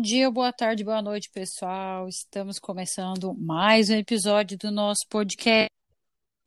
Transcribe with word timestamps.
dia, 0.00 0.30
boa 0.30 0.52
tarde, 0.52 0.84
boa 0.84 1.00
noite, 1.00 1.30
pessoal. 1.30 2.08
Estamos 2.08 2.58
começando 2.58 3.34
mais 3.34 3.90
um 3.90 3.94
episódio 3.94 4.58
do 4.58 4.70
nosso 4.70 5.06
podcast. 5.08 5.75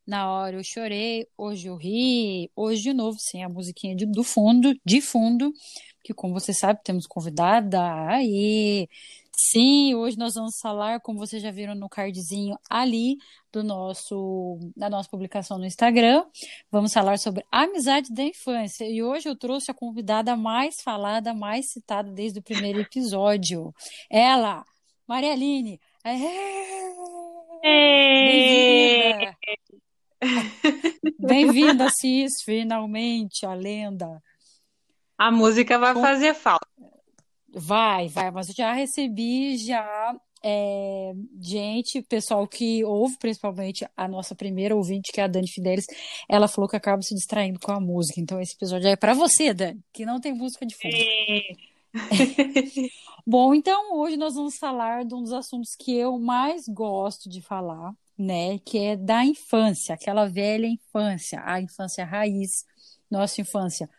Na 0.10 0.28
hora 0.28 0.56
eu 0.56 0.64
chorei, 0.64 1.28
hoje 1.38 1.68
eu 1.68 1.76
ri, 1.76 2.50
hoje 2.56 2.82
de 2.82 2.94
novo, 2.94 3.20
sem 3.20 3.44
a 3.44 3.50
musiquinha 3.50 3.96
de, 3.96 4.08
do 4.08 4.24
fundo, 4.24 4.74
de 4.84 5.02
fundo, 5.02 5.54
que 6.04 6.16
como 6.16 6.34
você 6.34 6.52
sabe, 6.52 6.80
temos 6.84 7.05
convidada 7.05 7.80
aí. 8.07 8.89
Sim, 9.32 9.93
hoje 9.93 10.18
nós 10.18 10.34
vamos 10.34 10.57
falar, 10.60 11.00
como 11.00 11.20
vocês 11.20 11.43
já 11.43 11.52
viram 11.52 11.75
no 11.75 11.88
cardzinho 11.88 12.57
ali 12.68 13.18
do 13.54 13.64
nosso 13.64 14.57
da 14.75 14.89
nossa 14.89 15.07
publicação 15.07 15.60
no 15.60 15.66
Instagram, 15.68 16.26
vamos 16.71 16.91
falar 16.91 17.20
sobre 17.20 17.46
amizade 17.52 18.12
da 18.12 18.23
infância. 18.23 18.89
E 18.89 19.04
hoje 19.04 19.30
eu 19.30 19.36
trouxe 19.36 19.70
a 19.70 19.76
convidada 19.76 20.36
mais 20.36 20.82
falada, 20.82 21.36
mais 21.36 21.69
citada 21.71 22.11
desde 22.11 22.39
o 22.39 22.44
primeiro 22.44 22.82
episódio. 22.82 23.71
Ela, 24.10 24.66
Maria 25.07 25.33
Aline. 25.33 25.80
Bem-vinda! 26.04 26.50
Bem-vinda, 31.19 31.89
Cis, 31.89 32.41
finalmente, 32.44 33.45
a 33.45 33.53
lenda. 33.53 34.22
A 35.17 35.31
música 35.31 35.77
vai 35.77 35.94
Com... 35.94 36.02
fazer 36.02 36.33
falta. 36.33 36.67
Vai, 37.52 38.08
vai, 38.09 38.30
mas 38.31 38.50
eu 38.50 38.55
já 38.55 38.73
recebi 38.73 39.58
já 39.58 40.16
é, 40.44 41.13
gente, 41.41 42.02
pessoal 42.03 42.47
que 42.47 42.83
ouve 42.83 43.17
principalmente 43.17 43.88
a 43.95 44.08
nossa 44.08 44.36
primeira 44.36 44.75
ouvinte, 44.75 45.11
que 45.11 45.19
é 45.19 45.23
a 45.23 45.27
Dani 45.27 45.47
Fidelis, 45.47 45.86
ela 46.27 46.47
falou 46.47 46.69
que 46.69 46.75
acaba 46.75 47.02
se 47.02 47.13
distraindo 47.16 47.59
com 47.59 47.72
a 47.72 47.80
música. 47.80 48.19
Então 48.19 48.39
esse 48.39 48.55
episódio 48.55 48.88
é 48.88 48.95
para 48.95 49.13
você, 49.13 49.53
Dani, 49.53 49.81
que 49.91 50.05
não 50.05 50.19
tem 50.19 50.33
música 50.33 50.66
de 50.66 50.75
fundo. 50.75 50.95
Bom, 53.25 53.53
então 53.53 53.97
hoje 53.97 54.16
nós 54.16 54.35
vamos 54.35 54.57
falar 54.57 55.03
de 55.05 55.13
um 55.13 55.22
dos 55.22 55.33
assuntos 55.33 55.75
que 55.77 55.95
eu 55.95 56.17
mais 56.19 56.63
gosto 56.67 57.29
de 57.29 57.41
falar, 57.41 57.94
né, 58.20 58.59
que 58.59 58.78
é 58.78 58.98
da 58.98 59.23
infância, 59.23 59.95
aquela 59.95 60.28
velha 60.28 60.67
infância, 60.67 61.42
a 61.45 61.62
infância 61.62 62.03
raiz, 62.03 62.66
nossa 63.09 63.39
infância 63.39 63.89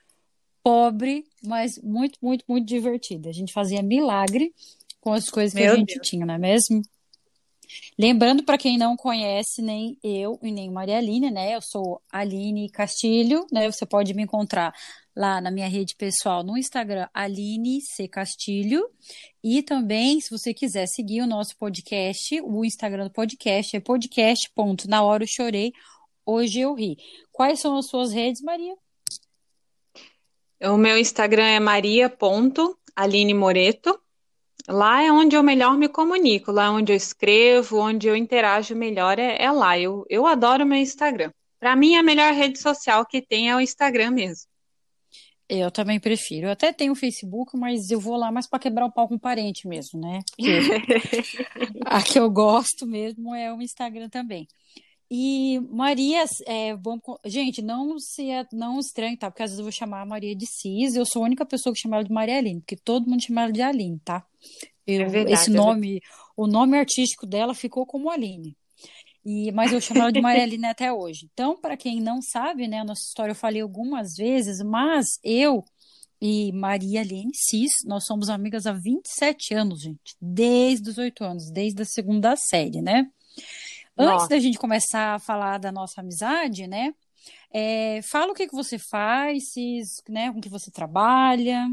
pobre, 0.62 1.24
mas 1.42 1.80
muito, 1.82 2.18
muito, 2.20 2.44
muito 2.46 2.66
divertida. 2.66 3.30
A 3.30 3.32
gente 3.32 3.50
fazia 3.50 3.82
milagre 3.82 4.52
com 5.00 5.14
as 5.14 5.30
coisas 5.30 5.54
que 5.54 5.64
Meu 5.64 5.72
a 5.72 5.76
gente 5.76 5.94
Deus. 5.94 6.06
tinha, 6.06 6.26
não 6.26 6.34
é 6.34 6.38
mesmo? 6.38 6.82
Lembrando 7.98 8.42
para 8.42 8.58
quem 8.58 8.76
não 8.76 8.94
conhece, 8.94 9.62
nem 9.62 9.96
eu 10.02 10.38
e 10.42 10.50
nem 10.50 10.70
Maria 10.70 10.98
Aline, 10.98 11.30
né? 11.30 11.54
Eu 11.54 11.62
sou 11.62 12.02
Aline 12.12 12.68
Castilho, 12.68 13.46
né? 13.50 13.70
Você 13.70 13.86
pode 13.86 14.12
me 14.12 14.22
encontrar 14.22 14.74
lá 15.16 15.40
na 15.40 15.50
minha 15.50 15.68
rede 15.68 15.94
pessoal 15.96 16.42
no 16.42 16.56
Instagram, 16.56 17.08
Aline 17.12 17.80
C. 17.80 18.08
Castilho. 18.08 18.88
E 19.42 19.62
também, 19.62 20.20
se 20.20 20.30
você 20.30 20.54
quiser 20.54 20.86
seguir 20.86 21.22
o 21.22 21.26
nosso 21.26 21.56
podcast, 21.56 22.40
o 22.42 22.64
Instagram 22.64 23.04
do 23.04 23.12
podcast 23.12 23.76
é 23.76 23.80
podcast. 23.80 24.50
Na 24.88 25.02
hora 25.02 25.24
eu 25.24 25.28
chorei, 25.28 25.72
hoje 26.24 26.60
eu 26.60 26.74
ri. 26.74 26.96
Quais 27.32 27.60
são 27.60 27.76
as 27.76 27.86
suas 27.86 28.12
redes, 28.12 28.42
Maria? 28.42 28.74
O 30.62 30.76
meu 30.76 30.98
Instagram 30.98 31.46
é 31.46 31.60
maria.aline 31.60 33.34
Moreto. 33.34 33.98
Lá 34.68 35.02
é 35.02 35.10
onde 35.10 35.34
eu 35.34 35.42
melhor 35.42 35.76
me 35.76 35.88
comunico, 35.88 36.52
lá 36.52 36.66
é 36.66 36.70
onde 36.70 36.92
eu 36.92 36.96
escrevo, 36.96 37.78
onde 37.78 38.06
eu 38.06 38.14
interajo 38.14 38.76
melhor, 38.76 39.18
é, 39.18 39.42
é 39.42 39.50
lá. 39.50 39.78
Eu, 39.78 40.04
eu 40.08 40.26
adoro 40.26 40.66
meu 40.66 40.78
Instagram. 40.78 41.32
Para 41.58 41.74
mim, 41.74 41.96
a 41.96 42.02
melhor 42.02 42.32
rede 42.34 42.58
social 42.58 43.04
que 43.06 43.22
tem 43.22 43.50
é 43.50 43.56
o 43.56 43.60
Instagram 43.60 44.10
mesmo. 44.12 44.49
Eu 45.52 45.68
também 45.68 45.98
prefiro. 45.98 46.46
Eu 46.46 46.52
até 46.52 46.72
tenho 46.72 46.92
o 46.92 46.96
Facebook, 46.96 47.56
mas 47.56 47.90
eu 47.90 47.98
vou 47.98 48.16
lá 48.16 48.30
mais 48.30 48.46
para 48.48 48.60
quebrar 48.60 48.86
o 48.86 48.92
pau 48.92 49.08
com 49.08 49.18
parente 49.18 49.66
mesmo, 49.66 50.00
né? 50.00 50.20
A 51.84 52.00
que 52.00 52.20
eu 52.20 52.30
gosto 52.30 52.86
mesmo 52.86 53.34
é 53.34 53.52
o 53.52 53.60
Instagram 53.60 54.08
também. 54.08 54.46
E 55.10 55.58
Maria, 55.72 56.24
é, 56.46 56.76
bom, 56.76 57.00
gente, 57.24 57.60
não 57.60 57.98
se 57.98 58.30
é, 58.30 58.46
não 58.52 58.78
estranhe, 58.78 59.16
tá? 59.16 59.28
Porque 59.28 59.42
às 59.42 59.50
vezes 59.50 59.58
eu 59.58 59.64
vou 59.64 59.72
chamar 59.72 60.02
a 60.02 60.06
Maria 60.06 60.36
de 60.36 60.46
Cis, 60.46 60.94
eu 60.94 61.04
sou 61.04 61.22
a 61.22 61.26
única 61.26 61.44
pessoa 61.44 61.72
que 61.74 61.80
chama 61.80 61.96
ela 61.96 62.04
de 62.04 62.12
Maria 62.12 62.38
Aline, 62.38 62.60
porque 62.60 62.76
todo 62.76 63.10
mundo 63.10 63.20
chama 63.20 63.42
ela 63.42 63.52
de 63.52 63.60
Aline, 63.60 63.98
tá? 64.04 64.24
Eu, 64.86 65.02
é 65.02 65.04
verdade, 65.06 65.32
esse 65.32 65.50
nome, 65.50 65.96
é 65.96 66.00
o 66.36 66.46
nome 66.46 66.78
artístico 66.78 67.26
dela 67.26 67.54
ficou 67.54 67.84
como 67.84 68.08
Aline. 68.08 68.56
E, 69.24 69.52
mas 69.52 69.72
eu 69.72 69.80
chamo 69.80 70.00
ela 70.00 70.12
de 70.12 70.20
Maria 70.20 70.42
Aline 70.44 70.66
até 70.66 70.92
hoje. 70.92 71.28
Então, 71.32 71.60
para 71.60 71.76
quem 71.76 72.00
não 72.00 72.22
sabe, 72.22 72.66
né, 72.66 72.80
a 72.80 72.84
nossa 72.84 73.02
história 73.02 73.32
eu 73.32 73.36
falei 73.36 73.60
algumas 73.60 74.14
vezes, 74.16 74.62
mas 74.62 75.18
eu 75.22 75.64
e 76.20 76.52
Maria 76.52 77.00
Aline 77.00 77.32
Cis, 77.34 77.70
nós 77.84 78.04
somos 78.04 78.28
amigas 78.28 78.66
há 78.66 78.72
27 78.72 79.54
anos, 79.54 79.80
gente. 79.80 80.16
Desde 80.20 80.90
os 80.90 80.98
8 80.98 81.24
anos, 81.24 81.50
desde 81.50 81.82
a 81.82 81.86
segunda 81.86 82.36
série, 82.36 82.82
né? 82.82 83.06
Antes 83.96 84.28
da 84.28 84.38
gente 84.38 84.58
começar 84.58 85.14
a 85.14 85.18
falar 85.18 85.58
da 85.58 85.72
nossa 85.72 86.00
amizade, 86.00 86.66
né? 86.66 86.94
É, 87.52 88.00
fala 88.02 88.32
o 88.32 88.34
que, 88.34 88.46
que 88.46 88.54
você 88.54 88.78
faz, 88.78 89.52
se, 89.52 89.80
né, 90.08 90.32
com 90.32 90.40
que 90.40 90.48
você 90.48 90.70
trabalha. 90.70 91.66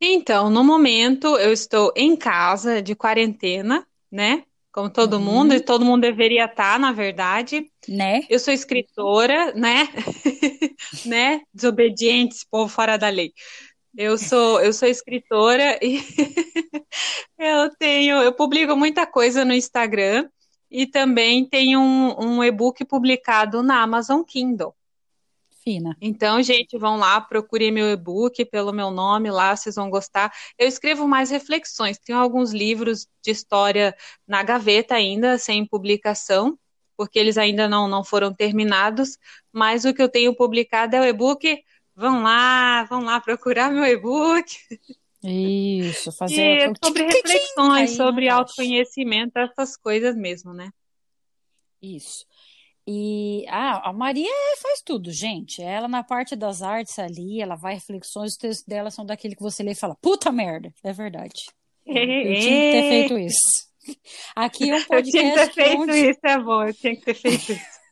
Então, 0.00 0.50
no 0.50 0.64
momento 0.64 1.38
eu 1.38 1.52
estou 1.52 1.92
em 1.96 2.16
casa 2.16 2.82
de 2.82 2.94
quarentena, 2.94 3.86
né? 4.10 4.44
Como 4.72 4.88
todo 4.88 5.18
uhum. 5.18 5.22
mundo, 5.22 5.54
e 5.54 5.60
todo 5.60 5.84
mundo 5.84 6.00
deveria 6.00 6.46
estar, 6.46 6.78
na 6.80 6.92
verdade. 6.92 7.70
Né? 7.86 8.22
Eu 8.28 8.38
sou 8.38 8.54
escritora, 8.54 9.52
né? 9.52 9.88
né? 11.04 11.42
Desobedientes, 11.52 12.42
povo 12.42 12.72
fora 12.72 12.96
da 12.96 13.10
lei. 13.10 13.32
Eu 13.94 14.16
sou, 14.16 14.60
eu 14.62 14.72
sou 14.72 14.88
escritora 14.88 15.78
e 15.82 16.00
eu 17.38 17.68
tenho, 17.76 18.22
eu 18.22 18.32
publico 18.32 18.74
muita 18.74 19.06
coisa 19.06 19.44
no 19.44 19.52
Instagram 19.52 20.26
e 20.70 20.86
também 20.86 21.46
tenho 21.46 21.78
um, 21.78 22.38
um 22.38 22.44
e-book 22.44 22.82
publicado 22.86 23.62
na 23.62 23.82
Amazon 23.82 24.22
Kindle. 24.22 24.74
Fina. 25.62 25.96
Então, 26.00 26.42
gente, 26.42 26.76
vão 26.76 26.96
lá, 26.96 27.20
procurem 27.20 27.70
meu 27.70 27.90
e-book 27.90 28.44
pelo 28.46 28.72
meu 28.72 28.90
nome 28.90 29.30
lá, 29.30 29.54
vocês 29.54 29.76
vão 29.76 29.88
gostar. 29.88 30.32
Eu 30.58 30.66
escrevo 30.66 31.06
mais 31.06 31.30
reflexões, 31.30 31.98
tenho 31.98 32.18
alguns 32.18 32.52
livros 32.52 33.06
de 33.22 33.30
história 33.30 33.94
na 34.26 34.42
gaveta 34.42 34.94
ainda, 34.94 35.38
sem 35.38 35.64
publicação, 35.64 36.58
porque 36.96 37.18
eles 37.18 37.38
ainda 37.38 37.68
não, 37.68 37.86
não 37.86 38.02
foram 38.02 38.34
terminados, 38.34 39.16
mas 39.52 39.84
o 39.84 39.94
que 39.94 40.02
eu 40.02 40.08
tenho 40.08 40.34
publicado 40.34 40.96
é 40.96 41.00
o 41.00 41.04
e-book 41.04 41.62
vão 41.94 42.22
lá, 42.22 42.84
vão 42.84 43.04
lá 43.04 43.20
procurar 43.20 43.70
meu 43.70 43.84
e-book. 43.84 44.58
Isso, 45.22 46.10
fazer 46.10 46.72
e 46.72 46.84
sobre 46.84 47.04
reflexões, 47.04 47.96
sobre 47.96 48.28
autoconhecimento, 48.28 49.38
essas 49.38 49.76
coisas 49.76 50.16
mesmo, 50.16 50.52
né? 50.52 50.70
Isso. 51.80 52.26
E 52.86 53.44
ah, 53.48 53.90
a 53.90 53.92
Maria 53.92 54.28
faz 54.60 54.82
tudo, 54.84 55.12
gente. 55.12 55.62
Ela 55.62 55.86
na 55.86 56.02
parte 56.02 56.34
das 56.34 56.62
artes 56.62 56.98
ali, 56.98 57.40
ela 57.40 57.54
vai 57.54 57.74
reflexões, 57.74 58.32
os 58.32 58.36
textos 58.36 58.66
dela 58.66 58.90
são 58.90 59.06
daquele 59.06 59.36
que 59.36 59.42
você 59.42 59.62
lê 59.62 59.72
e 59.72 59.76
fala, 59.76 59.96
puta 60.00 60.32
merda, 60.32 60.72
é 60.82 60.92
verdade. 60.92 61.42
Eu 61.86 61.94
tinha 61.94 62.32
que 62.34 62.72
ter 62.72 62.88
feito 62.88 63.18
isso. 63.18 63.72
Aqui 64.34 64.70
é 64.70 64.76
um 64.76 64.84
podcast. 64.84 65.14
Eu 65.14 65.34
tinha 65.34 65.48
que 65.48 65.54
ter 65.54 65.64
feito 65.64 65.80
onde... 65.80 66.10
isso, 66.10 66.20
é 66.24 66.38
bom, 66.38 66.62
eu 66.62 66.74
tinha 66.74 66.96
que 66.96 67.04
ter 67.04 67.14
feito 67.14 67.52
isso. 67.52 67.72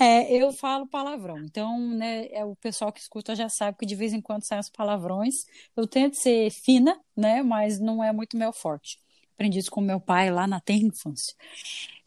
É, 0.00 0.34
eu 0.34 0.50
falo 0.50 0.86
palavrão, 0.86 1.38
então, 1.38 1.78
né, 1.78 2.26
é, 2.30 2.42
o 2.42 2.56
pessoal 2.56 2.90
que 2.90 3.00
escuta 3.00 3.34
já 3.34 3.50
sabe 3.50 3.76
que 3.78 3.84
de 3.84 3.94
vez 3.94 4.14
em 4.14 4.20
quando 4.20 4.46
saem 4.46 4.60
os 4.60 4.70
palavrões. 4.70 5.34
Eu 5.76 5.86
tento 5.86 6.16
ser 6.16 6.50
fina, 6.50 6.98
né, 7.14 7.42
mas 7.42 7.78
não 7.78 8.02
é 8.02 8.12
muito 8.12 8.36
meu 8.36 8.50
forte. 8.50 8.98
Aprendi 9.34 9.58
isso 9.58 9.70
com 9.70 9.82
meu 9.82 10.00
pai 10.00 10.30
lá 10.30 10.46
na 10.46 10.58
terra 10.60 10.78
infância. 10.78 11.34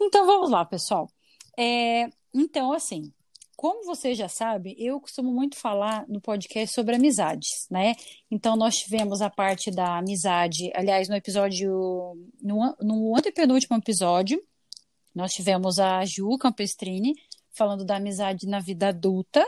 Então, 0.01 0.25
vamos 0.25 0.49
lá, 0.49 0.65
pessoal. 0.65 1.07
É, 1.57 2.09
então, 2.33 2.73
assim, 2.73 3.11
como 3.55 3.85
você 3.85 4.15
já 4.15 4.29
sabe, 4.29 4.73
eu 4.77 5.01
costumo 5.01 5.33
muito 5.33 5.57
falar 5.57 6.07
no 6.07 6.21
podcast 6.21 6.73
sobre 6.73 6.95
amizades, 6.95 7.67
né? 7.69 7.93
Então, 8.31 8.55
nós 8.55 8.77
tivemos 8.77 9.21
a 9.21 9.29
parte 9.29 9.69
da 9.69 9.97
amizade, 9.97 10.71
aliás, 10.73 11.09
no 11.09 11.15
episódio, 11.15 12.17
no, 12.41 12.75
no 12.81 13.17
antepenúltimo 13.17 13.75
episódio, 13.75 14.41
nós 15.13 15.33
tivemos 15.33 15.77
a 15.77 16.05
Ju 16.05 16.37
Campestrini 16.37 17.13
falando 17.53 17.85
da 17.85 17.97
amizade 17.97 18.47
na 18.47 18.59
vida 18.59 18.89
adulta. 18.89 19.45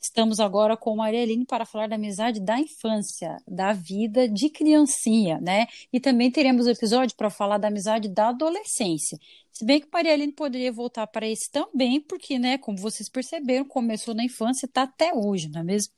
Estamos 0.00 0.40
agora 0.40 0.76
com 0.76 0.96
Maria 0.96 1.22
Aline 1.22 1.44
para 1.44 1.64
falar 1.64 1.88
da 1.88 1.96
amizade 1.96 2.40
da 2.40 2.58
infância, 2.58 3.36
da 3.46 3.72
vida 3.72 4.28
de 4.28 4.48
criancinha, 4.50 5.40
né? 5.40 5.66
E 5.92 5.98
também 5.98 6.30
teremos 6.30 6.66
o 6.66 6.70
episódio 6.70 7.16
para 7.16 7.30
falar 7.30 7.58
da 7.58 7.68
amizade 7.68 8.08
da 8.08 8.28
adolescência. 8.28 9.18
Se 9.52 9.64
bem 9.64 9.80
que 9.80 9.88
Maria 9.92 10.12
Aline 10.12 10.32
poderia 10.32 10.70
voltar 10.70 11.06
para 11.06 11.26
esse 11.26 11.50
também, 11.50 12.00
porque, 12.00 12.38
né, 12.38 12.58
como 12.58 12.76
vocês 12.76 13.08
perceberam, 13.08 13.64
começou 13.64 14.14
na 14.14 14.24
infância 14.24 14.66
e 14.66 14.68
está 14.68 14.82
até 14.82 15.14
hoje, 15.14 15.48
não 15.48 15.62
é 15.62 15.64
mesmo? 15.64 15.92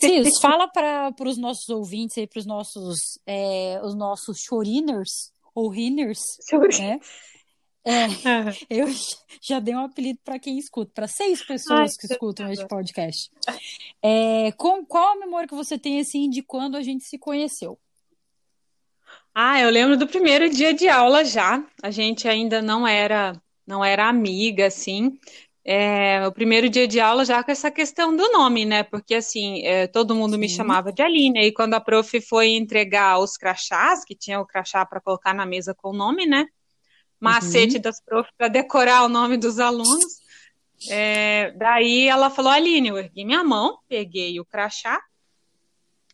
Cis, 0.00 0.38
fala 0.42 0.68
para 0.68 1.14
os 1.20 1.38
nossos 1.38 1.68
ouvintes 1.68 2.18
aí, 2.18 2.26
para 2.26 2.40
os 2.40 2.46
nossos, 2.46 3.18
é, 3.26 3.80
os 3.82 3.94
nossos 3.94 4.38
choriners 4.40 5.32
ou 5.54 5.68
rinners, 5.70 6.20
né? 6.78 7.00
É, 7.86 8.06
eu 8.68 8.88
já 9.40 9.60
dei 9.60 9.72
um 9.72 9.84
apelido 9.84 10.18
para 10.24 10.40
quem 10.40 10.58
escuta, 10.58 10.90
para 10.92 11.06
seis 11.06 11.40
pessoas 11.44 11.92
Ai, 11.92 11.96
que 12.00 12.12
escutam 12.12 12.50
este 12.50 12.66
podcast. 12.66 13.30
É, 14.02 14.50
com, 14.52 14.84
qual 14.84 15.12
a 15.12 15.20
memória 15.20 15.46
que 15.46 15.54
você 15.54 15.78
tem 15.78 16.00
assim 16.00 16.28
de 16.28 16.42
quando 16.42 16.76
a 16.76 16.82
gente 16.82 17.04
se 17.04 17.16
conheceu? 17.16 17.78
Ah, 19.32 19.60
eu 19.60 19.70
lembro 19.70 19.96
do 19.96 20.08
primeiro 20.08 20.50
dia 20.50 20.74
de 20.74 20.88
aula 20.88 21.24
já. 21.24 21.64
A 21.80 21.90
gente 21.90 22.26
ainda 22.26 22.60
não 22.60 22.86
era 22.86 23.40
não 23.64 23.84
era 23.84 24.08
amiga, 24.08 24.66
assim. 24.66 25.18
É, 25.64 26.26
o 26.26 26.32
primeiro 26.32 26.68
dia 26.68 26.86
de 26.86 27.00
aula 27.00 27.24
já 27.24 27.42
com 27.42 27.50
essa 27.50 27.70
questão 27.70 28.16
do 28.16 28.30
nome, 28.32 28.64
né? 28.64 28.82
Porque 28.84 29.16
assim, 29.16 29.64
é, 29.64 29.86
todo 29.86 30.14
mundo 30.14 30.34
Sim. 30.34 30.38
me 30.38 30.48
chamava 30.48 30.92
de 30.92 31.02
Aline. 31.02 31.40
E 31.46 31.52
quando 31.52 31.74
a 31.74 31.80
prof 31.80 32.20
foi 32.20 32.50
entregar 32.50 33.18
os 33.18 33.36
crachás, 33.36 34.04
que 34.04 34.14
tinha 34.14 34.40
o 34.40 34.46
crachá 34.46 34.86
para 34.86 35.00
colocar 35.00 35.34
na 35.34 35.44
mesa 35.44 35.74
com 35.74 35.90
o 35.90 35.96
nome, 35.96 36.24
né? 36.26 36.46
Macete 37.20 37.76
uhum. 37.76 37.82
das 37.82 38.00
prof 38.00 38.28
para 38.36 38.48
decorar 38.48 39.04
o 39.04 39.08
nome 39.08 39.36
dos 39.36 39.58
alunos. 39.58 40.20
É, 40.90 41.52
daí 41.52 42.06
ela 42.06 42.30
falou, 42.30 42.52
Aline, 42.52 42.88
eu 42.88 42.98
ergui 42.98 43.24
minha 43.24 43.42
mão, 43.42 43.78
peguei 43.88 44.38
o 44.38 44.44
crachá, 44.44 45.00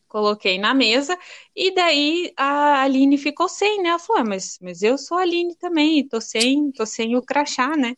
coloquei 0.07 0.57
na 0.57 0.73
mesa, 0.73 1.17
e 1.55 1.73
daí 1.73 2.31
a 2.37 2.83
Aline 2.83 3.17
ficou 3.17 3.49
sem, 3.49 3.81
né? 3.81 3.89
Ela 3.89 3.99
falou, 3.99 4.21
ah, 4.21 4.25
mas, 4.25 4.57
mas 4.61 4.81
eu 4.81 4.97
sou 4.97 5.17
a 5.17 5.21
Aline 5.21 5.55
também, 5.55 6.07
tô 6.07 6.21
sem, 6.21 6.71
tô 6.71 6.85
sem 6.85 7.17
o 7.17 7.21
crachá, 7.21 7.75
né? 7.75 7.95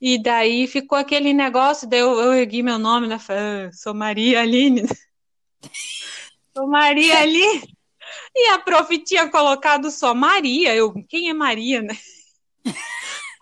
E 0.00 0.22
daí 0.22 0.66
ficou 0.66 0.98
aquele 0.98 1.32
negócio, 1.32 1.88
daí 1.88 2.00
eu, 2.00 2.20
eu 2.20 2.34
ergui 2.34 2.62
meu 2.62 2.78
nome, 2.78 3.08
né? 3.08 3.18
Falei, 3.18 3.66
ah, 3.66 3.72
sou 3.72 3.94
Maria 3.94 4.42
Aline. 4.42 4.82
sou 6.54 6.68
Maria 6.68 7.20
Aline. 7.20 7.74
E 8.36 8.50
a 8.50 8.58
prof 8.58 8.98
tinha 8.98 9.28
colocado 9.30 9.90
só 9.90 10.14
Maria. 10.14 10.74
Eu, 10.74 10.92
quem 11.08 11.30
é 11.30 11.32
Maria, 11.34 11.80
né? 11.80 11.96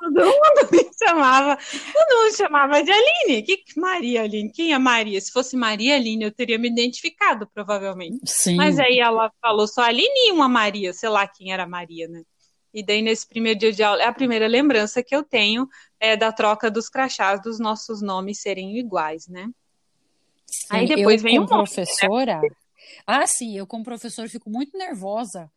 Todo 0.02 0.24
mundo 0.24 0.69
me 0.72 0.90
chamava, 0.98 1.56
todo 1.56 2.24
mundo 2.24 2.36
chamava 2.36 2.82
de 2.82 2.90
Aline. 2.90 3.42
Que, 3.42 3.62
Maria 3.76 4.22
Aline? 4.22 4.50
Quem 4.50 4.72
é 4.72 4.78
Maria? 4.78 5.20
Se 5.20 5.30
fosse 5.30 5.56
Maria 5.56 5.94
Aline, 5.94 6.24
eu 6.24 6.32
teria 6.32 6.58
me 6.58 6.69
identificado, 6.69 7.46
provavelmente. 7.46 8.19
Sim. 8.24 8.56
Mas 8.56 8.80
aí 8.80 8.98
ela 8.98 9.30
falou 9.40 9.69
só 9.69 9.82
Aline 9.82 10.28
e 10.28 10.32
uma 10.32 10.48
Maria, 10.48 10.92
sei 10.92 11.08
lá 11.08 11.26
quem 11.28 11.52
era 11.52 11.69
Maria, 11.69 12.08
né? 12.08 12.22
E 12.74 12.82
daí, 12.82 13.00
nesse 13.00 13.28
primeiro 13.28 13.60
dia 13.60 13.72
de 13.72 13.82
aula, 13.82 14.02
é 14.02 14.06
a 14.06 14.12
primeira 14.12 14.48
lembrança 14.48 15.02
que 15.02 15.14
eu 15.14 15.22
tenho 15.22 15.69
é, 16.00 16.16
da 16.16 16.32
troca 16.32 16.70
dos 16.70 16.88
crachás 16.88 17.40
dos 17.40 17.60
nossos 17.60 18.02
nomes 18.02 18.40
serem 18.40 18.78
iguais, 18.78 19.28
né? 19.28 19.50
Sim, 20.46 20.66
aí 20.70 20.88
depois 20.88 21.20
eu, 21.20 21.22
vem 21.22 21.36
como 21.36 21.44
um 21.44 21.64
professora. 21.64 22.40
Né? 22.40 22.48
Ah, 23.06 23.26
sim, 23.26 23.56
eu 23.56 23.66
como 23.66 23.84
professora 23.84 24.28
fico 24.28 24.50
muito 24.50 24.76
nervosa 24.76 25.50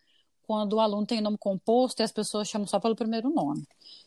quando 0.46 0.74
o 0.74 0.80
aluno 0.80 1.06
tem 1.06 1.22
nome 1.22 1.38
composto 1.38 2.02
e 2.02 2.04
as 2.04 2.12
pessoas 2.12 2.48
chamam 2.48 2.68
só 2.68 2.80
pelo 2.80 2.96
primeiro 2.96 3.30
nome. 3.30 3.64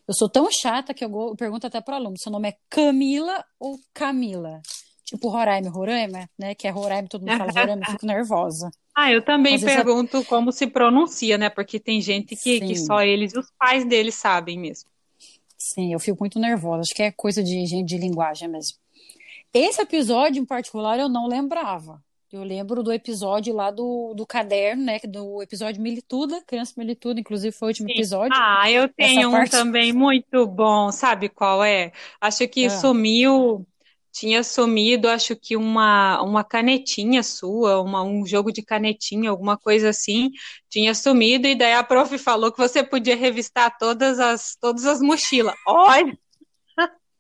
Eu 0.07 0.15
sou 0.15 0.29
tão 0.29 0.49
chata 0.51 0.95
que 0.95 1.05
eu, 1.05 1.35
pergunto 1.37 1.67
até 1.67 1.81
para 1.81 1.95
o 1.95 1.97
aluno: 1.97 2.19
seu 2.19 2.33
nome 2.33 2.49
é 2.49 2.57
Camila 2.69 3.45
ou 3.59 3.79
Camila? 3.93 4.61
Tipo 5.05 5.29
Roraima, 5.29 5.71
Roraima, 5.71 6.29
né? 6.39 6.55
Que 6.55 6.69
é 6.69 6.71
Roraima, 6.71 7.09
todo 7.09 7.27
mundo 7.27 7.39
fala 7.39 7.51
Roraima, 7.51 7.83
eu 7.87 7.93
fico 7.93 8.07
nervosa. 8.07 8.71
Ah, 8.95 9.13
eu 9.13 9.23
também 9.23 9.59
pergunto 9.61 10.25
como 10.25 10.53
se 10.53 10.67
pronuncia, 10.67 11.39
né? 11.39 11.49
Porque 11.49 11.79
tem 11.79 12.01
gente 12.01 12.37
que, 12.37 12.61
que 12.61 12.77
só 12.77 13.01
eles 13.01 13.33
e 13.33 13.39
os 13.39 13.51
pais 13.59 13.87
deles 13.87 14.15
sabem 14.15 14.59
mesmo. 14.59 14.89
Sim, 15.57 15.93
eu 15.93 16.01
fico 16.01 16.19
muito 16.21 16.39
nervosa. 16.39 16.81
Acho 16.81 16.95
que 16.95 17.03
é 17.03 17.11
coisa 17.11 17.43
de 17.43 17.67
gente 17.67 17.87
de 17.87 17.99
linguagem 17.99 18.49
mesmo. 18.49 18.77
Esse 19.53 19.81
episódio 19.81 20.41
em 20.43 20.45
particular 20.45 20.99
eu 20.99 21.09
não 21.09 21.27
lembrava. 21.27 22.03
Eu 22.31 22.43
lembro 22.43 22.83
do 22.83 22.93
episódio 22.93 23.55
lá 23.55 23.71
do, 23.71 24.13
do 24.15 24.27
caderno, 24.27 24.85
né? 24.85 24.99
Do 25.05 25.43
episódio 25.43 25.81
Milituda, 25.81 26.43
Criança 26.47 26.75
Milituda, 26.77 27.19
inclusive 27.19 27.57
foi 27.57 27.69
o 27.69 27.71
último 27.71 27.89
Sim. 27.89 27.95
episódio. 27.95 28.39
Ah, 28.39 28.71
eu 28.71 28.87
tenho 28.87 29.31
um 29.31 29.33
parte... 29.33 29.51
também 29.51 29.95
muito 29.95 30.47
bom, 30.47 30.93
sabe 30.93 31.31
qual 31.31 31.65
é? 31.65 31.91
Acho 32.21 32.47
que 32.47 32.67
ah. 32.67 32.71
sumiu, 32.71 33.67
tinha 34.13 34.45
sumido, 34.45 35.09
acho 35.09 35.35
que 35.37 35.57
uma, 35.57 36.21
uma 36.21 36.45
canetinha 36.45 37.23
sua, 37.23 37.81
uma, 37.81 38.03
um 38.03 38.27
jogo 38.27 38.53
de 38.53 38.63
canetinha, 38.63 39.31
alguma 39.31 39.57
coisa 39.57 39.89
assim, 39.89 40.31
tinha 40.69 40.95
sumido, 40.95 41.47
e 41.47 41.55
daí 41.55 41.73
a 41.73 41.83
prof 41.83 42.19
falou 42.19 42.53
que 42.53 42.59
você 42.59 42.83
podia 42.83 43.17
revistar 43.17 43.79
todas 43.79 44.19
as, 44.21 44.55
todas 44.61 44.85
as 44.85 45.01
mochilas. 45.01 45.55
Olha! 45.67 46.19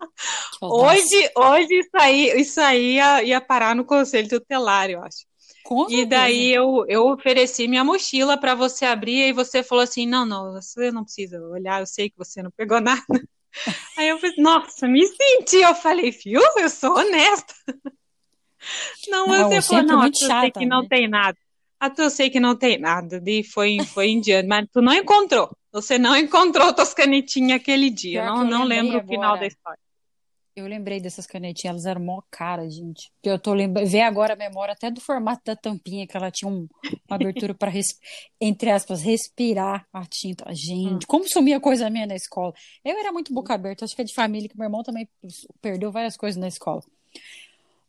Hoje, 0.61 1.31
hoje 1.37 1.75
isso 1.75 1.91
aí, 1.95 2.41
isso 2.41 2.61
aí 2.61 2.95
ia, 2.95 3.23
ia 3.23 3.41
parar 3.41 3.75
no 3.75 3.85
conselho 3.85 4.29
tutelar, 4.29 4.91
eu 4.91 5.03
acho. 5.03 5.27
Com 5.65 5.87
e 5.91 6.07
daí 6.07 6.53
eu, 6.53 6.85
eu 6.89 7.07
ofereci 7.09 7.69
minha 7.69 7.85
mochila 7.85 8.39
para 8.39 8.55
você 8.55 8.87
abrir 8.87 9.29
e 9.29 9.33
você 9.33 9.63
falou 9.63 9.85
assim: 9.85 10.07
não, 10.07 10.25
não, 10.25 10.53
você 10.53 10.91
não 10.91 11.05
precisa 11.05 11.41
olhar, 11.43 11.81
eu 11.81 11.87
sei 11.87 12.09
que 12.09 12.17
você 12.17 12.43
não 12.43 12.51
pegou 12.51 12.81
nada. 12.83 13.05
Aí 13.97 14.09
eu 14.09 14.19
falei, 14.19 14.37
nossa, 14.39 14.89
me 14.89 15.07
senti. 15.07 15.57
Eu 15.57 15.75
falei, 15.75 16.11
viu, 16.11 16.41
eu 16.57 16.69
sou 16.69 16.97
honesta. 16.97 17.55
Não, 19.09 19.27
não 19.27 19.49
você 19.49 19.63
falou, 19.63 19.85
não, 19.85 20.05
eu 20.05 20.13
sei 20.13 20.51
que 20.51 20.67
não 20.67 20.83
né? 20.83 20.89
tem 20.91 21.09
nada. 21.09 21.39
A 21.79 21.89
tu 21.89 22.11
sei 22.11 22.29
que 22.29 22.41
não 22.41 22.57
tem 22.57 22.77
nada. 22.77 23.23
E 23.25 23.45
foi, 23.45 23.79
foi 23.85 24.09
em 24.09 24.21
diante, 24.21 24.49
mas 24.49 24.67
tu 24.73 24.83
não 24.83 24.93
encontrou. 24.93 25.57
Você 25.71 25.97
não 25.97 26.17
encontrou 26.17 26.75
tuas 26.75 26.93
canetinhas 26.93 27.61
aquele 27.61 27.89
dia. 27.89 28.27
não, 28.27 28.45
não 28.45 28.65
lembro 28.65 28.99
o 28.99 29.07
final 29.07 29.39
da 29.39 29.47
história. 29.47 29.79
Eu 30.59 30.67
lembrei 30.67 31.01
dessas 31.01 31.27
canetinhas, 31.27 31.75
elas 31.75 31.87
eram 31.87 32.01
mó 32.01 32.21
caras, 32.31 32.75
gente. 32.75 33.13
Eu 33.23 33.39
tô 33.39 33.55
lembrando, 33.55 33.89
ver 33.89 34.01
agora 34.01 34.35
a 34.35 34.37
memória 34.37 34.73
até 34.73 34.91
do 34.91 35.01
formato 35.01 35.43
da 35.45 35.55
tampinha, 35.55 36.07
que 36.07 36.17
ela 36.17 36.31
tinha 36.31 36.51
um, 36.51 36.67
uma 37.09 37.17
abertura 37.17 37.55
para, 37.55 37.71
entre 38.41 38.71
aspas, 38.71 39.01
respirar 39.03 39.87
a 39.93 40.05
tinta. 40.07 40.45
Gente, 40.55 41.05
hum. 41.05 41.09
como 41.09 41.29
sumia 41.29 41.61
coisa 41.61 41.89
minha 41.89 42.07
na 42.07 42.17
escola. 42.17 42.53
Eu 42.85 42.99
era 42.99 43.13
muito 43.13 43.33
boca 43.33 43.55
aberta, 43.55 43.85
acho 43.85 43.95
que 43.95 44.03
é 44.03 44.05
de 44.05 44.15
família, 44.15 44.49
que 44.49 44.57
meu 44.57 44.67
irmão 44.67 44.83
também 44.83 45.09
perdeu 45.61 45.93
várias 45.93 46.17
coisas 46.17 46.41
na 46.41 46.49
escola. 46.49 46.83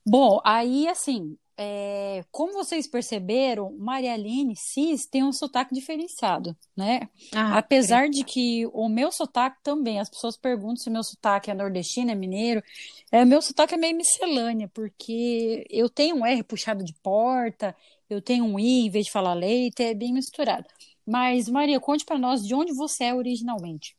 Bom, 0.05 0.39
aí 0.43 0.87
assim, 0.87 1.37
é, 1.61 2.23
como 2.31 2.53
vocês 2.53 2.87
perceberam, 2.87 3.75
Maria 3.77 4.13
Aline 4.13 4.55
Cis 4.55 5.05
tem 5.05 5.25
um 5.25 5.33
sotaque 5.33 5.75
diferenciado, 5.75 6.55
né? 6.75 7.09
Ah, 7.35 7.57
Apesar 7.57 8.05
é. 8.05 8.09
de 8.09 8.23
que 8.23 8.65
o 8.67 8.87
meu 8.87 9.11
sotaque 9.11 9.57
também, 9.61 9.99
as 9.99 10.09
pessoas 10.09 10.37
perguntam 10.37 10.77
se 10.77 10.89
meu 10.89 11.03
sotaque 11.03 11.51
é 11.51 11.53
nordestino, 11.53 12.11
é 12.11 12.15
mineiro, 12.15 12.63
é, 13.11 13.25
meu 13.25 13.41
sotaque 13.41 13.73
é 13.73 13.77
meio 13.77 13.97
miscelânea, 13.97 14.71
porque 14.73 15.67
eu 15.69 15.89
tenho 15.89 16.15
um 16.15 16.25
R 16.25 16.41
puxado 16.43 16.81
de 16.81 16.93
porta, 17.03 17.75
eu 18.09 18.21
tenho 18.21 18.45
um 18.45 18.57
I 18.57 18.85
em 18.85 18.89
vez 18.89 19.07
de 19.07 19.11
falar 19.11 19.33
leite, 19.33 19.83
é 19.83 19.93
bem 19.93 20.13
misturado. 20.13 20.65
Mas, 21.05 21.49
Maria, 21.49 21.77
conte 21.81 22.05
para 22.05 22.17
nós 22.17 22.41
de 22.41 22.55
onde 22.55 22.73
você 22.73 23.03
é 23.03 23.13
originalmente. 23.13 23.97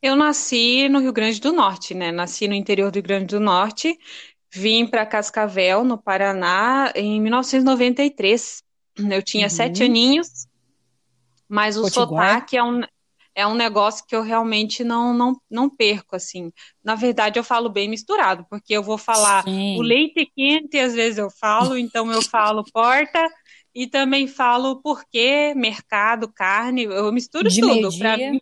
Eu 0.00 0.14
nasci 0.14 0.88
no 0.88 1.00
Rio 1.00 1.12
Grande 1.12 1.40
do 1.40 1.52
Norte, 1.52 1.94
né? 1.94 2.12
Nasci 2.12 2.46
no 2.46 2.54
interior 2.54 2.92
do 2.92 2.94
Rio 2.94 3.02
Grande 3.02 3.26
do 3.26 3.40
Norte 3.40 3.98
Vim 4.54 4.86
para 4.86 5.04
Cascavel, 5.04 5.84
no 5.84 5.98
Paraná, 5.98 6.92
em 6.94 7.20
1993. 7.20 8.62
Eu 9.10 9.22
tinha 9.22 9.46
uhum. 9.46 9.50
sete 9.50 9.82
aninhos, 9.82 10.46
mas 11.48 11.76
o 11.76 11.82
Potiguar. 11.82 12.34
sotaque 12.34 12.56
é 12.56 12.62
um, 12.62 12.80
é 13.34 13.44
um 13.44 13.54
negócio 13.54 14.04
que 14.06 14.14
eu 14.14 14.22
realmente 14.22 14.84
não, 14.84 15.12
não, 15.12 15.36
não 15.50 15.68
perco, 15.68 16.14
assim. 16.14 16.52
Na 16.84 16.94
verdade, 16.94 17.38
eu 17.38 17.42
falo 17.42 17.68
bem 17.68 17.88
misturado, 17.88 18.46
porque 18.48 18.72
eu 18.72 18.82
vou 18.82 18.96
falar 18.96 19.42
Sim. 19.42 19.76
o 19.76 19.82
leite 19.82 20.30
quente, 20.36 20.78
às 20.78 20.94
vezes 20.94 21.18
eu 21.18 21.28
falo, 21.28 21.76
então 21.76 22.12
eu 22.12 22.22
falo 22.22 22.64
porta, 22.72 23.28
e 23.74 23.88
também 23.88 24.28
falo 24.28 24.80
porquê, 24.80 25.52
mercado, 25.56 26.32
carne, 26.32 26.84
eu 26.84 27.10
misturo 27.12 27.48
De 27.48 27.60
tudo. 27.60 27.88
Para 27.98 28.16
mim, 28.16 28.40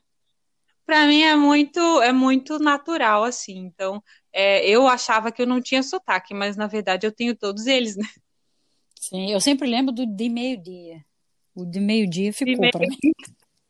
mim 1.09 1.23
é 1.23 1.35
muito, 1.35 1.81
é 2.02 2.12
muito 2.12 2.59
natural, 2.59 3.25
assim. 3.25 3.57
Então, 3.61 4.02
é, 4.33 4.67
eu 4.69 4.89
achava 4.89 5.31
que 5.31 5.43
eu 5.43 5.47
não 5.47 5.61
tinha 5.61 5.83
sotaque, 5.83 6.33
mas 6.33 6.57
na 6.57 6.67
verdade 6.67 7.07
eu 7.07 7.12
tenho 7.12 7.37
todos 7.37 7.67
eles, 7.67 7.97
né? 7.97 8.09
Sim, 8.99 9.31
eu 9.31 9.41
sempre 9.41 9.69
lembro 9.69 9.93
do 9.93 10.07
de 10.07 10.29
meio-dia. 10.29 11.05
O 11.55 11.67
de 11.67 11.81
meio-dia 11.81 12.33
ficou 12.33 12.59
meio... 12.59 12.73
para 12.73 12.87
mim. 12.87 12.99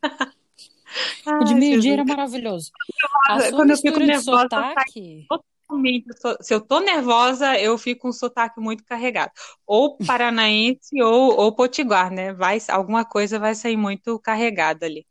o 1.41 1.45
de 1.45 1.55
meio-dia 1.55 1.95
era 1.95 2.05
maravilhoso. 2.05 2.71
Quando 3.51 3.71
eu 3.71 3.77
fico 3.77 3.99
nervosa, 3.99 4.43
sotaque... 4.43 5.27
totalmente. 5.29 6.07
Se 6.41 6.55
eu 6.55 6.61
tô 6.61 6.81
nervosa, 6.81 7.59
eu 7.59 7.77
fico 7.77 8.03
com 8.03 8.09
um 8.09 8.13
sotaque 8.13 8.61
muito 8.61 8.85
carregado. 8.85 9.33
Ou 9.67 9.97
paranaense 9.97 10.95
ou, 11.03 11.37
ou 11.41 11.53
potiguar, 11.53 12.11
né? 12.13 12.33
Vai, 12.33 12.59
alguma 12.69 13.05
coisa 13.05 13.39
vai 13.39 13.55
sair 13.55 13.77
muito 13.77 14.19
carregada 14.21 14.87
ali. 14.87 15.07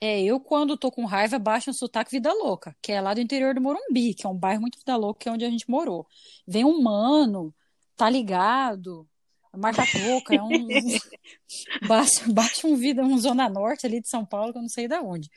É, 0.00 0.22
eu 0.22 0.38
quando 0.40 0.76
tô 0.76 0.90
com 0.90 1.04
raiva 1.04 1.38
baixo 1.38 1.70
um 1.70 1.72
sotaque 1.72 2.10
Vida 2.10 2.32
Louca, 2.32 2.76
que 2.82 2.92
é 2.92 3.00
lá 3.00 3.14
do 3.14 3.20
interior 3.20 3.54
do 3.54 3.60
Morumbi, 3.60 4.14
que 4.14 4.26
é 4.26 4.28
um 4.28 4.36
bairro 4.36 4.60
muito 4.60 4.78
Vida 4.78 4.96
Louca, 4.96 5.20
que 5.20 5.28
é 5.28 5.32
onde 5.32 5.44
a 5.44 5.50
gente 5.50 5.68
morou. 5.68 6.06
Vem 6.46 6.64
um 6.64 6.82
mano, 6.82 7.54
tá 7.96 8.10
ligado, 8.10 9.08
marca 9.56 9.84
toca, 9.86 10.34
é 10.34 10.42
um 10.42 10.50
baixa, 11.86 12.24
baixa 12.32 12.66
um 12.66 12.76
vida, 12.76 13.02
um 13.02 13.18
zona 13.18 13.48
norte 13.48 13.86
ali 13.86 14.00
de 14.00 14.08
São 14.08 14.24
Paulo, 14.24 14.52
que 14.52 14.58
eu 14.58 14.62
não 14.62 14.68
sei 14.68 14.88
de 14.88 14.98
onde. 14.98 15.30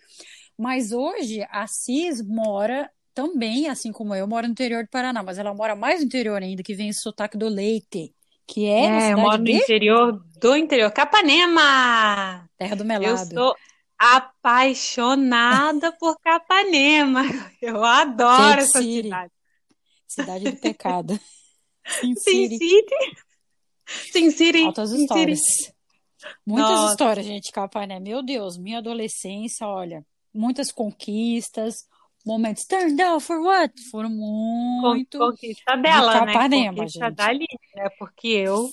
Mas 0.57 0.91
hoje 0.91 1.45
a 1.49 1.67
Cis 1.67 2.21
mora 2.25 2.89
também, 3.13 3.67
assim 3.67 3.91
como 3.91 4.13
eu, 4.13 4.27
mora 4.27 4.47
no 4.47 4.51
interior 4.51 4.83
do 4.83 4.89
Paraná, 4.89 5.23
mas 5.23 5.37
ela 5.37 5.53
mora 5.53 5.75
mais 5.75 5.99
no 5.99 6.05
interior 6.05 6.41
ainda, 6.41 6.63
que 6.63 6.75
vem 6.75 6.89
esse 6.89 7.01
sotaque 7.01 7.37
do 7.37 7.47
Leite, 7.47 8.13
que 8.45 8.65
é, 8.65 9.09
é 9.09 9.13
eu 9.13 9.17
moro 9.17 9.41
no 9.41 9.49
interior 9.49 10.23
do 10.39 10.55
interior, 10.55 10.91
Capanema! 10.91 12.47
Terra 12.57 12.75
do 12.75 12.85
melado. 12.85 13.05
Eu 13.05 13.17
sou 13.17 13.55
apaixonada 13.97 15.91
por 15.93 16.19
Capanema. 16.19 17.23
Eu 17.61 17.83
adoro 17.83 18.59
essa 18.59 18.81
cidade. 18.81 19.31
Cidade 20.07 20.51
do 20.51 20.57
pecado. 20.57 21.19
Sin 21.85 22.15
City. 22.15 22.85
Sin 24.11 24.31
City. 24.31 24.63
Altas 24.65 24.91
histórias. 24.91 25.39
Muitas 26.45 26.69
Nossa. 26.69 26.91
histórias, 26.91 27.25
gente, 27.25 27.51
Capané. 27.51 27.99
Meu 27.99 28.23
Deus, 28.23 28.57
minha 28.57 28.79
adolescência, 28.79 29.67
olha, 29.67 30.05
muitas 30.33 30.71
conquistas, 30.71 31.87
momentos 32.25 32.65
turn 32.65 32.95
down 32.95 33.19
for 33.19 33.39
what? 33.39 33.73
Foram 33.89 34.09
muito. 34.09 35.17
Conquista 35.17 35.77
dela, 35.77 36.13
de 36.13 36.19
Capanema, 36.25 36.71
né? 36.71 36.77
Conquista 36.77 37.05
gente. 37.05 37.15
dali, 37.15 37.47
né? 37.75 37.89
Porque 37.97 38.27
eu. 38.27 38.69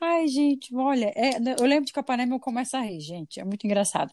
Ai, 0.00 0.28
gente, 0.28 0.74
olha, 0.74 1.12
é, 1.14 1.32
eu 1.60 1.66
lembro 1.66 1.84
de 1.84 1.92
Capanema 1.92 2.34
eu 2.34 2.40
começo 2.40 2.76
a 2.76 2.80
rir, 2.80 3.00
gente. 3.00 3.38
É 3.38 3.44
muito 3.44 3.66
engraçado. 3.66 4.10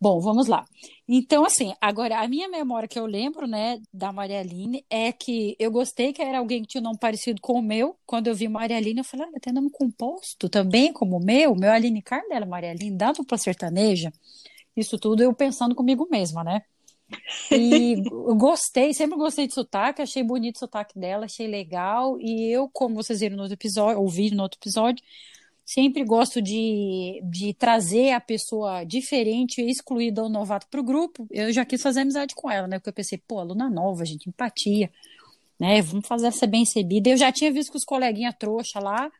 Bom, 0.00 0.20
vamos 0.20 0.48
lá. 0.48 0.64
Então, 1.08 1.44
assim, 1.44 1.74
agora, 1.80 2.20
a 2.20 2.28
minha 2.28 2.48
memória 2.48 2.88
que 2.88 2.98
eu 2.98 3.06
lembro, 3.06 3.46
né, 3.46 3.80
da 3.92 4.12
Maria 4.12 4.40
Aline 4.40 4.84
é 4.90 5.12
que 5.12 5.56
eu 5.58 5.70
gostei 5.72 6.12
que 6.12 6.22
era 6.22 6.38
alguém 6.38 6.62
que 6.62 6.68
tinha 6.68 6.80
um 6.82 6.84
nome 6.84 6.98
parecido 6.98 7.40
com 7.42 7.54
o 7.54 7.62
meu. 7.62 7.98
Quando 8.06 8.28
eu 8.28 8.34
vi 8.34 8.48
Maria 8.48 8.76
Aline, 8.76 9.00
eu 9.00 9.04
falei, 9.04 9.26
ah, 9.34 9.40
tem 9.40 9.52
nome 9.52 9.70
composto 9.70 10.48
também, 10.48 10.92
como 10.92 11.16
o 11.18 11.24
meu. 11.24 11.54
Meu 11.56 11.72
Aline 11.72 12.02
Carmela, 12.02 12.46
Maria 12.46 12.70
Aline, 12.70 12.96
da 12.96 13.12
dupla 13.12 13.38
sertaneja. 13.38 14.12
Isso 14.76 14.98
tudo 14.98 15.22
eu 15.22 15.34
pensando 15.34 15.74
comigo 15.74 16.08
mesma, 16.10 16.44
né? 16.44 16.62
E 17.50 17.96
gostei, 18.36 18.92
sempre 18.92 19.16
gostei 19.16 19.46
de 19.46 19.54
sotaque, 19.54 20.02
achei 20.02 20.22
bonito 20.22 20.56
o 20.56 20.58
sotaque 20.60 20.98
dela, 20.98 21.24
achei 21.24 21.46
legal. 21.46 22.18
E 22.20 22.50
eu, 22.50 22.68
como 22.68 22.94
vocês 22.94 23.20
viram 23.20 23.36
no 23.36 23.42
outro 23.42 23.54
episódio, 23.54 24.00
ouviram 24.00 24.36
no 24.36 24.42
outro 24.42 24.58
episódio, 24.60 25.02
Sempre 25.68 26.02
gosto 26.02 26.40
de, 26.40 27.20
de 27.24 27.52
trazer 27.52 28.12
a 28.12 28.20
pessoa 28.22 28.84
diferente, 28.84 29.60
excluída 29.60 30.22
ou 30.22 30.30
novato 30.30 30.66
para 30.70 30.80
o 30.80 30.82
grupo. 30.82 31.26
Eu 31.30 31.52
já 31.52 31.62
quis 31.62 31.82
fazer 31.82 32.00
amizade 32.00 32.34
com 32.34 32.50
ela, 32.50 32.66
né? 32.66 32.78
Porque 32.78 32.88
eu 32.88 32.94
pensei, 32.94 33.18
pô, 33.18 33.38
aluna 33.38 33.68
nova, 33.68 34.02
gente, 34.02 34.30
empatia, 34.30 34.90
né? 35.60 35.82
Vamos 35.82 36.06
fazer 36.08 36.28
essa 36.28 36.46
bem 36.46 36.60
recebida. 36.60 37.10
Eu 37.10 37.18
já 37.18 37.30
tinha 37.30 37.52
visto 37.52 37.70
que 37.70 37.76
os 37.76 37.84
coleguinhas 37.84 38.34
trouxa 38.38 38.80
lá 38.80 39.12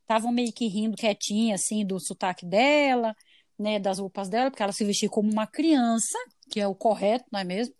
estavam 0.00 0.32
meio 0.32 0.50
que 0.50 0.66
rindo 0.66 0.96
quietinha, 0.96 1.56
assim, 1.56 1.84
do 1.84 2.00
sotaque 2.00 2.46
dela, 2.46 3.14
né? 3.58 3.78
Das 3.78 3.98
roupas 3.98 4.30
dela, 4.30 4.50
porque 4.50 4.62
ela 4.62 4.72
se 4.72 4.86
vestia 4.86 5.10
como 5.10 5.30
uma 5.30 5.46
criança, 5.46 6.16
que 6.52 6.60
é 6.60 6.68
o 6.68 6.74
correto, 6.74 7.24
não 7.32 7.40
é 7.40 7.44
mesmo? 7.44 7.74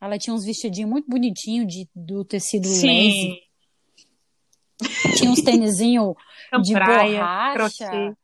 Ela 0.00 0.18
tinha 0.18 0.32
uns 0.32 0.46
vestidinhos 0.46 0.90
muito 0.90 1.08
bonitinhos 1.08 1.66
de, 1.70 1.86
do 1.94 2.24
tecido 2.24 2.66
Sim. 2.66 2.86
lace. 2.86 3.42
Tinha 5.18 5.30
uns 5.30 5.42
tênisinho 5.42 6.16
de 6.62 6.72
praia, 6.72 7.18
borracha. 7.18 8.16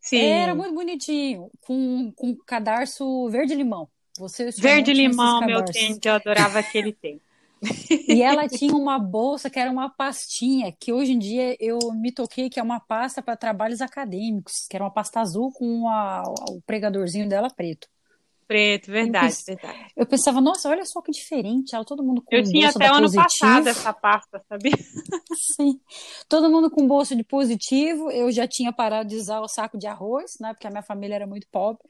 Sim. 0.00 0.18
Era 0.18 0.54
muito 0.54 0.74
bonitinho, 0.74 1.50
com, 1.60 2.10
com 2.16 2.34
cadarço 2.46 3.28
verde-limão. 3.28 3.86
Você 4.18 4.50
verde-limão, 4.50 5.44
meu 5.44 5.62
tênis, 5.64 5.98
eu 6.02 6.14
adorava 6.14 6.58
aquele 6.58 6.92
tênis. 7.00 7.22
E 8.08 8.22
ela 8.22 8.48
tinha 8.48 8.74
uma 8.74 8.98
bolsa 8.98 9.50
que 9.50 9.58
era 9.58 9.70
uma 9.70 9.90
pastinha, 9.90 10.72
que 10.72 10.92
hoje 10.92 11.12
em 11.12 11.18
dia 11.18 11.56
eu 11.60 11.78
me 11.92 12.12
toquei 12.12 12.48
que 12.48 12.60
é 12.60 12.62
uma 12.62 12.80
pasta 12.80 13.22
para 13.22 13.36
trabalhos 13.36 13.80
acadêmicos, 13.80 14.66
que 14.68 14.76
era 14.76 14.84
uma 14.84 14.92
pasta 14.92 15.20
azul 15.20 15.52
com 15.52 15.88
a, 15.88 16.22
o 16.50 16.60
pregadorzinho 16.62 17.28
dela 17.28 17.48
preto. 17.50 17.88
Preto, 18.46 18.90
verdade, 18.90 19.34
eu 19.48 19.56
verdade. 19.56 19.92
Eu 19.96 20.06
pensava, 20.06 20.40
nossa, 20.40 20.68
olha 20.68 20.84
só 20.84 21.00
que 21.00 21.10
diferente, 21.10 21.74
ela, 21.74 21.84
todo 21.84 22.02
mundo 22.02 22.22
com 22.22 22.34
Eu 22.34 22.42
tinha 22.42 22.68
até 22.68 22.86
ano 22.86 23.02
positivo. 23.02 23.22
passado 23.22 23.68
essa 23.68 23.92
pasta, 23.92 24.44
sabia? 24.48 24.76
Sim. 25.56 25.80
Todo 26.28 26.50
mundo 26.50 26.70
com 26.70 26.86
bolso 26.86 27.16
de 27.16 27.24
positivo. 27.24 28.10
Eu 28.10 28.30
já 28.30 28.46
tinha 28.46 28.72
parado 28.72 29.08
de 29.08 29.16
usar 29.16 29.40
o 29.40 29.48
saco 29.48 29.78
de 29.78 29.86
arroz, 29.86 30.32
né? 30.40 30.52
Porque 30.52 30.66
a 30.66 30.70
minha 30.70 30.82
família 30.82 31.14
era 31.14 31.26
muito 31.26 31.46
pobre. 31.50 31.82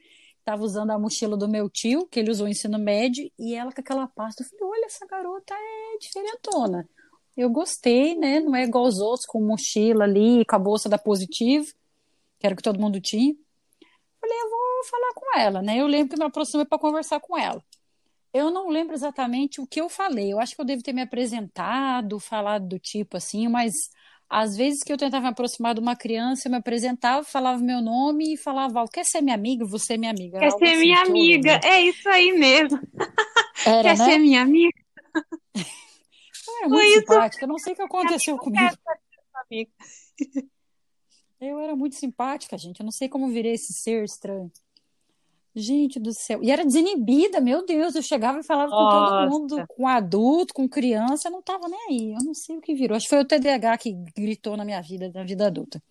Tava 0.45 0.63
usando 0.63 0.91
a 0.91 0.99
mochila 0.99 1.35
do 1.35 1.49
meu 1.49 1.69
tio, 1.69 2.07
que 2.07 2.19
ele 2.19 2.31
usou 2.31 2.47
ensino 2.47 2.77
médio, 2.77 3.29
e 3.37 3.55
ela 3.55 3.71
com 3.71 3.81
aquela 3.81 4.07
pasta. 4.07 4.43
Eu 4.43 4.47
falei, 4.47 4.77
olha, 4.77 4.85
essa 4.85 5.05
garota 5.07 5.53
é 5.53 5.97
diferentona. 5.99 6.87
Eu 7.35 7.49
gostei, 7.49 8.15
né? 8.15 8.39
Não 8.39 8.55
é 8.55 8.63
igual 8.63 8.85
os 8.85 8.99
outros, 8.99 9.25
com 9.25 9.41
mochila 9.41 10.05
ali, 10.05 10.45
com 10.45 10.55
a 10.55 10.59
bolsa 10.59 10.87
da 10.87 10.97
positivo, 10.97 11.65
que 12.39 12.45
era 12.45 12.53
o 12.53 12.55
que 12.55 12.63
todo 12.63 12.79
mundo 12.79 13.01
tinha. 13.01 13.35
Falei, 14.21 14.37
eu 14.37 14.49
vou 14.49 14.64
falar 14.85 15.13
com 15.13 15.37
ela, 15.37 15.61
né? 15.61 15.77
Eu 15.77 15.87
lembro 15.87 16.09
que 16.09 16.19
me 16.19 16.25
aproximei 16.25 16.65
para 16.65 16.79
conversar 16.79 17.19
com 17.19 17.37
ela. 17.37 17.63
Eu 18.33 18.51
não 18.51 18.69
lembro 18.69 18.93
exatamente 18.93 19.61
o 19.61 19.67
que 19.67 19.79
eu 19.79 19.87
falei. 19.87 20.33
Eu 20.33 20.39
acho 20.39 20.55
que 20.55 20.61
eu 20.61 20.65
devo 20.65 20.83
ter 20.83 20.93
me 20.93 21.01
apresentado, 21.01 22.19
falado 22.19 22.67
do 22.67 22.77
tipo 22.77 23.17
assim, 23.17 23.47
mas 23.47 23.73
às 24.29 24.57
vezes 24.57 24.83
que 24.83 24.91
eu 24.91 24.97
tentava 24.97 25.23
me 25.23 25.29
aproximar 25.29 25.73
de 25.73 25.79
uma 25.79 25.95
criança, 25.95 26.47
eu 26.47 26.51
me 26.51 26.57
apresentava, 26.57 27.23
falava 27.23 27.61
meu 27.61 27.81
nome 27.81 28.33
e 28.33 28.37
falava, 28.37 28.83
quer 28.91 29.05
ser 29.05 29.21
minha 29.21 29.35
amiga? 29.35 29.65
Você 29.65 29.93
é 29.93 29.97
minha 29.97 30.11
amiga. 30.11 30.39
Quer 30.39 30.51
ser 30.51 30.65
assim, 30.65 30.77
minha 30.77 31.01
amiga? 31.01 31.61
É 31.63 31.81
isso 31.81 32.09
aí 32.09 32.31
mesmo. 32.33 32.79
Era, 33.65 33.83
quer 33.83 33.97
né? 33.97 34.05
ser 34.05 34.17
minha 34.19 34.41
amiga? 34.41 34.77
Eu 36.47 36.57
era 36.57 36.69
muito 36.69 36.83
Foi 36.83 36.99
simpática. 36.99 37.43
Eu 37.45 37.47
não 37.47 37.57
sei 37.57 37.73
o 37.73 37.75
que 37.75 37.81
aconteceu 37.81 38.37
comigo. 38.37 38.77
Eu 41.41 41.59
era 41.59 41.75
muito 41.75 41.95
simpática, 41.95 42.57
gente. 42.57 42.79
Eu 42.79 42.83
não 42.83 42.91
sei 42.91 43.09
como 43.09 43.29
virei 43.29 43.53
esse 43.53 43.73
ser 43.73 44.03
estranho. 44.03 44.51
Gente 45.55 45.99
do 45.99 46.11
céu. 46.13 46.43
E 46.43 46.51
era 46.51 46.65
desinibida, 46.65 47.39
meu 47.39 47.65
Deus. 47.65 47.95
Eu 47.95 48.01
chegava 48.01 48.39
e 48.39 48.43
falava 48.43 48.69
Nossa. 48.69 49.29
com 49.29 49.29
todo 49.29 49.29
mundo, 49.29 49.67
com 49.69 49.87
adulto, 49.87 50.53
com 50.53 50.67
criança, 50.67 51.29
eu 51.29 51.31
não 51.31 51.41
tava 51.41 51.69
nem 51.69 51.79
aí. 51.89 52.11
Eu 52.11 52.25
não 52.25 52.33
sei 52.33 52.57
o 52.57 52.61
que 52.61 52.75
virou. 52.75 52.97
Acho 52.97 53.05
que 53.05 53.09
foi 53.09 53.21
o 53.21 53.25
TDAH 53.25 53.77
que 53.77 53.93
gritou 54.15 54.57
na 54.57 54.65
minha 54.65 54.81
vida, 54.81 55.09
na 55.13 55.23
vida 55.23 55.47
adulta. 55.47 55.81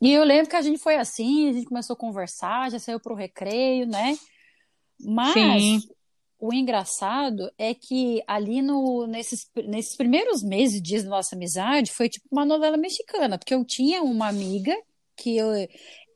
E 0.00 0.12
eu 0.12 0.24
lembro 0.24 0.50
que 0.50 0.56
a 0.56 0.62
gente 0.62 0.78
foi 0.78 0.96
assim, 0.96 1.48
a 1.48 1.52
gente 1.52 1.66
começou 1.66 1.94
a 1.94 1.98
conversar, 1.98 2.70
já 2.70 2.78
saiu 2.78 3.00
pro 3.00 3.14
recreio, 3.14 3.86
né? 3.86 4.16
Mas 5.00 5.32
Sim. 5.32 5.80
o 6.38 6.52
engraçado 6.52 7.50
é 7.56 7.74
que 7.74 8.22
ali 8.26 8.60
no, 8.60 9.06
nesses, 9.06 9.48
nesses 9.68 9.96
primeiros 9.96 10.42
meses, 10.42 10.82
dias 10.82 11.04
da 11.04 11.10
nossa 11.10 11.36
amizade, 11.36 11.92
foi 11.92 12.08
tipo 12.08 12.26
uma 12.30 12.44
novela 12.44 12.76
mexicana, 12.76 13.38
porque 13.38 13.54
eu 13.54 13.64
tinha 13.64 14.02
uma 14.02 14.28
amiga 14.28 14.76
que 15.16 15.36
eu, 15.36 15.48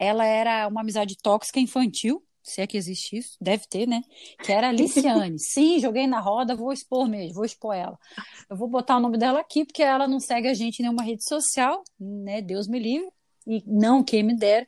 ela 0.00 0.25
era 0.25 0.66
uma 0.66 0.80
amizade 0.80 1.14
tóxica 1.23 1.61
infantil, 1.61 2.25
se 2.42 2.62
é 2.62 2.66
que 2.66 2.78
existe 2.78 3.19
isso, 3.19 3.37
deve 3.38 3.66
ter, 3.69 3.87
né? 3.87 4.02
Que 4.42 4.50
era 4.50 4.71
a 4.71 4.73
Liciane. 4.73 5.37
Sim, 5.38 5.78
joguei 5.78 6.07
na 6.07 6.19
roda, 6.19 6.57
vou 6.57 6.73
expor 6.73 7.07
mesmo, 7.07 7.35
vou 7.35 7.45
expor 7.45 7.75
ela. 7.75 7.99
Eu 8.49 8.57
vou 8.57 8.66
botar 8.66 8.97
o 8.97 9.00
nome 9.00 9.19
dela 9.19 9.40
aqui, 9.40 9.62
porque 9.64 9.83
ela 9.83 10.09
não 10.09 10.19
segue 10.19 10.49
a 10.49 10.54
gente 10.54 10.78
em 10.78 10.85
nenhuma 10.85 11.02
rede 11.02 11.23
social, 11.23 11.85
né? 12.00 12.40
Deus 12.40 12.66
me 12.66 12.78
livre. 12.78 13.09
E 13.47 13.62
não, 13.66 14.02
quem 14.02 14.23
me 14.23 14.35
dera. 14.35 14.64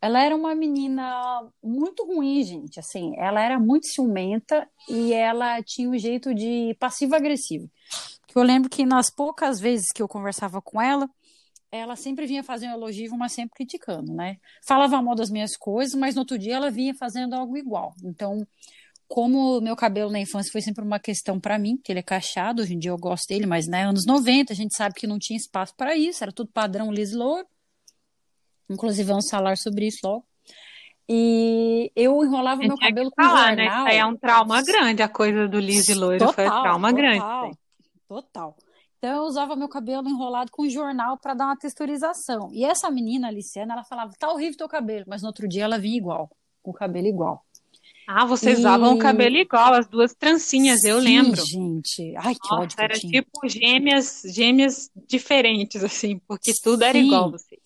Ela 0.00 0.22
era 0.22 0.36
uma 0.36 0.54
menina 0.54 1.50
muito 1.62 2.04
ruim, 2.04 2.42
gente. 2.44 2.78
Assim, 2.78 3.14
ela 3.16 3.42
era 3.42 3.58
muito 3.58 3.86
ciumenta 3.86 4.68
e 4.88 5.12
ela 5.14 5.62
tinha 5.62 5.88
um 5.88 5.98
jeito 5.98 6.34
de 6.34 6.76
passivo-agressivo. 6.78 7.70
Eu 8.34 8.42
lembro 8.42 8.68
que 8.68 8.84
nas 8.84 9.10
poucas 9.10 9.58
vezes 9.58 9.86
que 9.92 10.02
eu 10.02 10.06
conversava 10.06 10.60
com 10.60 10.80
ela, 10.80 11.08
ela 11.70 11.96
sempre 11.96 12.26
vinha 12.26 12.42
fazendo 12.42 12.74
elogio, 12.74 13.16
mas 13.16 13.32
sempre 13.32 13.54
criticando, 13.54 14.12
né? 14.12 14.36
Falava 14.66 15.00
mal 15.02 15.14
das 15.14 15.30
minhas 15.30 15.56
coisas, 15.56 15.94
mas 15.94 16.14
no 16.14 16.22
outro 16.22 16.38
dia 16.38 16.56
ela 16.56 16.70
vinha 16.70 16.94
fazendo 16.94 17.34
algo 17.34 17.56
igual. 17.56 17.94
Então, 18.02 18.46
como 19.06 19.60
meu 19.60 19.76
cabelo 19.76 20.10
na 20.10 20.20
infância 20.20 20.52
foi 20.52 20.60
sempre 20.60 20.84
uma 20.84 20.98
questão 20.98 21.38
para 21.40 21.58
mim, 21.58 21.78
que 21.82 21.92
ele 21.92 22.00
é 22.00 22.02
cacheado, 22.02 22.62
hoje 22.62 22.74
em 22.74 22.78
dia 22.78 22.90
eu 22.90 22.98
gosto 22.98 23.28
dele, 23.28 23.46
mas 23.46 23.66
né, 23.66 23.84
anos 23.84 24.06
90 24.06 24.52
a 24.52 24.56
gente 24.56 24.76
sabe 24.76 24.94
que 24.94 25.06
não 25.06 25.18
tinha 25.18 25.36
espaço 25.36 25.74
para 25.76 25.96
isso, 25.96 26.22
era 26.22 26.32
tudo 26.32 26.50
padrão 26.52 26.92
liso 26.92 27.18
louro. 27.18 27.46
Inclusive 28.70 29.08
vamos 29.08 29.28
falar 29.30 29.56
sobre 29.56 29.86
isso 29.86 30.00
logo. 30.04 30.26
E 31.08 31.90
eu 31.96 32.22
enrolava 32.22 32.60
meu 32.60 32.76
cabelo 32.76 33.10
com 33.10 33.22
falar, 33.22 33.48
jornal. 33.48 33.56
Né? 33.56 33.66
Isso 33.66 33.88
aí 33.88 33.96
é 33.96 34.04
um 34.04 34.14
trauma 34.14 34.62
grande, 34.62 35.02
a 35.02 35.08
coisa 35.08 35.48
do 35.48 35.58
liso 35.58 35.90
e 35.90 35.94
loiro 35.94 36.18
total, 36.18 36.34
foi 36.34 36.44
um 36.46 36.62
trauma 36.62 36.88
total, 36.90 37.02
grande. 37.02 37.58
Total. 38.06 38.56
Então 38.98 39.16
eu 39.16 39.22
usava 39.22 39.54
meu 39.54 39.68
cabelo 39.68 40.08
enrolado 40.08 40.50
com 40.50 40.68
jornal 40.68 41.16
para 41.16 41.34
dar 41.34 41.46
uma 41.46 41.56
texturização. 41.56 42.50
E 42.52 42.64
essa 42.64 42.90
menina, 42.90 43.28
Aliciana, 43.28 43.74
ela 43.74 43.84
falava: 43.84 44.12
"Tá 44.18 44.30
horrível 44.30 44.58
teu 44.58 44.68
cabelo", 44.68 45.04
mas 45.08 45.22
no 45.22 45.28
outro 45.28 45.48
dia 45.48 45.64
ela 45.64 45.78
vinha 45.78 45.96
igual, 45.96 46.28
com 46.62 46.72
o 46.72 46.74
cabelo 46.74 47.06
igual. 47.06 47.44
Ah, 48.10 48.24
vocês 48.24 48.58
e... 48.58 48.60
usavam 48.60 48.94
o 48.94 48.98
cabelo 48.98 49.36
igual, 49.36 49.74
as 49.74 49.86
duas 49.86 50.14
trancinhas, 50.14 50.82
eu 50.82 50.98
Sim, 50.98 51.04
lembro. 51.04 51.44
gente. 51.44 52.16
Ai, 52.16 52.34
que 52.34 52.48
Nossa, 52.50 52.62
ódio 52.62 52.76
que 52.76 52.82
era 52.82 52.94
tipo 52.94 53.48
gêmeas, 53.48 54.22
gêmeas 54.24 54.90
diferentes 55.06 55.84
assim, 55.84 56.18
porque 56.26 56.52
tudo 56.62 56.82
era 56.82 56.96
igual 56.96 57.30
vocês. 57.30 57.60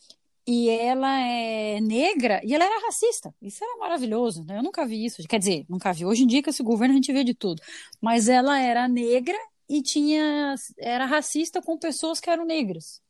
E 0.44 0.68
ela 0.68 1.20
é 1.20 1.80
negra 1.80 2.40
e 2.44 2.52
ela 2.52 2.64
era 2.64 2.84
racista. 2.84 3.32
Isso 3.40 3.62
era 3.62 3.78
maravilhoso, 3.78 4.44
né? 4.44 4.58
Eu 4.58 4.62
nunca 4.62 4.84
vi 4.84 5.04
isso. 5.04 5.22
Quer 5.28 5.38
dizer, 5.38 5.64
nunca 5.68 5.92
vi. 5.92 6.04
Hoje 6.04 6.24
em 6.24 6.26
dia, 6.26 6.42
com 6.42 6.50
esse 6.50 6.64
governo, 6.64 6.92
a 6.92 6.96
gente 6.96 7.12
vê 7.12 7.22
de 7.22 7.32
tudo. 7.32 7.62
Mas 8.00 8.28
ela 8.28 8.58
era 8.58 8.88
negra 8.88 9.38
e 9.72 9.82
tinha 9.82 10.54
era 10.78 11.06
racista 11.06 11.62
com 11.62 11.78
pessoas 11.78 12.20
que 12.20 12.28
eram 12.28 12.44
negras. 12.44 13.00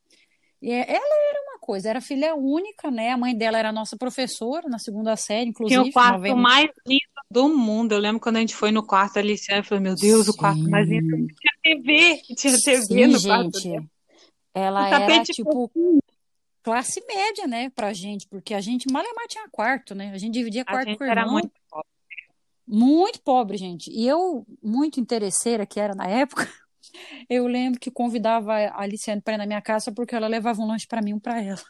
E 0.61 0.71
é, 0.71 0.89
ela 0.89 1.31
era 1.31 1.43
uma 1.51 1.59
coisa, 1.59 1.91
era 1.91 2.01
filha 2.01 2.37
única, 2.37 2.89
né? 2.89 3.11
A 3.11 3.19
mãe 3.19 3.37
dela 3.37 3.59
era 3.59 3.73
nossa 3.73 3.97
professora 3.97 4.69
na 4.69 4.79
segunda 4.79 5.17
série, 5.17 5.51
inclusive. 5.51 5.83
Tinha 5.83 5.91
o 5.91 5.93
quarto 5.93 6.37
mais 6.37 6.71
lindo 6.87 7.01
do 7.29 7.49
mundo. 7.49 7.93
Eu 7.93 7.99
lembro 7.99 8.21
quando 8.21 8.37
a 8.37 8.41
gente 8.41 8.55
foi 8.55 8.71
no 8.71 8.87
quarto 8.87 9.19
ali, 9.19 9.35
eu 9.35 9.65
falei, 9.65 9.83
meu 9.83 9.97
Deus, 9.97 10.27
Sim. 10.27 10.31
o 10.31 10.37
quarto 10.37 10.71
mais 10.71 10.89
lindo. 10.89 11.17
Tinha 11.17 11.53
TV, 11.65 12.23
tinha 12.37 12.57
TV 12.57 12.83
Sim, 12.83 13.07
no 13.09 13.21
quarto. 13.21 13.59
Gente. 13.59 13.91
Ela 14.55 14.89
era 14.89 15.23
tipo 15.25 15.73
classe 16.63 17.05
média, 17.09 17.49
né, 17.49 17.71
pra 17.71 17.93
gente, 17.93 18.29
porque 18.29 18.55
a 18.55 18.61
gente 18.61 18.89
mal 18.93 19.03
tinha 19.29 19.49
quarto, 19.51 19.97
né? 19.97 20.13
A 20.15 20.19
gente 20.19 20.35
dividia 20.35 20.65
quarto 20.65 20.87
a 20.87 20.91
gente 20.91 20.99
com 20.99 21.03
o 21.03 21.07
irmão. 21.09 21.23
Era 21.23 21.33
muito. 21.33 21.51
Muito 22.73 23.21
pobre, 23.23 23.59
gente. 23.59 23.91
E 23.91 24.07
eu, 24.09 24.47
muito 24.63 24.99
interesseira 24.99 25.67
que 25.67 25.79
era 25.79 25.95
na 25.95 26.07
época, 26.07 26.49
eu 27.29 27.47
lembro 27.47 27.81
que 27.81 27.91
convidava 27.91 28.55
a 28.55 28.83
Aliciane 28.83 29.21
para 29.23 29.35
ir 29.35 29.39
na 29.39 29.47
minha 29.47 29.63
casa 29.63 29.93
porque 29.93 30.15
ela 30.15 30.29
levava 30.29 30.61
um 30.63 30.67
lanche 30.67 30.87
para 30.89 31.03
mim 31.03 31.11
e 31.11 31.15
um 31.15 31.21
para 31.21 31.43
ela. 31.43 31.63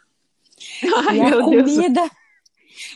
Ai, 1.09 1.16
e 1.16 1.21
a 1.21 1.30
meu 1.30 1.42
Deus. 1.42 1.73
comida, 1.73 2.00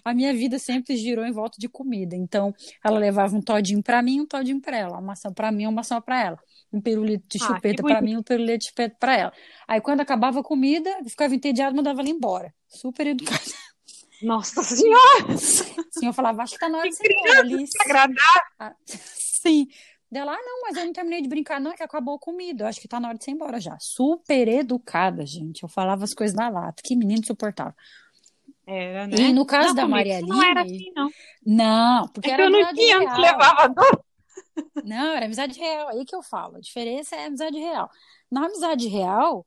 a 0.05 0.15
minha 0.15 0.33
vida 0.35 0.59
sempre 0.59 0.97
girou 0.97 1.25
em 1.27 1.33
volta 1.33 1.57
de 1.59 1.69
comida. 1.69 2.17
Então, 2.17 2.55
ela 2.85 2.99
levava 2.99 3.37
um 3.37 3.43
todinho 3.43 3.83
para 3.83 4.03
mim, 4.03 4.21
um 4.23 4.27
todinho 4.27 4.61
para 4.61 4.77
ela, 4.77 4.93
uma 4.95 5.03
maçã 5.03 5.33
para 5.33 5.53
mim, 5.53 5.67
uma 5.67 5.73
maçã 5.73 6.01
para 6.01 6.23
ela, 6.23 6.39
um 6.73 6.81
pirulito 6.81 7.27
de 7.29 7.39
Ah, 7.41 7.61
chupeta 7.61 7.83
para 7.85 8.01
bonito. 8.01 8.03
mim, 8.03 8.17
um 8.17 8.23
pirulito 8.23 8.59
de 8.61 8.69
chupeta 8.69 8.97
para 8.99 9.17
ela. 9.17 9.33
Aí, 9.69 9.81
quando 9.81 10.01
acabava 10.01 10.41
a 10.41 10.45
comida, 10.45 10.91
eu 11.01 11.11
ficava 11.11 11.35
entediada, 11.35 11.75
mandava 11.77 12.01
ela 12.01 12.11
embora. 12.11 12.55
Super 12.69 13.09
educada. 13.09 13.43
Nossa 14.23 14.63
Senhora, 14.63 15.37
Sim, 15.91 16.07
eu 16.07 16.13
falava, 16.13 16.43
acho 16.43 16.55
que 16.55 16.59
tá 16.61 16.69
na 16.69 16.79
hora 16.79 16.89
de 16.91 16.97
embora, 16.97 17.41
Alice. 17.41 17.73
agradável. 17.81 18.19
Ah, 18.59 18.75
Sim. 18.87 19.67
Dela, 20.11 20.33
ah, 20.35 20.39
não, 20.41 20.63
mas 20.63 20.77
eu 20.77 20.85
não 20.87 20.93
terminei 20.93 21.21
de 21.21 21.29
brincar, 21.29 21.61
não, 21.61 21.73
é 21.73 21.77
que 21.77 21.83
acabou 21.83 22.15
a 22.15 22.19
comida. 22.19 22.65
Eu 22.65 22.69
acho 22.69 22.81
que 22.81 22.87
tá 22.89 23.01
na 23.01 23.09
hora 23.09 23.19
de 23.19 23.29
ir 23.29 23.35
embora 23.35 23.61
já. 23.61 23.77
Super 23.81 24.47
educada, 24.49 25.27
gente. 25.27 25.63
Eu 25.65 25.69
falava 25.69 26.05
as 26.05 26.15
coisas 26.15 26.35
na 26.37 26.49
lata. 26.49 26.81
Que 26.83 26.95
menino 26.97 27.21
insuportável. 27.21 27.75
Era, 28.67 29.07
né? 29.07 29.17
E 29.17 29.33
no 29.33 29.45
caso 29.45 29.69
Não, 29.69 29.75
da 29.75 29.89
Maria 29.89 30.19
isso 30.19 30.27
não 30.29 30.43
era 30.43 30.61
Aline- 30.61 30.77
assim, 30.77 30.93
não. 30.95 31.11
Não, 31.45 32.09
porque 32.09 32.31
É 32.31 32.35
era 32.35 32.45
eu 32.45 32.51
não 32.51 32.73
tinha, 32.75 32.99
real. 33.01 33.21
levava 33.21 33.69
dor. 33.69 34.05
Não, 34.85 35.13
era 35.13 35.27
amizade 35.27 35.59
real. 35.59 35.89
Aí 35.89 36.05
que 36.05 36.15
eu 36.15 36.23
falo. 36.23 36.57
A 36.57 36.61
diferença 36.61 37.15
é 37.17 37.27
amizade 37.27 37.59
real. 37.59 37.91
Na 38.31 38.47
amizade 38.47 38.89
real, 38.89 39.45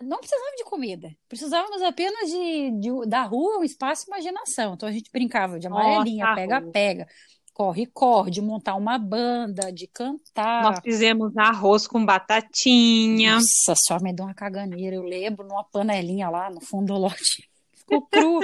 não 0.00 0.18
precisava 0.18 0.56
de 0.56 0.64
comida. 0.64 1.10
Precisávamos 1.28 1.80
apenas 1.82 2.30
de, 2.30 2.70
de- 2.80 3.06
da 3.08 3.22
rua, 3.22 3.58
um 3.58 3.64
espaço 3.64 4.04
e 4.04 4.08
imaginação. 4.08 4.74
Então 4.74 4.88
a 4.88 4.92
gente 4.92 5.10
brincava 5.10 5.58
de 5.58 5.66
amarelinha, 5.66 6.34
pega-pega, 6.34 7.06
corre-corre, 7.54 8.30
de 8.30 8.42
montar 8.42 8.74
uma 8.74 8.98
banda, 8.98 9.72
de 9.72 9.86
cantar. 9.86 10.62
Nós 10.62 10.80
fizemos 10.82 11.34
arroz 11.36 11.86
com 11.86 12.04
batatinha. 12.04 13.34
Nossa 13.36 13.74
senhora, 13.74 14.04
me 14.04 14.12
deu 14.12 14.26
uma 14.26 14.34
caganeira. 14.34 14.96
Eu 14.96 15.02
lembro 15.02 15.46
numa 15.46 15.64
panelinha 15.64 16.28
lá 16.28 16.50
no 16.50 16.60
fundo 16.60 16.92
do 16.92 16.98
lote. 17.00 17.48
Ficou 17.72 18.02
cru. 18.08 18.40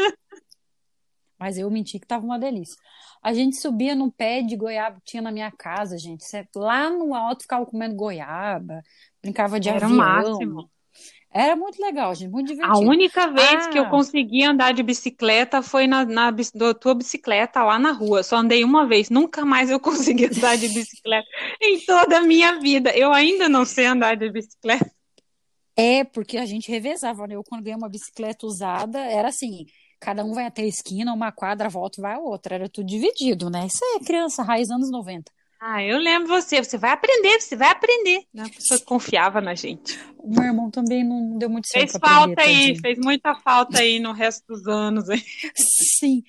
Mas 1.38 1.58
eu 1.58 1.68
menti 1.70 1.98
que 1.98 2.06
tava 2.06 2.24
uma 2.24 2.38
delícia. 2.38 2.76
A 3.22 3.32
gente 3.34 3.60
subia 3.60 3.94
num 3.94 4.10
pé 4.10 4.42
de 4.42 4.56
goiaba 4.56 4.96
que 4.96 5.04
tinha 5.12 5.22
na 5.22 5.30
minha 5.32 5.50
casa, 5.50 5.96
gente. 5.98 6.24
Lá 6.54 6.88
no 6.88 7.14
alto 7.14 7.42
ficava 7.42 7.66
comendo 7.66 7.94
goiaba, 7.94 8.80
brincava 9.20 9.58
de 9.60 9.68
Era 9.68 9.80
o 9.80 9.84
avião. 9.84 9.96
máximo. 9.98 10.70
Era 11.34 11.56
muito 11.56 11.80
legal, 11.80 12.14
gente, 12.14 12.30
muito 12.30 12.52
A 12.52 12.54
divertido. 12.54 12.88
única 12.90 13.26
vez 13.28 13.66
que 13.68 13.78
eu 13.78 13.84
Ah. 13.84 13.90
consegui 13.90 14.44
andar 14.44 14.72
de 14.72 14.82
bicicleta 14.82 15.62
foi 15.62 15.86
na, 15.86 16.04
na 16.04 16.30
da 16.30 16.74
tua 16.74 16.94
bicicleta 16.94 17.62
lá 17.62 17.78
na 17.78 17.92
rua. 17.92 18.22
Só 18.22 18.36
andei 18.36 18.62
uma 18.64 18.86
vez, 18.86 19.08
nunca 19.08 19.44
mais 19.44 19.70
eu 19.70 19.80
consegui 20.20 20.26
andar 20.26 20.56
de 20.56 20.68
bicicleta 20.68 21.26
em 21.60 21.80
toda 21.86 22.18
a 22.18 22.22
minha 22.22 22.60
vida. 22.60 22.90
Eu 22.96 23.12
ainda 23.12 23.48
não 23.48 23.64
sei 23.64 23.86
andar 23.86 24.14
de 24.16 24.30
bicicleta. 24.30 24.90
É, 25.74 26.04
porque 26.04 26.36
a 26.36 26.44
gente 26.44 26.70
revezava, 26.70 27.26
né? 27.26 27.34
Eu, 27.34 27.42
quando 27.42 27.62
ganhei 27.62 27.78
uma 27.78 27.88
bicicleta 27.88 28.46
usada, 28.46 28.98
era 28.98 29.28
assim: 29.28 29.64
cada 29.98 30.22
um 30.22 30.34
vai 30.34 30.44
até 30.44 30.62
a 30.62 30.66
esquina, 30.66 31.14
uma 31.14 31.32
quadra, 31.32 31.70
volta 31.70 31.98
e 31.98 32.02
vai 32.02 32.14
a 32.14 32.18
outra. 32.18 32.56
Era 32.56 32.68
tudo 32.68 32.86
dividido, 32.86 33.48
né? 33.48 33.66
Isso 33.66 33.82
é 33.96 34.04
criança, 34.04 34.42
raiz 34.42 34.70
anos 34.70 34.90
90. 34.90 35.32
Ah, 35.64 35.80
eu 35.80 35.96
lembro 35.98 36.26
você. 36.26 36.58
Você 36.58 36.76
vai 36.76 36.90
aprender, 36.90 37.40
você 37.40 37.54
vai 37.54 37.68
aprender. 37.68 38.24
A 38.36 38.48
pessoa 38.48 38.80
confiava 38.80 39.40
na 39.40 39.54
gente. 39.54 39.96
O 40.18 40.28
meu 40.28 40.42
irmão 40.42 40.68
também 40.68 41.04
não 41.04 41.38
deu 41.38 41.48
muito 41.48 41.68
certo 41.68 41.90
Fez 41.90 42.00
pra 42.00 42.24
aprender, 42.24 42.34
falta 42.34 42.50
aí, 42.50 42.78
fez 42.80 42.98
muita 42.98 43.34
falta 43.36 43.78
aí 43.78 44.00
no 44.00 44.10
resto 44.10 44.44
dos 44.48 44.66
anos. 44.66 45.08
hein? 45.08 45.22
Sim. 45.54 46.24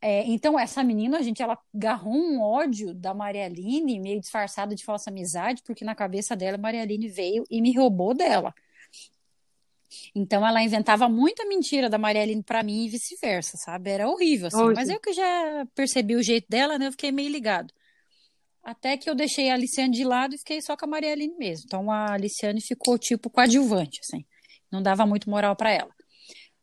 É, 0.00 0.22
então, 0.22 0.56
essa 0.56 0.84
menina, 0.84 1.20
gente, 1.20 1.42
ela 1.42 1.58
agarrou 1.74 2.14
um 2.14 2.40
ódio 2.40 2.94
da 2.94 3.12
Maria 3.12 3.46
Aline, 3.46 3.98
meio 3.98 4.20
disfarçada 4.20 4.72
de 4.72 4.84
falsa 4.84 5.10
amizade, 5.10 5.62
porque 5.64 5.84
na 5.84 5.96
cabeça 5.96 6.36
dela, 6.36 6.56
a 6.56 6.60
Maria 6.60 6.82
Aline 6.82 7.08
veio 7.08 7.44
e 7.50 7.60
me 7.60 7.76
roubou 7.76 8.14
dela. 8.14 8.54
Então, 10.14 10.46
ela 10.46 10.62
inventava 10.62 11.08
muita 11.08 11.44
mentira 11.44 11.90
da 11.90 11.98
Maria 11.98 12.22
Aline 12.22 12.44
pra 12.44 12.62
mim 12.62 12.84
e 12.84 12.88
vice-versa, 12.88 13.56
sabe? 13.56 13.90
Era 13.90 14.08
horrível, 14.08 14.46
assim. 14.46 14.62
Hoje. 14.62 14.76
Mas 14.76 14.88
eu 14.88 15.00
que 15.00 15.12
já 15.12 15.66
percebi 15.74 16.14
o 16.14 16.22
jeito 16.22 16.46
dela, 16.48 16.78
né? 16.78 16.86
Eu 16.86 16.92
fiquei 16.92 17.10
meio 17.10 17.28
ligado. 17.28 17.74
Até 18.62 18.96
que 18.96 19.08
eu 19.08 19.14
deixei 19.14 19.50
a 19.50 19.54
Aliciane 19.54 19.94
de 19.94 20.04
lado 20.04 20.34
e 20.34 20.38
fiquei 20.38 20.60
só 20.60 20.76
com 20.76 20.84
a 20.84 20.88
Maria 20.88 21.12
Aline 21.12 21.34
mesmo. 21.36 21.64
Então, 21.66 21.90
a 21.90 22.12
Aliciane 22.12 22.60
ficou, 22.60 22.98
tipo, 22.98 23.30
coadjuvante, 23.30 24.00
assim. 24.02 24.24
Não 24.70 24.82
dava 24.82 25.06
muito 25.06 25.28
moral 25.30 25.56
pra 25.56 25.70
ela. 25.70 25.90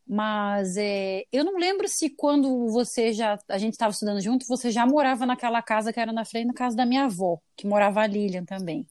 Mas 0.07 0.77
é, 0.77 1.23
eu 1.33 1.43
não 1.43 1.57
lembro 1.57 1.87
se 1.87 2.09
quando 2.09 2.69
você 2.69 3.11
já. 3.11 3.37
A 3.49 3.57
gente 3.57 3.73
estava 3.73 3.91
estudando 3.91 4.21
junto, 4.21 4.47
você 4.47 4.71
já 4.71 4.85
morava 4.85 5.25
naquela 5.25 5.61
casa 5.61 5.91
que 5.91 5.99
era 5.99 6.13
na 6.13 6.23
frente 6.23 6.47
da 6.47 6.53
casa 6.53 6.77
da 6.77 6.85
minha 6.85 7.05
avó, 7.05 7.37
que 7.57 7.67
morava 7.67 8.01
a 8.01 8.07
Lilian 8.07 8.45
também. 8.45 8.87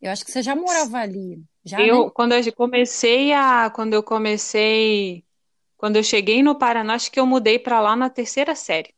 Eu 0.00 0.10
acho 0.10 0.24
que 0.24 0.30
você 0.30 0.42
já 0.42 0.54
morava 0.54 0.98
ali. 0.98 1.42
Já, 1.64 1.80
Eu, 1.80 2.04
né? 2.04 2.10
quando 2.14 2.32
eu 2.32 2.52
comecei 2.52 3.32
a, 3.32 3.70
quando 3.70 3.94
eu 3.94 4.02
comecei, 4.02 5.24
quando 5.76 5.96
eu 5.96 6.02
cheguei 6.02 6.42
no 6.42 6.58
Paraná, 6.58 6.94
acho 6.94 7.10
que 7.10 7.20
eu 7.20 7.26
mudei 7.26 7.58
para 7.58 7.80
lá 7.80 7.96
na 7.96 8.10
terceira 8.10 8.54
série. 8.54 8.94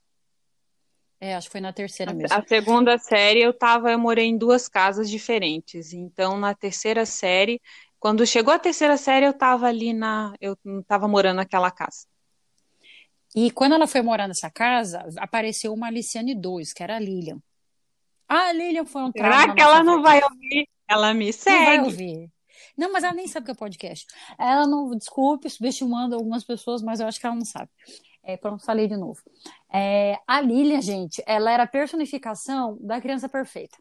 É, 1.24 1.36
acho 1.36 1.46
que 1.46 1.52
foi 1.52 1.60
na 1.60 1.72
terceira 1.72 2.12
mesmo. 2.12 2.36
A 2.36 2.44
segunda 2.44 2.98
série 2.98 3.40
eu 3.40 3.56
tava, 3.56 3.92
eu 3.92 3.98
morei 3.98 4.24
em 4.26 4.36
duas 4.36 4.66
casas 4.66 5.08
diferentes. 5.08 5.92
Então, 5.92 6.36
na 6.36 6.52
terceira 6.52 7.06
série, 7.06 7.62
quando 8.00 8.26
chegou 8.26 8.52
a 8.52 8.58
terceira 8.58 8.96
série, 8.96 9.24
eu 9.24 9.32
tava 9.32 9.68
ali 9.68 9.92
na, 9.92 10.34
eu 10.40 10.58
tava 10.84 11.06
morando 11.06 11.36
naquela 11.36 11.70
casa. 11.70 12.08
E 13.36 13.52
quando 13.52 13.74
ela 13.76 13.86
foi 13.86 14.02
morar 14.02 14.26
nessa 14.26 14.50
casa, 14.50 15.06
apareceu 15.16 15.72
uma 15.72 15.86
Aliciane 15.86 16.34
2, 16.34 16.72
que 16.72 16.82
era 16.82 16.96
a 16.96 16.98
Lilian. 16.98 17.40
Ah, 18.28 18.48
a 18.48 18.52
Lilian 18.52 18.84
foi 18.84 19.02
um 19.02 19.12
trauma 19.12 19.42
Será 19.42 19.54
que 19.54 19.62
ela 19.62 19.84
não 19.84 20.02
vai 20.02 20.20
ouvir? 20.24 20.68
Ela 20.88 21.14
me 21.14 21.26
Não 21.26 21.32
vai 21.32 21.76
segue. 21.76 21.84
ouvir. 21.84 22.30
Não, 22.76 22.92
mas 22.92 23.04
ela 23.04 23.14
nem 23.14 23.28
sabe 23.28 23.44
o 23.44 23.46
que 23.46 23.50
é 23.52 23.54
podcast. 23.54 24.08
Ela 24.36 24.66
não, 24.66 24.90
desculpe, 24.96 25.48
subestimando 25.48 26.16
algumas 26.16 26.42
pessoas, 26.42 26.82
mas 26.82 26.98
eu 26.98 27.06
acho 27.06 27.20
que 27.20 27.26
ela 27.26 27.36
não 27.36 27.44
sabe. 27.44 27.70
É, 28.22 28.36
pronto, 28.36 28.64
falei 28.64 28.86
de 28.86 28.96
novo. 28.96 29.20
É, 29.72 30.18
a 30.26 30.40
Lilian, 30.40 30.80
gente, 30.80 31.22
ela 31.26 31.50
era 31.50 31.64
a 31.64 31.66
personificação 31.66 32.78
da 32.80 33.00
criança 33.00 33.28
perfeita. 33.28 33.76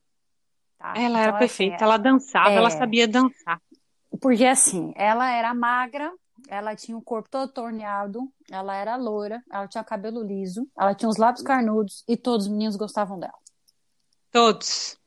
Tá? 0.77 0.93
Ela 0.95 1.09
Então, 1.09 1.17
era 1.17 1.29
assim, 1.31 1.39
perfeita, 1.39 1.83
ela 1.83 1.97
dançava, 1.97 2.49
ela 2.49 2.67
é. 2.67 2.71
sabia 2.71 3.07
dançar. 3.07 3.61
Porque 4.19 4.45
assim, 4.45 4.91
ela 4.95 5.29
era 5.31 5.53
magra, 5.53 6.11
ela 6.47 6.75
tinha 6.75 6.97
o 6.97 7.01
corpo 7.01 7.29
todo 7.29 7.51
torneado, 7.51 8.27
ela 8.49 8.75
era 8.75 8.95
loira, 8.95 9.43
ela 9.51 9.67
tinha 9.67 9.83
cabelo 9.83 10.23
liso, 10.23 10.67
ela 10.77 10.95
tinha 10.95 11.07
os 11.07 11.17
lábios 11.17 11.43
carnudos 11.43 12.03
e 12.07 12.17
todos 12.17 12.47
os 12.47 12.51
meninos 12.51 12.75
gostavam 12.75 13.19
dela. 13.19 13.33
Todos. 14.31 14.97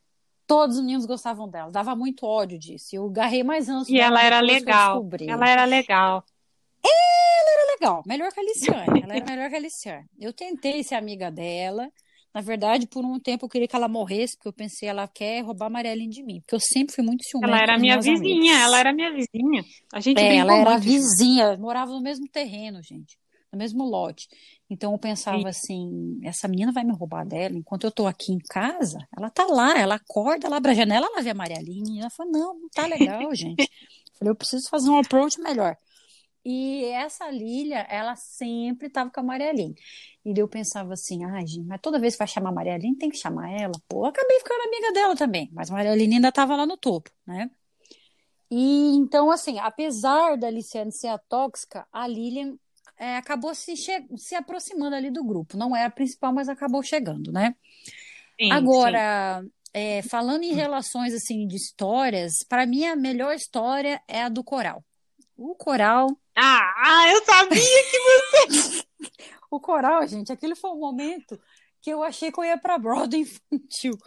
Todos 0.47 0.77
os 0.77 0.83
meninos 0.83 1.07
gostavam 1.07 1.49
dela. 1.49 1.71
Dava 1.71 1.97
muito 1.97 2.27
ódio 2.27 2.59
disso. 2.59 2.95
Eu 2.95 3.09
garrei 3.09 3.43
mais 3.43 3.69
anos 3.69 3.89
E 3.89 3.99
ela 3.99 4.23
era 4.23 4.41
legal. 4.41 5.03
Ela 5.27 5.49
era 5.49 5.65
legal. 5.65 6.23
Legal, 7.81 8.03
melhor 8.07 8.31
que 8.33 8.41
a 8.41 8.43
Aliciane. 8.43 9.03
Ela 9.03 9.15
era 9.17 9.25
melhor 9.31 9.49
que 9.49 9.55
a 9.55 9.59
Aliciane. 9.59 10.07
Eu 10.19 10.33
tentei 10.33 10.83
ser 10.83 10.95
amiga 10.97 11.31
dela. 11.31 11.91
Na 12.33 12.41
verdade, 12.41 12.89
por 12.89 13.05
um 13.05 13.21
tempo 13.21 13.45
eu 13.47 13.49
queria 13.49 13.69
que 13.69 13.77
ela 13.77 13.87
morresse, 13.87 14.37
porque 14.37 14.49
eu 14.49 14.53
pensei, 14.53 14.89
ela 14.89 15.07
quer 15.07 15.43
roubar 15.45 15.67
a 15.67 15.71
Marielle 15.71 16.09
de 16.09 16.21
mim. 16.25 16.41
Porque 16.41 16.57
eu 16.57 16.61
sempre 16.61 16.93
fui 16.93 17.05
muito 17.05 17.23
ciumenta 17.25 17.53
Ela 17.53 17.63
era 17.63 17.79
minha 17.79 17.97
vizinha, 18.01 18.17
amigos. 18.19 18.63
ela 18.65 18.79
era 18.81 18.93
minha 18.93 19.13
vizinha. 19.13 19.65
A 19.93 20.01
gente 20.01 20.19
É, 20.21 20.37
ela 20.37 20.53
era 20.55 20.71
muito. 20.73 20.83
vizinha, 20.83 21.57
morava 21.57 21.93
no 21.93 22.01
mesmo 22.03 22.27
terreno, 22.29 22.83
gente. 22.83 23.17
No 23.53 23.59
mesmo 23.59 23.85
lote. 23.85 24.27
Então 24.69 24.91
eu 24.91 24.99
pensava 24.99 25.39
Sim. 25.43 25.47
assim, 25.47 26.21
essa 26.25 26.49
menina 26.49 26.73
vai 26.73 26.83
me 26.83 26.93
roubar 26.93 27.25
dela 27.25 27.55
enquanto 27.57 27.85
eu 27.85 27.93
tô 27.93 28.05
aqui 28.05 28.33
em 28.33 28.39
casa. 28.51 28.99
Ela 29.17 29.31
tá 29.31 29.47
lá, 29.47 29.79
ela 29.79 29.95
acorda, 29.95 30.49
ela 30.49 30.57
abre 30.57 30.73
a 30.73 30.75
janela, 30.75 31.07
ela 31.07 31.23
vê 31.23 31.31
a 31.31 31.35
Maria 31.35 31.59
Aline. 31.59 32.01
Ela 32.01 32.11
fala, 32.11 32.31
não, 32.33 32.59
não 32.59 32.69
tá 32.69 32.85
legal, 32.87 33.31
gente. 33.37 33.71
Falei, 34.19 34.33
eu 34.33 34.35
preciso 34.35 34.69
fazer 34.69 34.91
um 34.91 34.99
approach 34.99 35.41
melhor. 35.41 35.77
E 36.45 36.85
essa 36.87 37.31
Lilia, 37.31 37.87
ela 37.89 38.15
sempre 38.17 38.91
tava 38.91 39.11
com 39.11 39.21
a 39.21 39.23
Maria 39.23 39.49
Aline. 39.49 39.75
E 40.25 40.39
eu 40.39 40.47
pensava 40.47 40.93
assim, 40.93 41.25
ai, 41.25 41.47
gente, 41.47 41.67
mas 41.67 41.81
toda 41.81 41.99
vez 41.99 42.15
que 42.15 42.19
vai 42.19 42.29
chamar 42.29 42.51
a 42.51 42.53
Maria 42.53 42.75
Aline, 42.75 42.97
tem 42.97 43.09
que 43.09 43.17
chamar 43.17 43.51
ela. 43.51 43.73
Pô, 43.89 44.05
acabei 44.05 44.39
ficando 44.39 44.61
amiga 44.63 44.93
dela 44.93 45.17
também. 45.17 45.49
Mas 45.53 45.71
a 45.71 45.75
Maria 45.75 45.93
Aline 45.93 46.17
ainda 46.17 46.31
tava 46.31 46.55
lá 46.55 46.67
no 46.67 46.77
topo, 46.77 47.11
né? 47.27 47.51
E 48.51 48.95
então, 48.97 49.31
assim, 49.31 49.59
apesar 49.59 50.37
da 50.37 50.47
Aliciane 50.47 50.93
ser 50.93 51.09
a 51.09 51.19
tóxica, 51.19 51.87
a 51.91 52.07
Lilian 52.07 52.57
é, 52.99 53.17
acabou 53.17 53.55
se, 53.55 53.75
se 53.77 54.35
aproximando 54.35 54.95
ali 54.95 55.11
do 55.11 55.25
grupo. 55.25 55.57
Não 55.57 55.75
é 55.75 55.85
a 55.85 55.91
principal, 55.91 56.33
mas 56.33 56.49
acabou 56.49 56.83
chegando, 56.83 57.33
né? 57.33 57.57
Sim, 58.39 58.49
sim. 58.49 58.51
Agora, 58.51 59.45
é, 59.73 60.03
falando 60.03 60.45
em 60.45 60.53
relações 60.53 61.15
assim 61.15 61.47
de 61.47 61.57
histórias, 61.57 62.45
para 62.49 62.67
mim 62.67 62.85
a 62.85 62.95
melhor 62.95 63.35
história 63.35 64.01
é 64.07 64.23
a 64.23 64.29
do 64.29 64.45
coral. 64.45 64.85
O 65.37 65.55
coral, 65.55 66.07
Ah, 66.37 67.05
eu 67.11 67.25
sabia 67.25 67.61
que 67.91 67.99
o 69.51 69.61
coral, 69.61 70.07
gente, 70.07 70.33
aquele 70.33 70.55
foi 70.55 70.71
um 70.71 70.79
momento 70.79 71.41
que 71.81 71.91
eu 71.91 72.03
achei 72.03 72.31
que 72.33 72.39
eu 72.41 72.45
ia 72.45 72.57
pra 72.59 72.79
Broadway 72.79 73.23
infantil. 73.23 73.99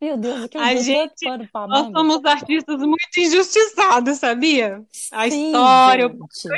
Meu 0.00 0.16
Deus, 0.16 0.44
aquele 0.44 0.64
A 0.64 0.74
gente- 0.76 1.24
pano 1.24 1.48
pra 1.52 1.66
nós 1.66 1.82
manga. 1.86 1.98
somos 1.98 2.24
artistas 2.24 2.78
muito 2.80 3.16
injustiçados, 3.18 4.18
sabia? 4.18 4.82
A 5.12 5.28
Sim, 5.30 5.46
história, 5.46 6.06
o 6.06 6.10
gente. 6.10 6.48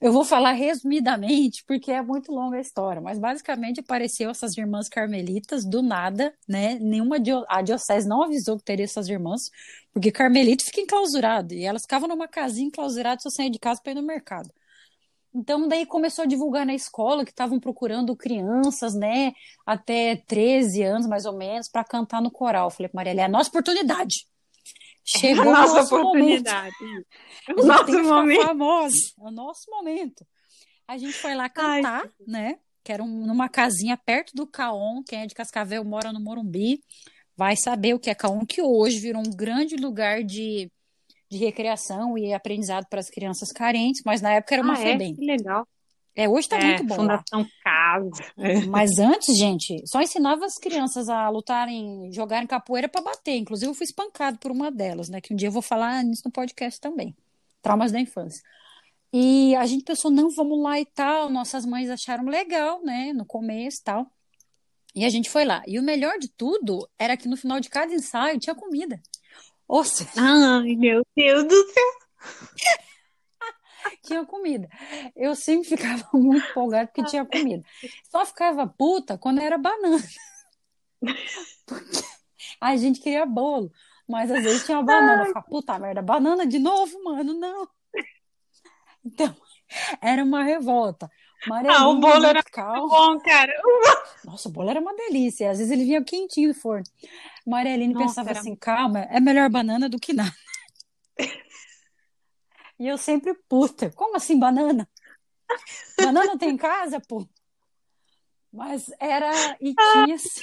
Eu 0.00 0.12
vou 0.12 0.24
falar 0.24 0.52
resumidamente, 0.52 1.64
porque 1.66 1.90
é 1.90 2.00
muito 2.00 2.30
longa 2.30 2.56
a 2.56 2.60
história, 2.60 3.00
mas 3.02 3.18
basicamente 3.18 3.80
apareceu 3.80 4.30
essas 4.30 4.56
irmãs 4.56 4.88
carmelitas 4.88 5.64
do 5.64 5.82
nada, 5.82 6.32
né? 6.46 6.78
Nenhuma 6.80 7.18
dio... 7.18 7.44
a 7.48 7.62
diocese 7.62 8.08
não 8.08 8.22
avisou 8.22 8.56
que 8.58 8.64
teria 8.64 8.84
essas 8.84 9.08
irmãs, 9.08 9.50
porque 9.92 10.12
carmelito 10.12 10.64
fica 10.64 10.80
enclausurado, 10.80 11.52
e 11.52 11.64
elas 11.64 11.82
ficavam 11.82 12.08
numa 12.08 12.28
casinha 12.28 12.68
enclausurada 12.68 13.20
só 13.20 13.28
saía 13.28 13.50
de 13.50 13.58
casa 13.58 13.80
para 13.82 13.92
ir 13.92 13.96
no 13.96 14.02
mercado. 14.02 14.50
Então, 15.34 15.68
daí 15.68 15.84
começou 15.84 16.24
a 16.24 16.26
divulgar 16.26 16.64
na 16.64 16.74
escola 16.74 17.24
que 17.24 17.30
estavam 17.32 17.60
procurando 17.60 18.16
crianças, 18.16 18.94
né, 18.94 19.32
até 19.66 20.16
13 20.26 20.82
anos 20.82 21.06
mais 21.08 21.26
ou 21.26 21.36
menos, 21.36 21.68
para 21.68 21.84
cantar 21.84 22.22
no 22.22 22.30
coral. 22.30 22.70
Falei 22.70 22.88
para 22.88 22.98
Maria, 23.04 23.22
é 23.22 23.24
a 23.24 23.28
nossa 23.28 23.50
oportunidade. 23.50 24.26
Chegou 25.10 25.46
é 25.46 25.48
a 25.48 25.52
nossa 25.52 25.96
oportunidade. 25.96 26.76
É 27.48 27.52
o 27.52 27.64
nosso 27.64 28.02
momento. 28.02 28.42
Famosa. 28.42 28.94
É 29.18 29.22
o 29.22 29.30
nosso 29.30 29.70
momento. 29.70 30.26
A 30.86 30.98
gente 30.98 31.14
foi 31.14 31.34
lá 31.34 31.48
cantar, 31.48 32.02
Ai. 32.02 32.10
né? 32.26 32.58
Que 32.84 32.92
era 32.92 33.02
um, 33.02 33.26
numa 33.26 33.48
casinha 33.48 33.96
perto 33.96 34.34
do 34.34 34.46
Caon. 34.46 35.02
Quem 35.02 35.22
é 35.22 35.26
de 35.26 35.34
Cascavel 35.34 35.82
mora 35.82 36.12
no 36.12 36.20
Morumbi. 36.20 36.80
Vai 37.34 37.56
saber 37.56 37.94
o 37.94 37.98
que 37.98 38.10
é 38.10 38.14
Caon, 38.14 38.44
que 38.44 38.60
hoje 38.60 38.98
virou 38.98 39.22
um 39.22 39.30
grande 39.30 39.76
lugar 39.76 40.22
de, 40.22 40.70
de 41.30 41.38
recreação 41.38 42.18
e 42.18 42.34
aprendizado 42.34 42.86
para 42.90 43.00
as 43.00 43.08
crianças 43.08 43.50
carentes, 43.50 44.02
mas 44.04 44.20
na 44.20 44.34
época 44.34 44.56
era 44.56 44.62
uma 44.62 44.74
ah, 44.74 44.76
FEBEM. 44.76 45.12
É? 45.12 45.14
Que 45.14 45.24
legal. 45.24 45.66
É, 46.18 46.28
hoje 46.28 46.48
tá 46.48 46.58
é, 46.58 46.64
muito 46.64 46.82
bom. 46.82 46.96
Fundação 46.96 47.42
lá. 47.42 47.48
Casa. 47.62 48.10
É. 48.38 48.66
Mas 48.66 48.90
antes, 48.98 49.38
gente, 49.38 49.80
só 49.86 50.02
ensinava 50.02 50.44
as 50.44 50.56
crianças 50.56 51.08
a 51.08 51.28
lutarem, 51.28 52.10
jogarem 52.12 52.44
capoeira 52.44 52.88
para 52.88 53.00
bater. 53.00 53.36
Inclusive, 53.36 53.70
eu 53.70 53.74
fui 53.74 53.84
espancado 53.84 54.36
por 54.36 54.50
uma 54.50 54.68
delas, 54.68 55.08
né? 55.08 55.20
Que 55.20 55.32
um 55.32 55.36
dia 55.36 55.46
eu 55.46 55.52
vou 55.52 55.62
falar 55.62 56.02
nisso 56.02 56.22
no 56.24 56.32
podcast 56.32 56.80
também. 56.80 57.14
Traumas 57.62 57.92
da 57.92 58.00
infância. 58.00 58.42
E 59.12 59.54
a 59.54 59.64
gente 59.64 59.84
pensou, 59.84 60.10
não, 60.10 60.28
vamos 60.30 60.60
lá 60.60 60.80
e 60.80 60.86
tal. 60.86 61.30
Nossas 61.30 61.64
mães 61.64 61.88
acharam 61.88 62.24
legal, 62.24 62.82
né? 62.82 63.12
No 63.12 63.24
começo 63.24 63.78
e 63.80 63.84
tal. 63.84 64.06
E 64.96 65.04
a 65.04 65.08
gente 65.10 65.30
foi 65.30 65.44
lá. 65.44 65.62
E 65.68 65.78
o 65.78 65.84
melhor 65.84 66.18
de 66.18 66.26
tudo 66.26 66.88
era 66.98 67.16
que 67.16 67.28
no 67.28 67.36
final 67.36 67.60
de 67.60 67.70
cada 67.70 67.94
ensaio 67.94 68.40
tinha 68.40 68.56
comida. 68.56 69.00
Ou 69.68 69.84
seja... 69.84 70.10
Ai, 70.16 70.74
meu 70.74 71.06
Deus 71.16 71.44
do 71.44 71.72
céu! 71.72 72.78
tinha 74.02 74.24
comida. 74.24 74.68
Eu 75.16 75.34
sempre 75.34 75.68
ficava 75.68 76.04
muito 76.12 76.46
empolgada 76.50 76.86
porque 76.86 77.04
tinha 77.04 77.24
comida. 77.24 77.64
Só 78.10 78.24
ficava 78.24 78.66
puta 78.66 79.18
quando 79.18 79.40
era 79.40 79.58
banana. 79.58 80.02
Porque 81.64 82.02
a 82.60 82.76
gente 82.76 83.00
queria 83.00 83.24
bolo, 83.24 83.70
mas 84.08 84.30
às 84.32 84.42
vezes 84.42 84.66
tinha 84.66 84.82
banana. 84.82 85.22
Eu 85.22 85.26
ficava, 85.26 85.46
puta 85.46 85.78
merda, 85.78 86.02
banana 86.02 86.44
de 86.44 86.58
novo, 86.58 87.04
mano, 87.04 87.34
não. 87.34 87.68
Então, 89.04 89.34
era 90.00 90.24
uma 90.24 90.42
revolta. 90.42 91.08
ah, 91.48 91.88
o 91.88 92.00
bolo 92.00 92.26
era 92.26 92.42
muito 92.42 92.88
bom, 92.88 93.18
cara. 93.20 93.52
Nossa, 94.24 94.48
o 94.48 94.52
bolo 94.52 94.70
era 94.70 94.80
uma 94.80 94.94
delícia. 94.94 95.52
Às 95.52 95.58
vezes 95.58 95.72
ele 95.72 95.84
vinha 95.84 96.02
quentinho 96.02 96.52
do 96.52 96.58
forno. 96.58 96.84
Maria 97.46 97.78
pensava 97.94 98.30
era... 98.30 98.40
assim, 98.40 98.56
calma, 98.56 99.00
é 99.10 99.20
melhor 99.20 99.48
banana 99.48 99.88
do 99.88 100.00
que 100.00 100.12
nada. 100.12 100.34
E 102.78 102.86
eu 102.86 102.96
sempre, 102.96 103.34
puta, 103.48 103.90
como 103.90 104.16
assim 104.16 104.38
banana? 104.38 104.88
Banana 105.96 106.38
tem 106.38 106.50
em 106.50 106.56
casa, 106.56 107.00
pô? 107.00 107.26
Mas 108.52 108.90
era. 108.98 109.56
E 109.60 109.74
tinha 109.74 110.14
assim. 110.14 110.40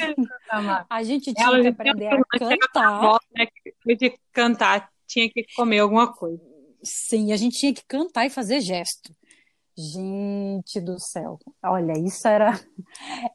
A 0.89 1.03
gente 1.03 1.33
tinha 1.33 1.47
Ela 1.47 1.61
que 1.61 1.67
aprender 1.67 2.07
a 2.07 2.21
cantar. 2.37 3.19
Né, 3.35 3.95
de 3.95 4.19
cantar, 4.31 4.91
tinha 5.07 5.29
que 5.29 5.45
comer 5.55 5.79
alguma 5.79 6.13
coisa. 6.13 6.43
Sim, 6.83 7.31
a 7.31 7.37
gente 7.37 7.57
tinha 7.57 7.73
que 7.73 7.83
cantar 7.87 8.25
e 8.25 8.29
fazer 8.29 8.61
gesto. 8.61 9.11
Gente 9.77 10.79
do 10.79 10.99
céu. 10.99 11.37
Olha, 11.63 11.93
isso 11.97 12.27
era 12.27 12.59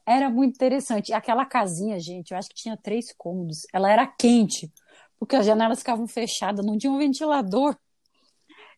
era 0.05 0.29
muito 0.29 0.55
interessante. 0.55 1.13
Aquela 1.13 1.45
casinha, 1.45 1.99
gente, 1.99 2.31
eu 2.31 2.37
acho 2.37 2.49
que 2.49 2.55
tinha 2.55 2.77
três 2.77 3.13
cômodos. 3.13 3.67
Ela 3.73 3.91
era 3.91 4.07
quente, 4.07 4.71
porque 5.19 5.35
as 5.35 5.45
janelas 5.45 5.79
ficavam 5.79 6.07
fechadas, 6.07 6.65
não 6.65 6.77
tinha 6.77 6.91
um 6.91 6.97
ventilador. 6.97 7.77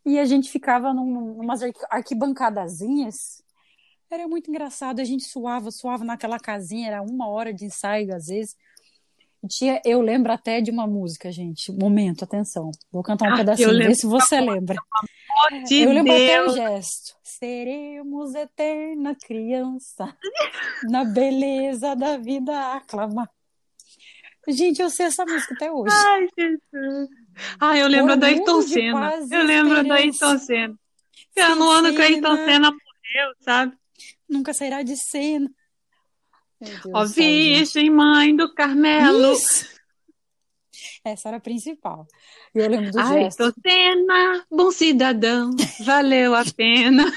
E 0.05 0.19
a 0.19 0.25
gente 0.25 0.49
ficava 0.49 0.93
num, 0.93 1.35
numas 1.35 1.61
arquibancadazinhas. 1.89 3.43
Era 4.09 4.27
muito 4.27 4.49
engraçado, 4.49 4.99
a 4.99 5.03
gente 5.03 5.23
suava, 5.23 5.71
suava 5.71 6.03
naquela 6.03 6.39
casinha, 6.39 6.87
era 6.87 7.01
uma 7.01 7.27
hora 7.27 7.53
de 7.53 7.65
ensaio 7.65 8.13
às 8.13 8.27
vezes. 8.27 8.55
E 9.43 9.47
tinha, 9.47 9.81
eu 9.83 10.01
lembro 10.01 10.31
até 10.31 10.61
de 10.61 10.71
uma 10.71 10.85
música, 10.85 11.31
gente. 11.31 11.71
Momento, 11.71 12.23
atenção. 12.23 12.71
Vou 12.91 13.03
cantar 13.03 13.29
um 13.29 13.33
ah, 13.33 13.37
pedacinho, 13.37 13.77
vê 13.77 13.95
se 13.95 14.05
você 14.05 14.39
lembra. 14.39 14.77
De 15.65 15.81
eu 15.81 15.91
lembro 15.91 16.13
Deus. 16.13 16.29
até 16.29 16.43
o 16.43 16.49
gesto. 16.53 17.15
Seremos 17.23 18.35
eterna 18.35 19.15
criança, 19.15 20.15
na 20.83 21.03
beleza 21.03 21.95
da 21.95 22.17
vida 22.17 22.73
aclamar. 22.73 23.29
Gente, 24.47 24.81
eu 24.81 24.89
sei 24.89 25.07
essa 25.07 25.25
música 25.25 25.53
até 25.55 25.71
hoje. 25.71 25.93
Ai, 25.93 26.27
Jesus. 26.37 27.22
Ah, 27.59 27.77
eu 27.77 27.87
lembro 27.87 28.15
da 28.17 28.27
Ayrton 28.27 28.61
Senna. 28.61 29.13
Eu 29.31 29.43
lembro 29.43 29.87
da 29.87 29.95
Ayrton 29.95 30.37
Senna. 30.39 30.75
Sim, 31.37 31.55
no 31.55 31.69
ano 31.69 31.93
que 31.93 32.01
a 32.01 32.05
Ayrton 32.05 32.35
Senna 32.35 32.71
morreu, 32.71 33.35
sabe? 33.39 33.77
Nunca 34.29 34.53
sairá 34.53 34.81
de 34.83 34.95
cena. 34.95 35.49
Ó, 36.93 37.05
Virgem 37.05 37.89
Mãe 37.89 38.35
do 38.35 38.53
Carmelo. 38.53 39.33
Isso. 39.33 39.67
Essa 41.03 41.29
era 41.29 41.37
a 41.37 41.41
principal. 41.41 42.07
Eu 42.55 42.69
lembro 42.69 42.91
do 42.91 42.99
Ayrton 42.99 43.45
gesto. 43.45 43.53
Senna, 43.61 44.45
bom 44.49 44.71
cidadão, 44.71 45.51
valeu 45.85 46.33
a 46.33 46.43
pena. 46.55 47.11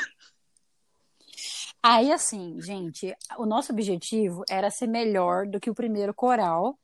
Aí, 1.83 2.11
assim, 2.11 2.61
gente, 2.61 3.15
o 3.39 3.47
nosso 3.47 3.73
objetivo 3.73 4.43
era 4.51 4.71
ser 4.71 4.89
melhor 4.89 5.47
do 5.47 5.61
que 5.61 5.71
o 5.71 5.75
primeiro 5.75 6.13
coral 6.13 6.77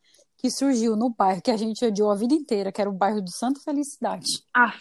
que 0.42 0.50
surgiu 0.50 0.96
no 0.96 1.08
bairro 1.08 1.40
que 1.40 1.52
a 1.52 1.56
gente 1.56 1.84
odiou 1.84 2.10
a 2.10 2.16
vida 2.16 2.34
inteira, 2.34 2.72
que 2.72 2.80
era 2.80 2.90
o 2.90 2.92
bairro 2.92 3.22
do 3.22 3.30
Santa 3.30 3.60
Felicidade. 3.60 4.26
Ah, 4.52 4.74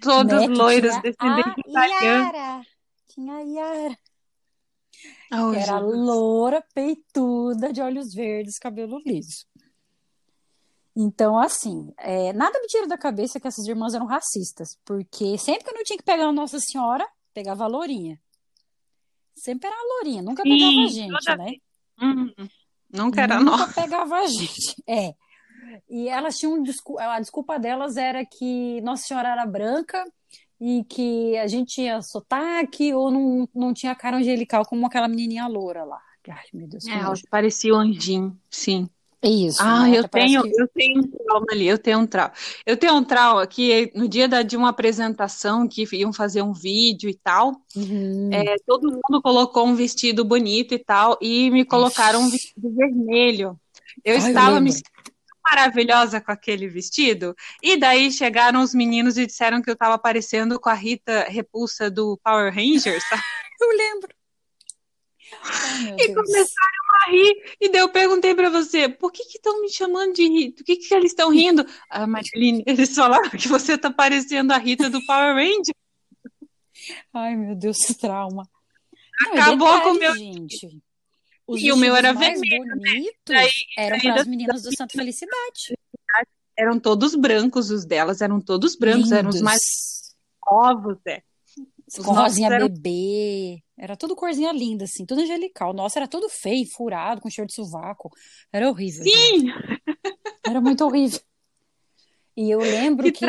todos 0.00 0.32
né? 0.32 0.46
loiros 0.46 0.96
descendentes 1.02 1.62
de 1.66 1.78
Yara. 1.78 2.62
Tinha 3.06 3.34
a 3.34 3.40
Yara. 3.40 3.98
Oh, 5.34 5.52
que 5.52 5.58
era 5.58 5.78
loura, 5.78 6.64
peituda, 6.72 7.70
de 7.70 7.82
olhos 7.82 8.14
verdes, 8.14 8.58
cabelo 8.58 8.98
liso. 9.04 9.44
Então, 10.96 11.38
assim, 11.38 11.92
é, 11.98 12.32
nada 12.32 12.58
me 12.58 12.66
tira 12.66 12.86
da 12.86 12.96
cabeça 12.96 13.38
que 13.38 13.46
essas 13.46 13.66
irmãs 13.66 13.92
eram 13.92 14.06
racistas, 14.06 14.78
porque 14.82 15.36
sempre 15.36 15.64
que 15.64 15.70
eu 15.70 15.74
não 15.74 15.84
tinha 15.84 15.98
que 15.98 16.04
pegar 16.04 16.24
a 16.24 16.32
Nossa 16.32 16.58
Senhora, 16.58 17.06
pegava 17.34 17.64
a 17.64 17.66
lourinha. 17.66 18.18
Sempre 19.34 19.68
era 19.68 19.76
a 19.76 19.94
lourinha, 19.96 20.22
nunca 20.22 20.42
Sim, 20.42 20.48
pegava 20.48 20.86
a 20.86 20.88
gente, 20.88 21.36
né? 21.36 21.52
Uhum. 22.00 22.48
Nunca 22.92 23.22
era 23.22 23.38
Nunca 23.40 23.56
nossa. 23.58 23.80
pegava 23.80 24.16
a 24.16 24.26
gente. 24.26 24.76
É. 24.88 25.14
E 25.90 26.08
elas 26.08 26.38
tinham. 26.38 26.62
A 27.00 27.20
desculpa 27.20 27.58
delas 27.58 27.96
era 27.96 28.24
que 28.24 28.80
Nossa 28.82 29.04
Senhora 29.06 29.30
era 29.30 29.44
branca 29.44 30.02
e 30.60 30.84
que 30.84 31.36
a 31.38 31.46
gente 31.46 31.74
tinha 31.74 32.00
sotaque 32.00 32.94
ou 32.94 33.10
não, 33.10 33.48
não 33.54 33.74
tinha 33.74 33.94
cara 33.94 34.16
angelical, 34.16 34.64
como 34.64 34.86
aquela 34.86 35.08
menininha 35.08 35.46
loura 35.46 35.84
lá. 35.84 36.00
Ai, 36.28 36.44
meu 36.52 36.68
Deus. 36.68 36.86
É, 36.86 37.00
parecia 37.30 37.72
o 37.72 37.76
anjinho, 37.76 38.38
sim. 38.50 38.88
Isso. 39.26 39.62
Ah, 39.62 39.88
né? 39.88 39.98
eu 39.98 40.08
tenho, 40.08 40.42
que... 40.42 40.60
eu 40.60 40.68
tenho 40.68 41.00
um 41.00 41.08
trauma 41.08 41.46
ali, 41.50 41.66
eu 41.66 41.78
tenho 41.78 41.98
um 41.98 42.06
trauma. 42.06 42.32
Eu 42.64 42.76
tenho 42.76 42.94
um 42.94 43.04
trauma 43.04 43.46
que 43.46 43.90
no 43.94 44.08
dia 44.08 44.28
da, 44.28 44.42
de 44.42 44.56
uma 44.56 44.68
apresentação 44.68 45.66
que 45.68 45.86
iam 45.92 46.12
fazer 46.12 46.42
um 46.42 46.52
vídeo 46.52 47.10
e 47.10 47.14
tal, 47.14 47.60
uhum. 47.74 48.30
é, 48.32 48.56
todo 48.66 48.90
mundo 48.90 49.22
colocou 49.22 49.66
um 49.66 49.74
vestido 49.74 50.24
bonito 50.24 50.74
e 50.74 50.78
tal, 50.78 51.18
e 51.20 51.50
me 51.50 51.64
colocaram 51.64 52.20
um 52.22 52.30
vestido 52.30 52.74
vermelho. 52.74 53.58
Eu 54.04 54.14
Ai, 54.14 54.28
estava 54.28 54.56
eu 54.56 54.60
me 54.60 54.72
sentindo 54.72 54.96
maravilhosa 55.44 56.20
com 56.20 56.32
aquele 56.32 56.66
vestido, 56.66 57.34
e 57.62 57.76
daí 57.76 58.10
chegaram 58.10 58.62
os 58.62 58.74
meninos 58.74 59.16
e 59.16 59.26
disseram 59.26 59.62
que 59.62 59.70
eu 59.70 59.74
estava 59.74 59.96
parecendo 59.96 60.58
com 60.58 60.68
a 60.68 60.74
Rita 60.74 61.26
Repulsa 61.28 61.88
do 61.88 62.18
Power 62.24 62.52
Rangers, 62.52 63.08
tá? 63.08 63.16
Eu 63.58 63.68
lembro. 63.74 64.08
Ai, 65.42 65.94
e 65.98 66.08
Deus. 66.08 66.14
começaram 66.14 66.82
a 67.02 67.10
rir. 67.10 67.56
E 67.60 67.68
daí 67.68 67.80
eu 67.80 67.88
perguntei 67.88 68.34
para 68.34 68.50
você, 68.50 68.88
por 68.88 69.12
que 69.12 69.22
estão 69.22 69.60
me 69.60 69.70
chamando 69.70 70.14
de 70.14 70.28
Rita? 70.28 70.56
Por 70.58 70.64
que, 70.64 70.76
que 70.76 70.94
eles 70.94 71.12
estão 71.12 71.30
rindo? 71.30 71.66
Ah, 71.90 72.06
Madeline, 72.06 72.62
eles 72.66 72.94
falaram 72.94 73.30
que 73.30 73.48
você 73.48 73.76
tá 73.76 73.90
parecendo 73.90 74.52
a 74.52 74.58
Rita 74.58 74.90
do 74.90 75.04
Power 75.06 75.34
Ranger. 75.34 75.74
Ai, 77.12 77.36
meu 77.36 77.54
Deus, 77.54 77.78
que 77.78 77.94
trauma. 77.94 78.48
Acabou 79.28 79.68
detalhe, 79.68 79.82
com 79.82 79.90
o 79.90 79.98
meu. 79.98 80.14
Gente. 80.14 80.82
Os 81.46 81.62
e 81.62 81.70
o 81.70 81.76
meu 81.76 81.94
era 81.94 82.12
mais 82.12 82.40
vermelho. 82.40 82.64
Né? 82.64 82.74
bonitos 82.74 83.34
né? 83.34 83.46
eram 83.78 84.00
para 84.00 84.20
as 84.20 84.26
meninas 84.26 84.62
do 84.62 84.76
Santa 84.76 84.92
Felicidade. 84.92 85.78
Eram 86.56 86.80
todos 86.80 87.14
brancos, 87.14 87.70
os 87.70 87.84
delas 87.84 88.20
eram 88.20 88.40
todos 88.40 88.76
brancos, 88.76 89.10
Lindos. 89.10 89.18
eram 89.18 89.28
os 89.28 89.42
mais 89.42 89.60
ovos, 90.46 90.98
é. 91.06 91.22
Com 92.04 92.12
rosinha 92.12 92.48
eram... 92.48 92.68
bebê. 92.68 93.62
Era 93.78 93.96
tudo 93.96 94.16
corzinha 94.16 94.52
linda, 94.52 94.84
assim, 94.84 95.04
tudo 95.04 95.20
angelical. 95.20 95.72
Nossa, 95.72 95.98
era 95.98 96.08
tudo 96.08 96.28
feio, 96.28 96.66
furado, 96.66 97.20
com 97.20 97.30
cheiro 97.30 97.46
de 97.46 97.54
sovaco. 97.54 98.10
Era 98.52 98.68
horrível. 98.68 99.04
Sim! 99.04 99.40
Gente. 99.40 99.82
Era 100.46 100.60
muito 100.60 100.84
horrível. 100.84 101.20
E 102.36 102.50
eu 102.50 102.60
lembro 102.60 103.04
que. 103.12 103.20
que... 103.20 103.26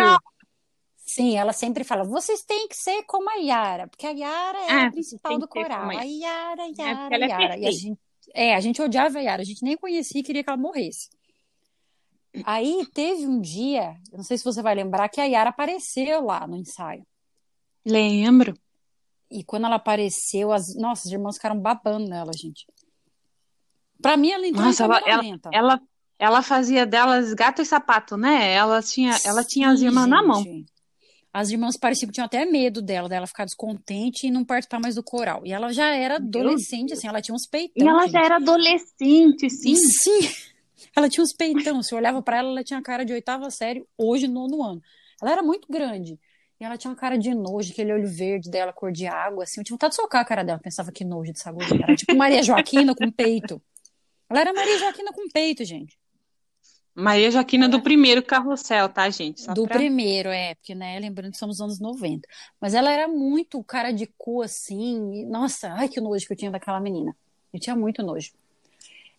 Sim, 0.97 1.37
ela 1.37 1.53
sempre 1.53 1.85
fala, 1.85 2.03
vocês 2.03 2.43
têm 2.43 2.67
que 2.67 2.75
ser 2.75 3.03
como 3.03 3.29
a 3.29 3.35
Yara, 3.35 3.87
porque 3.87 4.05
a 4.05 4.11
Yara 4.11 4.57
é, 4.57 4.67
é 4.67 4.85
a 4.85 4.91
principal 4.91 5.39
do 5.39 5.47
coral. 5.47 5.89
A 5.89 6.03
Yara, 6.03 6.63
Yara, 6.77 7.15
é 7.15 7.19
Yara. 7.19 7.55
É 7.55 7.59
e 7.59 7.67
a 7.67 7.71
gente, 7.71 7.99
é, 8.33 8.55
a 8.55 8.59
gente 8.59 8.81
odiava 8.81 9.17
a 9.17 9.21
Yara, 9.21 9.41
a 9.41 9.45
gente 9.45 9.63
nem 9.63 9.77
conhecia 9.77 10.19
e 10.19 10.23
queria 10.23 10.43
que 10.43 10.49
ela 10.49 10.57
morresse. 10.57 11.09
Aí 12.43 12.85
teve 12.93 13.25
um 13.25 13.39
dia, 13.39 13.95
não 14.11 14.23
sei 14.23 14.37
se 14.37 14.43
você 14.43 14.61
vai 14.61 14.75
lembrar, 14.75 15.07
que 15.07 15.21
a 15.21 15.25
Yara 15.25 15.49
apareceu 15.49 16.25
lá 16.25 16.45
no 16.45 16.57
ensaio. 16.57 17.07
Lembro. 17.87 18.53
E 19.31 19.43
quando 19.43 19.65
ela 19.65 19.75
apareceu, 19.75 20.51
as 20.51 20.75
nossas 20.75 21.11
irmãs 21.11 21.35
ficaram 21.35 21.59
babando 21.59 22.07
nela, 22.07 22.31
gente. 22.33 22.65
Pra 24.01 24.15
mim, 24.15 24.31
ela 24.31 24.47
entrou 24.47 24.65
Nossa, 24.65 24.83
ela, 24.83 25.01
ela, 25.05 25.23
ela, 25.51 25.81
ela, 26.19 26.41
fazia 26.41 26.85
delas 26.85 27.33
gato 27.33 27.61
e 27.61 27.65
sapato, 27.65 28.15
né? 28.15 28.53
Ela 28.53 28.81
tinha, 28.81 29.17
ela 29.25 29.43
tinha 29.43 29.69
as 29.69 29.81
irmãs 29.81 30.03
gente. 30.03 30.11
na 30.11 30.23
mão. 30.23 30.43
As 31.33 31.49
irmãs 31.49 31.77
pareciam 31.77 32.07
que 32.07 32.13
tinham 32.13 32.25
até 32.25 32.45
medo 32.45 32.81
dela, 32.81 33.09
dela 33.09 33.27
ficar 33.27 33.45
descontente 33.45 34.27
e 34.27 34.31
não 34.31 34.45
participar 34.45 34.79
mais 34.79 34.95
do 34.95 35.03
coral. 35.03 35.45
E 35.45 35.51
ela 35.51 35.71
já 35.71 35.93
era 35.93 36.15
adolescente, 36.15 36.93
assim, 36.93 37.07
ela 37.07 37.21
tinha 37.21 37.35
uns 37.35 37.45
peitão. 37.45 37.85
E 37.85 37.89
ela 37.89 38.03
gente. 38.03 38.11
já 38.11 38.23
era 38.23 38.35
adolescente, 38.37 39.49
sim. 39.49 39.71
E, 39.71 39.75
sim. 39.77 40.19
Ela 40.95 41.09
tinha 41.09 41.23
uns 41.23 41.33
peitão. 41.33 41.83
Se 41.83 41.93
olhava 41.93 42.23
para 42.23 42.37
ela, 42.37 42.49
ela 42.49 42.63
tinha 42.63 42.81
cara 42.81 43.03
de 43.03 43.13
oitava 43.13 43.51
série, 43.51 43.85
hoje, 43.95 44.27
nono 44.27 44.63
ano. 44.63 44.81
Ela 45.21 45.31
era 45.31 45.43
muito 45.43 45.67
grande. 45.69 46.19
E 46.59 46.65
ela 46.65 46.77
tinha 46.77 46.89
uma 46.89 46.97
cara 46.97 47.17
de 47.17 47.33
nojo, 47.35 47.71
aquele 47.71 47.93
olho 47.93 48.07
verde 48.07 48.49
dela, 48.49 48.73
cor 48.73 48.91
de 48.91 49.05
água, 49.05 49.43
assim. 49.43 49.61
Eu 49.61 49.63
tinha 49.63 49.75
vontade 49.75 49.91
de 49.91 50.01
socar 50.01 50.21
a 50.21 50.25
cara 50.25 50.43
dela. 50.43 50.59
Pensava 50.59 50.91
que 50.91 51.05
nojo 51.05 51.31
dessa 51.31 51.51
gordinha. 51.51 51.83
Era 51.83 51.95
tipo 51.95 52.15
Maria 52.15 52.41
Joaquina 52.41 52.95
com 52.95 53.11
peito. 53.11 53.61
Ela 54.29 54.41
era 54.41 54.53
Maria 54.53 54.77
Joaquina 54.79 55.11
com 55.13 55.29
peito, 55.29 55.63
gente. 55.63 55.97
Maria 56.95 57.29
Joaquina 57.29 57.67
é. 57.67 57.69
do 57.69 57.79
primeiro 57.79 58.23
carrossel, 58.23 58.89
tá, 58.89 59.07
gente? 59.11 59.41
Só 59.41 59.53
do 59.53 59.67
pra... 59.67 59.77
primeiro, 59.77 60.29
é, 60.29 60.55
porque, 60.55 60.73
né, 60.73 60.97
lembrando 60.99 61.31
que 61.31 61.37
somos 61.37 61.61
anos 61.61 61.79
90. 61.79 62.27
Mas 62.59 62.73
ela 62.73 62.91
era 62.91 63.07
muito 63.07 63.63
cara 63.63 63.91
de 63.91 64.07
cu, 64.17 64.41
assim. 64.41 65.13
E, 65.13 65.25
nossa, 65.25 65.71
ai 65.73 65.87
que 65.87 66.01
nojo 66.01 66.25
que 66.25 66.33
eu 66.33 66.37
tinha 66.37 66.49
daquela 66.49 66.79
menina. 66.79 67.15
Eu 67.53 67.59
tinha 67.59 67.75
muito 67.75 68.01
nojo. 68.01 68.31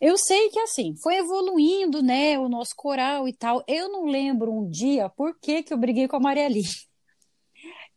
Eu 0.01 0.17
sei 0.17 0.49
que 0.49 0.59
assim, 0.59 0.95
foi 0.97 1.19
evoluindo, 1.19 2.03
né, 2.03 2.37
o 2.39 2.49
nosso 2.49 2.75
coral 2.75 3.29
e 3.29 3.33
tal. 3.33 3.63
Eu 3.69 3.89
não 3.89 4.07
lembro 4.07 4.53
um 4.53 4.69
dia 4.69 5.09
por 5.09 5.39
que, 5.41 5.63
que 5.63 5.73
eu 5.73 5.79
briguei 5.79 6.09
com 6.09 6.17
a 6.17 6.21
Maria 6.21 6.49
Lee. 6.49 6.88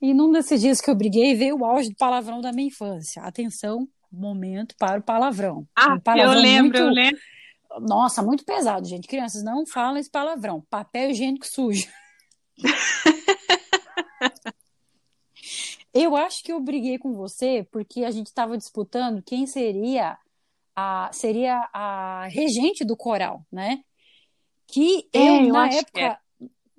E 0.02 0.14
num 0.14 0.32
desses 0.32 0.60
dias 0.60 0.82
que 0.82 0.90
eu 0.90 0.96
briguei, 0.96 1.36
veio 1.36 1.60
o 1.60 1.66
auge 1.66 1.90
do 1.90 1.96
palavrão 1.96 2.42
da 2.42 2.52
minha 2.52 2.70
infância. 2.70 3.22
Atenção, 3.22 3.88
momento 4.12 4.76
para 4.78 5.00
o 5.00 5.04
palavrão. 5.04 5.68
Ah, 5.76 5.94
um 5.94 6.00
palavrão 6.00 6.34
eu 6.34 6.40
lembro, 6.42 6.64
muito... 6.64 6.78
eu 6.78 6.90
lembro. 6.90 7.20
Nossa, 7.80 8.22
muito 8.22 8.44
pesado, 8.44 8.88
gente. 8.88 9.08
Crianças, 9.08 9.44
não 9.44 9.66
falam 9.66 9.98
esse 9.98 10.10
palavrão. 10.10 10.66
Papel 10.70 11.12
higiênico 11.12 11.46
sujo. 11.46 11.88
eu 15.94 16.16
acho 16.16 16.44
que 16.44 16.52
eu 16.52 16.60
briguei 16.60 16.98
com 16.98 17.14
você 17.14 17.66
porque 17.72 18.04
a 18.04 18.12
gente 18.12 18.28
estava 18.28 18.58
disputando 18.58 19.22
quem 19.22 19.46
seria 19.46 20.18
a, 20.76 21.10
seria 21.14 21.70
a 21.72 22.28
regente 22.28 22.84
do 22.84 22.98
coral, 22.98 23.46
né? 23.52 23.84
Que 24.68 25.08
é, 25.14 25.20
eu, 25.20 25.46
eu 25.46 25.54
na 25.54 25.70
época, 25.70 26.02
é. 26.02 26.18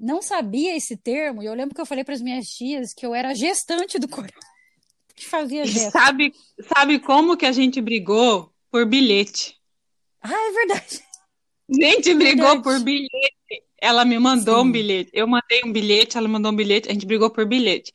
Não 0.03 0.21
sabia 0.21 0.77
esse 0.77 0.97
termo, 0.97 1.43
e 1.43 1.47
eu 1.47 1.55
lembro 1.55 1.75
que 1.75 1.81
eu 1.81 1.87
falei 1.87 2.03
para 2.03 2.15
as 2.15 2.21
minhas 2.21 2.49
tias 2.49 2.93
que 2.93 3.07
eu 3.07 3.15
era 3.15 3.33
gestante 3.35 3.99
do 3.99 4.09
coral. 4.09 4.31
Que 5.15 5.27
fazia 5.27 5.67
gesto. 5.67 5.93
Sabe, 5.93 6.33
sabe 6.75 6.99
como 6.99 7.37
que 7.37 7.45
a 7.45 7.53
gente 7.53 7.83
brigou? 7.83 8.51
Por 8.71 8.87
bilhete. 8.87 9.59
Ah, 10.23 10.33
é 10.33 10.53
verdade. 10.53 11.05
A 11.71 11.75
gente 11.87 12.15
brigou 12.15 12.47
verdade. 12.47 12.63
por 12.63 12.81
bilhete. 12.81 13.63
Ela 13.79 14.07
me 14.07 14.19
mandou 14.19 14.63
Sim. 14.63 14.69
um 14.69 14.73
bilhete. 14.73 15.11
Eu 15.13 15.27
mandei 15.29 15.61
um 15.67 15.71
bilhete, 15.71 16.17
ela 16.17 16.27
mandou 16.27 16.51
um 16.51 16.57
bilhete, 16.57 16.89
a 16.89 16.95
gente 16.95 17.05
brigou 17.05 17.29
por 17.29 17.45
bilhete. 17.45 17.93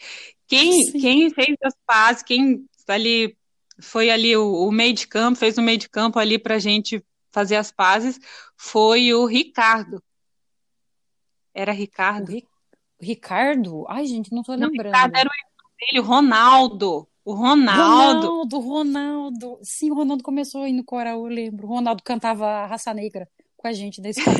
Quem, 0.48 0.92
quem 0.92 1.32
fez 1.32 1.58
as 1.64 1.74
pazes, 1.88 2.22
quem 2.22 2.64
ali 2.88 3.36
foi 3.80 4.12
ali 4.12 4.38
o, 4.38 4.68
o 4.68 4.72
meio 4.72 4.94
de 4.94 5.08
campo, 5.08 5.40
fez 5.40 5.58
o 5.58 5.62
meio 5.62 5.80
de 5.80 5.90
campo 5.90 6.20
ali 6.20 6.38
para 6.38 6.56
a 6.56 6.60
gente 6.60 7.04
fazer 7.32 7.56
as 7.56 7.72
pazes, 7.72 8.20
foi 8.56 9.12
o 9.14 9.26
Ricardo. 9.26 10.02
Era 11.58 11.72
Ricardo? 11.72 12.32
Ri... 12.32 12.46
Ricardo? 13.00 13.86
Ai, 13.90 14.06
gente, 14.06 14.32
não 14.32 14.44
tô 14.44 14.54
lembrando. 14.54 14.76
Não, 14.76 14.84
Ricardo 14.86 15.16
era 15.16 15.30
o 15.30 15.80
dele, 15.80 16.00
o 16.00 16.04
Ronaldo. 16.04 17.08
O 17.26 17.34
Ronaldo. 17.34 18.28
Ronaldo, 18.28 18.60
Ronaldo. 18.60 19.60
Sim, 19.62 19.92
o 19.92 19.96
Ronaldo 19.96 20.24
começou 20.24 20.64
aí 20.64 20.72
no 20.72 20.84
coral, 20.84 21.20
eu 21.20 21.34
lembro. 21.34 21.68
O 21.68 21.70
Ronaldo 21.70 22.02
cantava 22.04 22.66
Raça 22.66 22.94
Negra 22.94 23.28
com 23.58 23.68
a 23.68 23.74
gente 23.74 24.00
da 24.00 24.10
escola. 24.10 24.38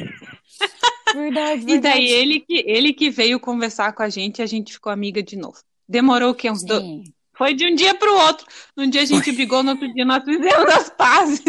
verdade, 1.14 1.66
verdade. 1.66 1.72
E 1.72 1.80
daí 1.80 2.08
ele 2.08 2.40
que, 2.40 2.64
ele 2.66 2.94
que 2.94 3.10
veio 3.10 3.40
conversar 3.40 3.94
com 3.94 4.04
a 4.04 4.10
gente 4.10 4.40
e 4.40 4.42
a 4.42 4.46
gente 4.46 4.74
ficou 4.74 4.92
amiga 4.92 5.22
de 5.22 5.36
novo. 5.36 5.58
Demorou 5.88 6.32
o 6.32 6.36
quê? 6.36 6.50
Uns 6.50 6.64
dois 6.64 7.12
foi 7.38 7.54
de 7.54 7.66
um 7.68 7.76
dia 7.76 7.94
para 7.94 8.12
o 8.12 8.18
outro. 8.18 8.46
Um 8.76 8.90
dia 8.90 9.04
a 9.04 9.06
gente 9.06 9.32
brigou, 9.32 9.62
no 9.62 9.72
outro 9.72 9.94
dia 9.94 10.04
nós 10.04 10.24
fizemos 10.24 10.74
as 10.74 10.90
pazes. 10.90 11.44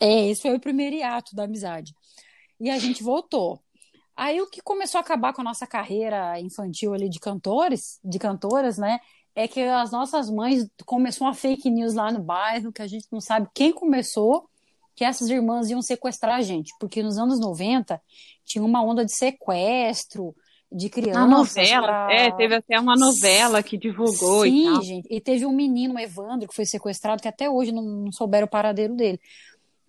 É, 0.00 0.30
esse 0.30 0.42
foi 0.42 0.56
o 0.56 0.60
primeiro 0.60 1.04
ato 1.04 1.36
da 1.36 1.44
amizade. 1.44 1.94
E 2.58 2.70
a 2.70 2.78
gente 2.78 3.02
voltou. 3.02 3.62
Aí 4.16 4.40
o 4.40 4.48
que 4.48 4.60
começou 4.60 4.98
a 4.98 5.02
acabar 5.02 5.32
com 5.32 5.40
a 5.40 5.44
nossa 5.44 5.66
carreira 5.66 6.38
infantil 6.40 6.94
ali 6.94 7.08
de 7.08 7.18
cantores, 7.18 7.98
de 8.04 8.18
cantoras, 8.18 8.78
né? 8.78 9.00
É 9.34 9.48
que 9.48 9.60
as 9.60 9.90
nossas 9.90 10.30
mães 10.30 10.68
começou 10.86 11.26
uma 11.26 11.34
fake 11.34 11.68
news 11.68 11.94
lá 11.94 12.12
no 12.12 12.22
bairro, 12.22 12.72
que 12.72 12.82
a 12.82 12.86
gente 12.86 13.06
não 13.10 13.20
sabe 13.20 13.48
quem 13.52 13.72
começou, 13.72 14.48
que 14.94 15.04
essas 15.04 15.28
irmãs 15.28 15.68
iam 15.70 15.82
sequestrar 15.82 16.36
a 16.36 16.42
gente. 16.42 16.72
Porque 16.78 17.02
nos 17.02 17.18
anos 17.18 17.40
90 17.40 18.00
tinha 18.44 18.64
uma 18.64 18.82
onda 18.82 19.04
de 19.04 19.12
sequestro, 19.12 20.34
de 20.74 20.88
crianças. 20.88 21.22
A 21.22 21.26
novela, 21.26 21.86
pra... 21.86 22.12
é, 22.12 22.30
teve 22.32 22.54
até 22.56 22.78
uma 22.78 22.96
novela 22.96 23.62
que 23.62 23.78
divulgou 23.78 24.42
Sim, 24.42 24.68
e 24.68 24.72
tal. 24.72 24.82
gente, 24.82 25.08
e 25.10 25.20
teve 25.20 25.46
um 25.46 25.52
menino, 25.52 25.98
Evandro, 25.98 26.48
que 26.48 26.54
foi 26.54 26.66
sequestrado, 26.66 27.22
que 27.22 27.28
até 27.28 27.48
hoje 27.48 27.70
não, 27.70 27.82
não 27.82 28.12
souberam 28.12 28.46
o 28.46 28.50
paradeiro 28.50 28.94
dele. 28.94 29.20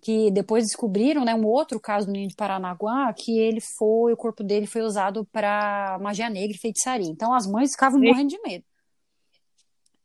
Que 0.06 0.30
depois 0.30 0.66
descobriram, 0.66 1.24
né, 1.24 1.34
um 1.34 1.44
outro 1.44 1.80
caso 1.80 2.06
no 2.06 2.12
Ninho 2.12 2.28
de 2.28 2.36
Paranaguá, 2.36 3.12
que 3.12 3.40
ele 3.40 3.60
foi, 3.60 4.12
o 4.12 4.16
corpo 4.16 4.44
dele 4.44 4.64
foi 4.64 4.82
usado 4.82 5.24
para 5.32 5.98
magia 6.00 6.30
negra 6.30 6.54
e 6.54 6.60
feitiçaria. 6.60 7.10
Então 7.10 7.34
as 7.34 7.44
mães 7.44 7.72
ficavam 7.72 7.98
Sim. 7.98 8.06
morrendo 8.06 8.30
de 8.30 8.40
medo. 8.40 8.64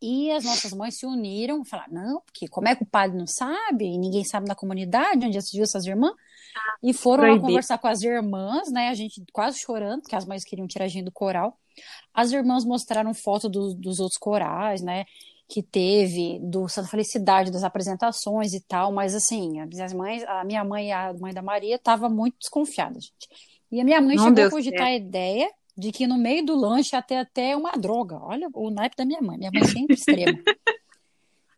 E 0.01 0.31
as 0.31 0.43
nossas 0.43 0.73
mães 0.73 0.97
se 0.97 1.05
uniram 1.05 1.61
e 1.61 1.69
falaram: 1.69 1.93
não, 1.93 2.21
porque 2.21 2.47
como 2.47 2.67
é 2.67 2.75
que 2.75 2.81
o 2.81 2.87
padre 2.87 3.15
não 3.15 3.27
sabe? 3.27 3.85
E 3.85 3.97
ninguém 3.99 4.23
sabe 4.23 4.47
na 4.47 4.55
comunidade 4.55 5.23
onde 5.27 5.37
assistiu 5.37 5.61
essas 5.61 5.85
irmãs. 5.85 6.15
E 6.81 6.91
foram 6.93 7.35
lá 7.35 7.39
conversar 7.39 7.77
com 7.77 7.87
as 7.87 8.01
irmãs, 8.01 8.71
né? 8.71 8.89
A 8.89 8.95
gente 8.95 9.23
quase 9.31 9.59
chorando, 9.59 10.01
porque 10.01 10.15
as 10.15 10.25
mães 10.25 10.43
queriam 10.43 10.67
tirar 10.67 10.85
a 10.85 10.87
gente 10.87 11.05
do 11.05 11.11
coral. 11.11 11.55
As 12.11 12.31
irmãs 12.31 12.65
mostraram 12.65 13.13
foto 13.13 13.47
do, 13.47 13.75
dos 13.75 13.99
outros 13.99 14.17
corais, 14.17 14.81
né? 14.81 15.05
Que 15.51 15.61
teve, 15.61 16.39
do 16.41 16.69
Santa 16.69 16.87
Felicidade, 16.87 17.51
das 17.51 17.63
apresentações 17.63 18.53
e 18.53 18.61
tal, 18.61 18.91
mas 18.91 19.13
assim, 19.13 19.59
as 19.59 19.93
mães, 19.93 20.23
a 20.23 20.45
minha 20.45 20.63
mãe 20.63 20.87
e 20.87 20.91
a 20.91 21.13
mãe 21.13 21.33
da 21.33 21.41
Maria 21.41 21.75
estavam 21.75 22.09
muito 22.09 22.37
desconfiadas, 22.39 23.03
gente. 23.03 23.51
E 23.69 23.81
a 23.81 23.83
minha 23.83 23.99
mãe 23.99 24.15
não 24.15 24.23
chegou 24.23 24.45
a 24.45 24.49
cogitar 24.49 24.87
a 24.87 24.95
ideia 24.95 25.49
de 25.77 25.91
que 25.91 26.07
no 26.07 26.17
meio 26.17 26.45
do 26.45 26.55
lanche 26.55 26.95
até 26.95 27.19
até 27.19 27.55
uma 27.55 27.71
droga. 27.71 28.17
Olha 28.21 28.49
o 28.53 28.69
naipe 28.69 28.95
da 28.95 29.05
minha 29.05 29.21
mãe. 29.21 29.37
Minha 29.37 29.51
mãe 29.51 29.63
sempre 29.65 29.95
extrema. 29.95 30.39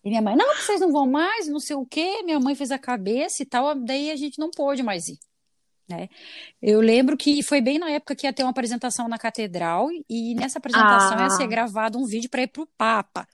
E 0.03 0.10
minha 0.10 0.21
mãe, 0.21 0.36
não, 0.36 0.56
vocês 0.56 0.82
não 0.82 0.91
vão 0.91 1.10
mais, 1.10 1.47
não 1.47 1.60
sei 1.60 1.75
o 1.75 1.86
quê. 1.86 2.23
Minha 2.23 2.39
mãe 2.39 2.56
fez 2.56 2.71
a 2.71 2.77
cabeça 2.77 3.41
e 3.41 3.45
tal, 3.45 3.73
daí 3.73 4.12
a 4.12 4.15
gente 4.15 4.38
não 4.38 4.51
pôde 4.51 4.84
mais 4.84 5.08
ir. 5.08 5.17
Né? 5.89 6.10
Eu 6.62 6.82
lembro 6.82 7.15
que 7.15 7.41
foi 7.41 7.62
bem 7.62 7.79
na 7.79 7.89
época 7.89 8.15
que 8.15 8.27
ia 8.27 8.34
ter 8.34 8.43
uma 8.43 8.49
apresentação 8.49 9.08
na 9.08 9.17
catedral 9.17 9.88
e 10.10 10.36
nessa 10.36 10.58
apresentação 10.58 11.17
ah. 11.17 11.23
ia 11.23 11.29
ser 11.29 11.47
gravado 11.47 11.97
um 11.97 12.06
vídeo 12.06 12.29
para 12.29 12.43
ir 12.43 12.47
para 12.47 12.63
o 12.63 12.67
Papa. 12.77 13.27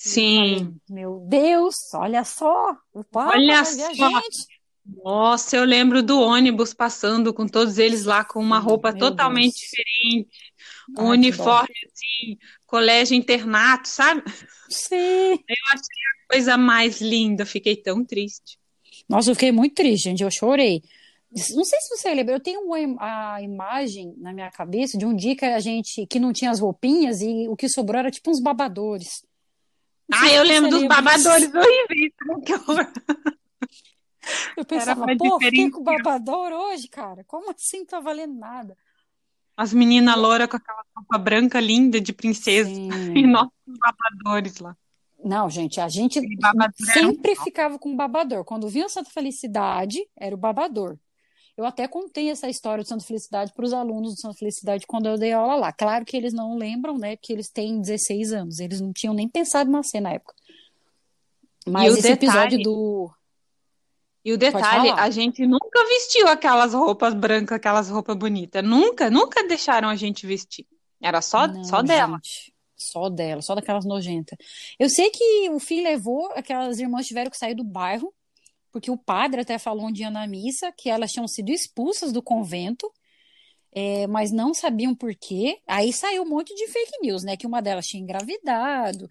Sim. 0.00 0.58
Falei, 0.58 0.74
Meu 0.88 1.26
Deus, 1.28 1.74
olha 1.94 2.22
só, 2.22 2.76
o 2.94 3.02
Papa 3.02 3.36
olha 3.36 3.64
só. 3.64 3.92
gente. 3.94 4.46
Nossa, 5.04 5.56
eu 5.56 5.64
lembro 5.64 6.02
do 6.04 6.20
ônibus 6.20 6.72
passando 6.72 7.34
com 7.34 7.46
todos 7.48 7.78
eles 7.78 8.04
lá 8.04 8.24
com 8.24 8.38
uma 8.40 8.60
roupa 8.60 8.92
totalmente 8.92 9.54
Deus. 9.54 9.60
diferente, 9.60 10.28
um 10.96 11.10
Ai, 11.10 11.16
uniforme 11.18 11.74
assim, 11.84 12.38
colégio 12.64 13.16
internato, 13.16 13.88
sabe? 13.88 14.22
Sim. 14.70 15.32
Eu 15.48 15.56
achei 15.72 16.02
a 16.28 16.32
coisa 16.32 16.56
mais 16.56 17.00
linda, 17.00 17.44
fiquei 17.44 17.76
tão 17.76 18.04
triste. 18.04 18.56
Nossa, 19.08 19.30
eu 19.30 19.34
fiquei 19.34 19.50
muito 19.50 19.74
triste, 19.74 20.04
gente, 20.04 20.22
eu 20.22 20.30
chorei. 20.30 20.82
Não 21.30 21.64
sei 21.64 21.80
se 21.80 21.96
você 21.96 22.14
lembra, 22.14 22.34
eu 22.34 22.40
tenho 22.40 22.60
uma, 22.60 23.34
a 23.34 23.42
imagem 23.42 24.14
na 24.16 24.32
minha 24.32 24.50
cabeça 24.50 24.96
de 24.96 25.04
um 25.04 25.14
dia 25.14 25.36
que 25.36 25.44
a 25.44 25.60
gente 25.60 26.06
que 26.06 26.18
não 26.18 26.32
tinha 26.32 26.50
as 26.50 26.60
roupinhas 26.60 27.20
e 27.20 27.46
o 27.48 27.56
que 27.56 27.68
sobrou 27.68 27.98
era 27.98 28.10
tipo 28.10 28.30
uns 28.30 28.40
babadores. 28.40 29.26
Ah, 30.12 30.32
eu 30.32 30.42
lembro 30.42 30.70
dos 30.70 30.86
babadores 30.86 31.52
horríveis. 31.54 32.12
Que 32.44 32.54
horror. 32.54 32.92
Eu 34.56 34.64
pensava, 34.64 35.06
pô, 35.16 35.38
fiquei 35.40 35.70
com 35.70 35.82
babador 35.82 36.52
hoje, 36.52 36.88
cara. 36.88 37.24
Como 37.24 37.50
assim 37.50 37.78
não 37.78 37.86
tá 37.86 38.00
valendo 38.00 38.34
nada? 38.34 38.76
As 39.56 39.72
meninas 39.72 40.16
loura 40.16 40.46
com 40.46 40.56
aquela 40.56 40.84
roupa 40.94 41.18
branca 41.18 41.58
linda 41.58 42.00
de 42.00 42.12
princesa 42.12 42.68
Sim. 42.68 42.90
e 43.16 43.26
nossos 43.26 43.52
babadores 43.66 44.58
lá. 44.58 44.76
Não, 45.24 45.50
gente, 45.50 45.80
a 45.80 45.88
gente 45.88 46.20
sempre 46.92 47.34
ficava 47.34 47.78
com 47.78 47.96
babador. 47.96 48.44
Quando 48.44 48.68
vinha 48.68 48.88
Santa 48.88 49.10
Felicidade, 49.10 49.98
era 50.16 50.34
o 50.34 50.38
babador. 50.38 50.96
Eu 51.58 51.64
até 51.64 51.88
contei 51.88 52.30
essa 52.30 52.48
história 52.48 52.84
do 52.84 52.86
Santa 52.86 53.04
Felicidade 53.04 53.52
para 53.52 53.64
os 53.64 53.72
alunos 53.72 54.14
do 54.14 54.20
Santa 54.20 54.38
Felicidade 54.38 54.86
quando 54.86 55.06
eu 55.06 55.18
dei 55.18 55.32
aula 55.32 55.56
lá. 55.56 55.72
Claro 55.72 56.04
que 56.04 56.16
eles 56.16 56.32
não 56.32 56.56
lembram, 56.56 56.96
né? 56.96 57.16
Porque 57.16 57.32
eles 57.32 57.50
têm 57.50 57.80
16 57.80 58.32
anos. 58.32 58.60
Eles 58.60 58.80
não 58.80 58.92
tinham 58.92 59.12
nem 59.12 59.28
pensado 59.28 59.68
em 59.68 59.72
nascer 59.72 60.00
na 60.00 60.12
época. 60.12 60.32
Mas 61.66 61.94
esse 61.94 62.02
detalhe, 62.02 62.14
episódio 62.14 62.62
do. 62.62 63.10
E 64.24 64.32
o 64.32 64.38
detalhe, 64.38 64.90
a 64.90 65.10
gente 65.10 65.44
nunca 65.48 65.84
vestiu 65.88 66.28
aquelas 66.28 66.74
roupas 66.74 67.12
brancas, 67.12 67.56
aquelas 67.56 67.90
roupas 67.90 68.14
bonitas. 68.16 68.62
Nunca, 68.62 69.10
nunca 69.10 69.42
deixaram 69.42 69.88
a 69.88 69.96
gente 69.96 70.28
vestir. 70.28 70.64
Era 71.02 71.20
só, 71.20 71.48
não, 71.48 71.64
só 71.64 71.82
dela. 71.82 72.20
Gente, 72.22 72.54
só 72.76 73.08
dela, 73.08 73.42
só 73.42 73.56
daquelas 73.56 73.84
nojentas. 73.84 74.38
Eu 74.78 74.88
sei 74.88 75.10
que 75.10 75.50
o 75.50 75.58
fim 75.58 75.82
levou, 75.82 76.30
aquelas 76.36 76.78
irmãs 76.78 77.08
tiveram 77.08 77.32
que 77.32 77.36
sair 77.36 77.56
do 77.56 77.64
bairro 77.64 78.14
porque 78.72 78.90
o 78.90 78.96
padre 78.96 79.40
até 79.40 79.58
falou 79.58 79.86
um 79.86 79.92
dia 79.92 80.10
na 80.10 80.26
missa 80.26 80.72
que 80.76 80.88
elas 80.88 81.12
tinham 81.12 81.26
sido 81.26 81.50
expulsas 81.50 82.12
do 82.12 82.22
convento, 82.22 82.90
é, 83.72 84.06
mas 84.06 84.30
não 84.30 84.52
sabiam 84.54 84.94
por 84.94 85.14
quê. 85.14 85.58
Aí 85.66 85.92
saiu 85.92 86.22
um 86.22 86.28
monte 86.28 86.54
de 86.54 86.66
fake 86.68 87.00
news, 87.02 87.22
né? 87.22 87.36
Que 87.36 87.46
uma 87.46 87.60
delas 87.60 87.86
tinha 87.86 88.02
engravidado, 88.02 89.08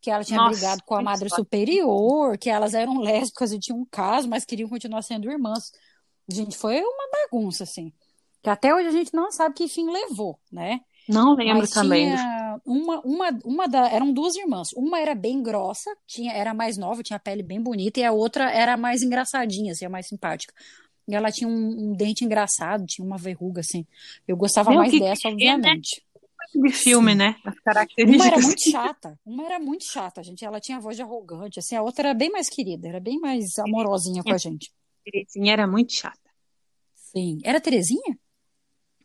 que 0.00 0.10
ela 0.10 0.24
tinha 0.24 0.38
Nossa, 0.38 0.50
brigado 0.52 0.82
com 0.84 0.94
a 0.94 1.02
madre 1.02 1.28
superior, 1.30 2.38
que 2.38 2.50
elas 2.50 2.74
eram 2.74 2.98
lésbicas 3.00 3.52
e 3.52 3.58
tinham 3.58 3.80
um 3.80 3.86
caso, 3.86 4.28
mas 4.28 4.44
queriam 4.44 4.68
continuar 4.68 5.02
sendo 5.02 5.30
irmãs. 5.30 5.70
Gente, 6.28 6.56
foi 6.56 6.80
uma 6.80 7.08
bagunça, 7.10 7.64
assim. 7.64 7.92
Que 8.42 8.50
até 8.50 8.74
hoje 8.74 8.88
a 8.88 8.92
gente 8.92 9.14
não 9.14 9.30
sabe 9.30 9.54
que 9.54 9.68
fim 9.68 9.90
levou, 9.90 10.38
né? 10.50 10.80
Não 11.08 11.34
lembro 11.34 11.58
Mas 11.58 11.70
também. 11.70 12.06
Tinha 12.06 12.60
uma, 12.64 13.00
uma, 13.00 13.38
uma 13.44 13.68
da, 13.68 13.88
eram 13.88 14.12
duas 14.12 14.34
irmãs. 14.36 14.72
Uma 14.74 15.00
era 15.00 15.14
bem 15.14 15.42
grossa, 15.42 15.94
tinha, 16.06 16.32
era 16.32 16.52
mais 16.54 16.76
nova, 16.76 17.02
tinha 17.02 17.16
a 17.16 17.20
pele 17.20 17.42
bem 17.42 17.60
bonita, 17.60 18.00
e 18.00 18.04
a 18.04 18.12
outra 18.12 18.50
era 18.50 18.76
mais 18.76 19.02
engraçadinha, 19.02 19.72
assim, 19.72 19.86
mais 19.88 20.08
simpática. 20.08 20.52
E 21.08 21.14
ela 21.14 21.30
tinha 21.30 21.48
um, 21.48 21.90
um 21.90 21.92
dente 21.92 22.24
engraçado, 22.24 22.84
tinha 22.86 23.06
uma 23.06 23.16
verruga, 23.16 23.60
assim. 23.60 23.86
Eu 24.26 24.36
gostava 24.36 24.70
Meu, 24.70 24.80
mais 24.80 24.92
dessa, 24.92 25.28
obviamente. 25.28 26.02
É, 26.02 26.06
né? 26.60 26.68
De 26.68 26.72
filme, 26.72 27.12
Sim. 27.12 27.18
né? 27.18 27.36
As 27.44 27.58
características. 27.60 28.26
Uma 28.26 28.34
era 28.34 28.40
muito 28.40 28.70
chata. 28.70 29.20
Uma 29.24 29.44
era 29.44 29.58
muito 29.58 29.84
chata, 29.84 30.22
gente. 30.22 30.44
Ela 30.44 30.60
tinha 30.60 30.80
voz 30.80 30.96
de 30.96 31.02
arrogante, 31.02 31.58
assim. 31.58 31.76
A 31.76 31.82
outra 31.82 32.08
era 32.08 32.14
bem 32.14 32.30
mais 32.30 32.48
querida, 32.48 32.88
era 32.88 33.00
bem 33.00 33.18
mais 33.18 33.58
amorosinha 33.58 34.22
com 34.22 34.32
a 34.32 34.38
gente. 34.38 34.72
Terezinha 35.04 35.52
era 35.52 35.66
muito 35.66 35.92
chata. 35.92 36.30
Sim. 36.94 37.38
Era 37.44 37.60
Terezinha? 37.60 38.18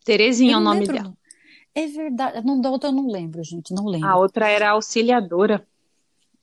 Terezinha 0.03 0.53
é 0.53 0.57
o 0.57 0.61
nome 0.61 0.87
dela. 0.87 1.15
É 1.73 1.87
verdade. 1.87 2.45
Não, 2.45 2.59
da 2.59 2.69
outra 2.69 2.89
eu 2.89 2.93
não 2.93 3.07
lembro, 3.07 3.43
gente. 3.43 3.73
Não 3.73 3.85
lembro. 3.85 4.07
A 4.07 4.17
outra 4.17 4.49
era 4.49 4.69
a 4.69 4.71
auxiliadora. 4.71 5.65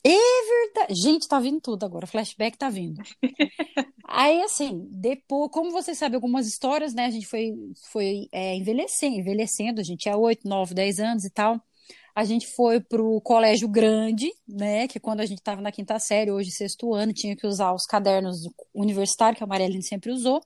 É 0.05 0.11
verdade. 0.11 0.95
Gente, 0.95 1.29
tá 1.29 1.39
vindo 1.39 1.61
tudo 1.61 1.85
agora. 1.85 2.07
Flashback 2.07 2.57
tá 2.57 2.71
vindo. 2.71 3.03
Aí, 4.11 4.41
assim, 4.43 4.89
depois, 4.91 5.51
como 5.53 5.71
vocês 5.71 5.99
sabem, 5.99 6.15
algumas 6.15 6.47
histórias, 6.47 6.95
né? 6.95 7.05
A 7.05 7.11
gente 7.11 7.27
foi, 7.27 7.53
foi 7.91 8.27
é, 8.33 8.57
envelhecendo, 8.57 9.17
envelhecendo, 9.17 9.81
a 9.81 9.85
gente 9.85 10.01
tinha 10.01 10.17
8, 10.17 10.49
9, 10.49 10.75
10 10.75 10.99
anos 10.99 11.25
e 11.25 11.31
tal. 11.31 11.61
A 12.15 12.25
gente 12.25 12.49
foi 12.57 12.81
pro 12.81 13.21
colégio 13.21 13.69
grande, 13.69 14.33
né? 14.49 14.89
Que 14.89 14.99
quando 14.99 15.21
a 15.21 15.27
gente 15.27 15.43
tava 15.43 15.61
na 15.61 15.71
quinta 15.71 15.99
série, 15.99 16.31
hoje 16.31 16.51
sexto 16.51 16.95
ano, 16.95 17.13
tinha 17.13 17.37
que 17.37 17.47
usar 17.47 17.73
os 17.73 17.85
cadernos 17.85 18.49
universitários, 18.75 19.37
que 19.37 19.45
a 19.45 19.47
Marielle 19.47 19.83
sempre 19.83 20.11
usou. 20.11 20.41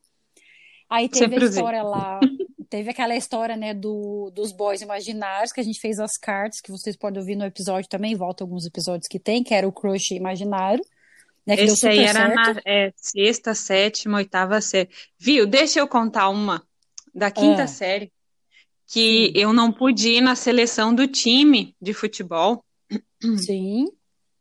Aí 0.91 1.09
teve 1.09 1.25
sempre 1.25 1.45
a 1.45 1.49
história 1.49 1.85
usei. 1.85 1.91
lá 1.91 2.21
Teve 2.73 2.89
aquela 2.89 3.15
história, 3.15 3.55
né, 3.55 3.75
do, 3.75 4.33
dos 4.35 4.51
boys 4.51 4.81
imaginários, 4.81 5.53
que 5.53 5.61
a 5.61 5.63
gente 5.63 5.79
fez 5.79 6.01
as 6.01 6.17
cartas, 6.17 6.59
que 6.59 6.71
vocês 6.71 6.97
podem 6.97 7.21
ouvir 7.21 7.37
no 7.37 7.45
episódio 7.45 7.87
também, 7.87 8.17
volta 8.17 8.43
alguns 8.43 8.65
episódios 8.65 9.07
que 9.11 9.19
tem, 9.19 9.45
que 9.45 9.53
era 9.53 9.69
o 9.69 9.73
crush 9.73 10.13
imaginário. 10.13 10.83
Né, 11.47 11.55
Esse 11.57 11.87
aí 11.87 11.99
era 11.99 12.35
certo. 12.35 12.35
na 12.35 12.63
é, 12.65 12.91
sexta, 12.97 13.55
sétima, 13.55 14.17
oitava 14.17 14.59
série. 14.63 14.89
Viu? 15.19 15.47
Deixa 15.47 15.81
eu 15.81 15.87
contar 15.87 16.31
uma 16.31 16.67
da 17.15 17.31
quinta 17.31 17.65
é. 17.65 17.67
série, 17.67 18.11
que 18.87 19.27
Sim. 19.27 19.33
eu 19.35 19.53
não 19.53 19.71
pude 19.71 20.09
ir 20.09 20.23
na 20.23 20.35
seleção 20.35 20.95
do 20.95 21.07
time 21.07 21.77
de 21.79 21.93
futebol. 21.93 22.65
Sim. 23.37 23.85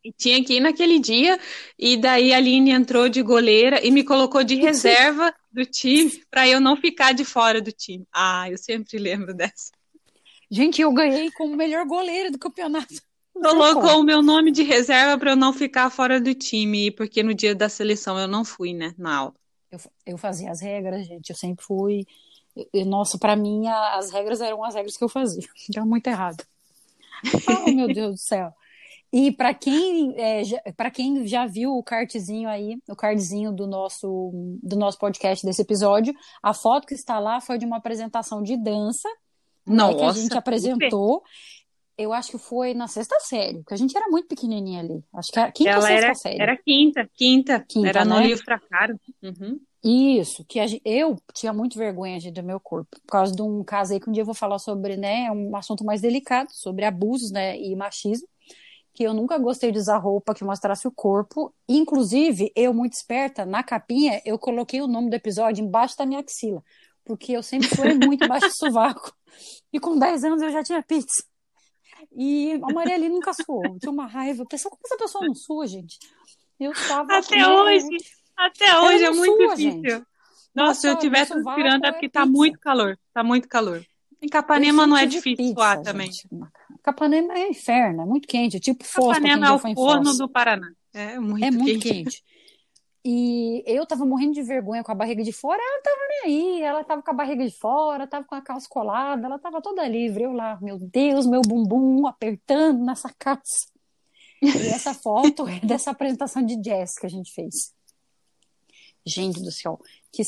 E 0.04 0.12
tinha 0.12 0.44
que 0.44 0.56
ir 0.56 0.60
naquele 0.60 1.00
dia, 1.00 1.40
e 1.78 1.96
daí 1.96 2.34
a 2.34 2.38
Aline 2.38 2.72
entrou 2.72 3.08
de 3.08 3.22
goleira 3.22 3.86
e 3.86 3.92
me 3.92 4.04
colocou 4.04 4.44
de 4.44 4.56
reserva 4.62 5.34
do 5.52 5.64
time 5.66 6.24
para 6.30 6.48
eu 6.48 6.60
não 6.60 6.76
ficar 6.76 7.14
de 7.14 7.24
fora 7.24 7.62
do 7.62 7.72
time. 7.72 8.08
Ah, 8.12 8.50
eu 8.50 8.58
sempre 8.58 8.98
lembro 8.98 9.34
dessa. 9.34 9.72
Gente, 10.50 10.82
eu 10.82 10.92
ganhei 10.92 11.32
como 11.32 11.56
melhor 11.56 11.86
goleira 11.86 12.32
do 12.32 12.40
campeonato. 12.40 12.96
Colocou 13.34 14.02
o 14.02 14.04
meu 14.04 14.22
nome 14.22 14.52
de 14.52 14.64
reserva 14.64 15.18
para 15.18 15.32
eu 15.32 15.36
não 15.36 15.54
ficar 15.54 15.90
fora 15.90 16.20
do 16.20 16.34
time, 16.34 16.92
porque 16.92 17.24
no 17.24 17.34
dia 17.34 17.56
da 17.56 17.70
seleção 17.70 18.20
eu 18.20 18.28
não 18.28 18.44
fui, 18.44 18.74
né, 18.74 18.94
na 18.98 19.16
aula. 19.16 19.34
Eu, 19.72 19.80
eu 20.06 20.18
fazia 20.18 20.52
as 20.52 20.60
regras, 20.60 21.08
gente, 21.08 21.30
eu 21.30 21.36
sempre 21.36 21.64
fui. 21.64 22.06
Eu, 22.74 22.86
nossa, 22.86 23.18
para 23.18 23.36
mim 23.36 23.68
as 23.68 24.12
regras 24.12 24.42
eram 24.42 24.64
as 24.64 24.76
regras 24.76 24.98
que 24.98 25.04
eu 25.04 25.10
fazia. 25.10 25.48
Era 25.74 25.86
muito 25.86 26.08
errado. 26.08 26.44
Oh, 27.48 27.72
meu 27.72 27.88
Deus 27.88 28.16
do 28.16 28.18
céu. 28.18 28.54
E 29.14 29.30
para 29.32 29.54
quem, 29.54 30.16
é, 30.18 30.72
para 30.72 30.90
quem 30.90 31.28
já 31.28 31.46
viu 31.46 31.76
o 31.76 31.84
cartzinho 31.84 32.48
aí, 32.48 32.78
o 32.90 32.96
cardzinho 32.96 33.52
do 33.52 33.68
nosso, 33.68 34.32
do 34.64 34.78
nosso 34.78 34.98
podcast 34.98 35.46
desse 35.46 35.62
episódio, 35.62 36.14
a 36.42 36.54
foto 36.54 36.88
que 36.88 36.94
está 36.94 37.20
lá 37.20 37.42
foi 37.42 37.58
de 37.58 37.66
uma 37.66 37.78
apresentação 37.78 38.42
de 38.42 38.56
dança 38.56 39.10
Nossa, 39.66 39.92
né, 39.92 40.00
que 40.00 40.06
a 40.06 40.12
gente 40.14 40.38
apresentou. 40.38 41.22
Eu 41.98 42.14
acho 42.14 42.32
que 42.32 42.38
foi 42.38 42.74
na 42.74 42.88
sexta 42.88 43.20
série, 43.20 43.58
porque 43.60 43.74
a 43.74 43.78
gente 43.78 43.96
era 43.96 44.08
muito 44.08 44.30
pequenininha 44.30 44.80
ali. 44.80 45.04
Acho 45.14 45.32
que 45.32 45.40
era 45.40 45.52
quinta 45.52 45.70
Ela 45.72 45.80
ou 45.80 45.86
sexta 45.86 46.06
era, 46.06 46.16
série. 46.16 46.42
Era 46.42 46.58
quinta, 46.58 47.10
quinta. 47.14 47.66
quinta 47.68 47.90
era 47.90 48.06
no 48.06 48.16
né? 48.16 48.28
livro 48.28 48.46
caro. 48.70 49.00
Uhum. 49.22 49.60
Isso, 49.84 50.46
que 50.48 50.66
gente, 50.66 50.82
eu 50.86 51.18
tinha 51.34 51.52
muito 51.52 51.78
vergonha 51.78 52.20
gente, 52.20 52.36
do 52.36 52.44
meu 52.44 52.60
corpo, 52.60 52.90
por 53.02 53.12
causa 53.12 53.36
de 53.36 53.42
um 53.42 53.64
caso 53.64 53.92
aí 53.92 54.00
que 54.00 54.10
um 54.10 54.14
dia 54.14 54.22
eu 54.22 54.26
vou 54.26 54.36
falar 54.36 54.60
sobre, 54.60 54.96
né, 54.96 55.30
um 55.32 55.56
assunto 55.56 55.84
mais 55.84 56.02
delicado, 56.02 56.50
sobre 56.52 56.86
abusos, 56.86 57.32
né, 57.32 57.60
e 57.60 57.76
machismo 57.76 58.28
que 58.94 59.04
eu 59.04 59.14
nunca 59.14 59.38
gostei 59.38 59.72
de 59.72 59.80
usar 59.80 59.98
roupa 59.98 60.34
que 60.34 60.44
mostrasse 60.44 60.88
o 60.88 60.92
corpo. 60.92 61.54
Inclusive, 61.68 62.52
eu, 62.56 62.74
muito 62.74 62.94
esperta, 62.94 63.46
na 63.46 63.64
capinha, 63.64 64.22
eu 64.26 64.38
coloquei 64.38 64.82
o 64.82 64.88
nome 64.88 65.10
do 65.10 65.16
episódio 65.16 65.64
embaixo 65.64 65.98
da 65.98 66.06
minha 66.06 66.20
axila. 66.20 66.64
Porque 67.06 67.32
eu 67.32 67.42
sempre 67.42 67.68
fui 67.70 67.94
muito 67.94 68.26
embaixo 68.26 68.48
do 68.48 68.56
sovaco. 68.56 69.14
E 69.72 69.80
com 69.80 69.98
10 69.98 70.26
anos 70.26 70.42
eu 70.42 70.52
já 70.52 70.64
tinha 70.64 70.84
pizza. 70.84 71.24
E 72.16 72.60
a 72.64 72.74
Maria 72.74 72.96
ali 72.96 73.10
nunca 73.10 73.34
suou. 73.34 73.80
Tinha 73.80 73.92
uma 73.92 74.08
raiva. 74.08 74.46
Pessoal, 74.46 74.72
como 74.72 74.82
essa 74.86 74.98
pessoa 74.98 75.26
não 75.26 75.36
sua, 75.36 75.66
gente? 75.68 75.98
Eu 76.60 76.72
estava. 76.72 77.18
Até 77.18 77.48
hoje. 77.48 77.98
Até 78.36 78.80
hoje 78.80 79.04
é 79.06 79.12
muito 79.12 79.44
sua, 79.44 79.56
difícil. 79.56 79.82
Gente. 79.84 80.06
Nossa, 80.54 80.82
se 80.82 80.88
eu 80.88 80.98
tivesse 80.98 81.32
transpirando 81.32 81.86
é 81.86 81.92
porque 81.92 82.08
é 82.08 82.10
tá 82.10 82.26
muito 82.26 82.60
calor. 82.60 83.00
Tá 83.14 83.24
muito 83.24 83.48
calor. 83.48 83.86
Em 84.22 84.28
Capanema 84.28 84.86
não 84.86 84.98
é 84.98 85.06
difícil 85.06 85.38
pizza, 85.38 85.54
suar 85.54 85.82
também. 85.82 86.12
Capanema 86.84 87.34
é 87.34 87.50
inferno, 87.50 88.02
é 88.02 88.06
muito 88.06 88.28
quente, 88.28 88.58
é 88.58 88.60
tipo. 88.60 88.84
Capanema 88.84 89.48
é 89.48 89.52
o 89.52 89.60
forno 89.60 90.14
do 90.18 90.28
Paraná. 90.28 90.72
É 90.94 91.20
muito, 91.20 91.46
é 91.46 91.52
muito 91.52 91.80
quente. 91.82 92.04
quente. 92.04 92.24
E 93.04 93.64
eu 93.66 93.86
tava 93.86 94.06
morrendo 94.06 94.34
de 94.34 94.44
vergonha 94.44 94.84
com 94.84 94.92
a 94.92 94.96
barriga 94.96 95.24
de 95.24 95.32
fora, 95.32 95.60
ela 95.60 95.82
tava 95.82 95.98
nem 96.10 96.22
aí, 96.26 96.62
ela 96.62 96.84
tava 96.84 97.02
com 97.02 97.10
a 97.10 97.14
barriga 97.14 97.44
de 97.44 97.58
fora, 97.58 98.06
tava 98.06 98.26
com 98.26 98.36
a 98.36 98.42
calça 98.42 98.68
colada, 98.70 99.26
ela 99.26 99.40
tava 99.40 99.60
toda 99.62 99.88
livre. 99.88 100.24
Eu 100.24 100.34
lá, 100.34 100.60
meu 100.62 100.78
Deus, 100.78 101.26
meu 101.26 101.42
bumbum 101.42 102.06
apertando 102.06 102.84
nessa 102.84 103.12
calça. 103.18 103.68
E 104.42 104.68
essa 104.70 104.94
foto 104.94 105.48
é 105.48 105.60
dessa 105.60 105.92
apresentação 105.92 106.44
de 106.44 106.56
jazz 106.58 106.98
que 106.98 107.06
a 107.06 107.10
gente 107.10 107.32
fez. 107.34 107.74
Gente 109.04 109.42
do 109.42 109.52
céu, 109.52 109.80
que 110.12 110.24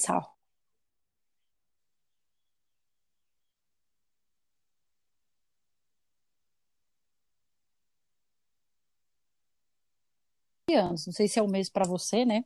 anos. 10.73 11.05
Não 11.05 11.13
sei 11.13 11.27
se 11.27 11.39
é 11.39 11.41
o 11.41 11.47
mesmo 11.47 11.73
para 11.73 11.85
você, 11.85 12.25
né? 12.25 12.43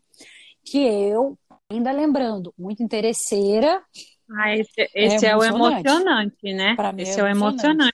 Que 0.64 0.80
eu, 0.80 1.38
ainda 1.70 1.92
lembrando, 1.92 2.54
muito 2.58 2.84
interesseira. 2.84 3.82
Ah, 4.30 4.56
esse, 4.56 4.90
esse 4.94 5.26
é, 5.26 5.30
é, 5.30 5.38
o 5.38 5.44
emocionante, 5.44 6.54
né? 6.54 6.76
Pra 6.76 6.94
esse 6.98 7.18
é, 7.18 7.22
é 7.22 7.24
o 7.24 7.28
emocionante. 7.28 7.94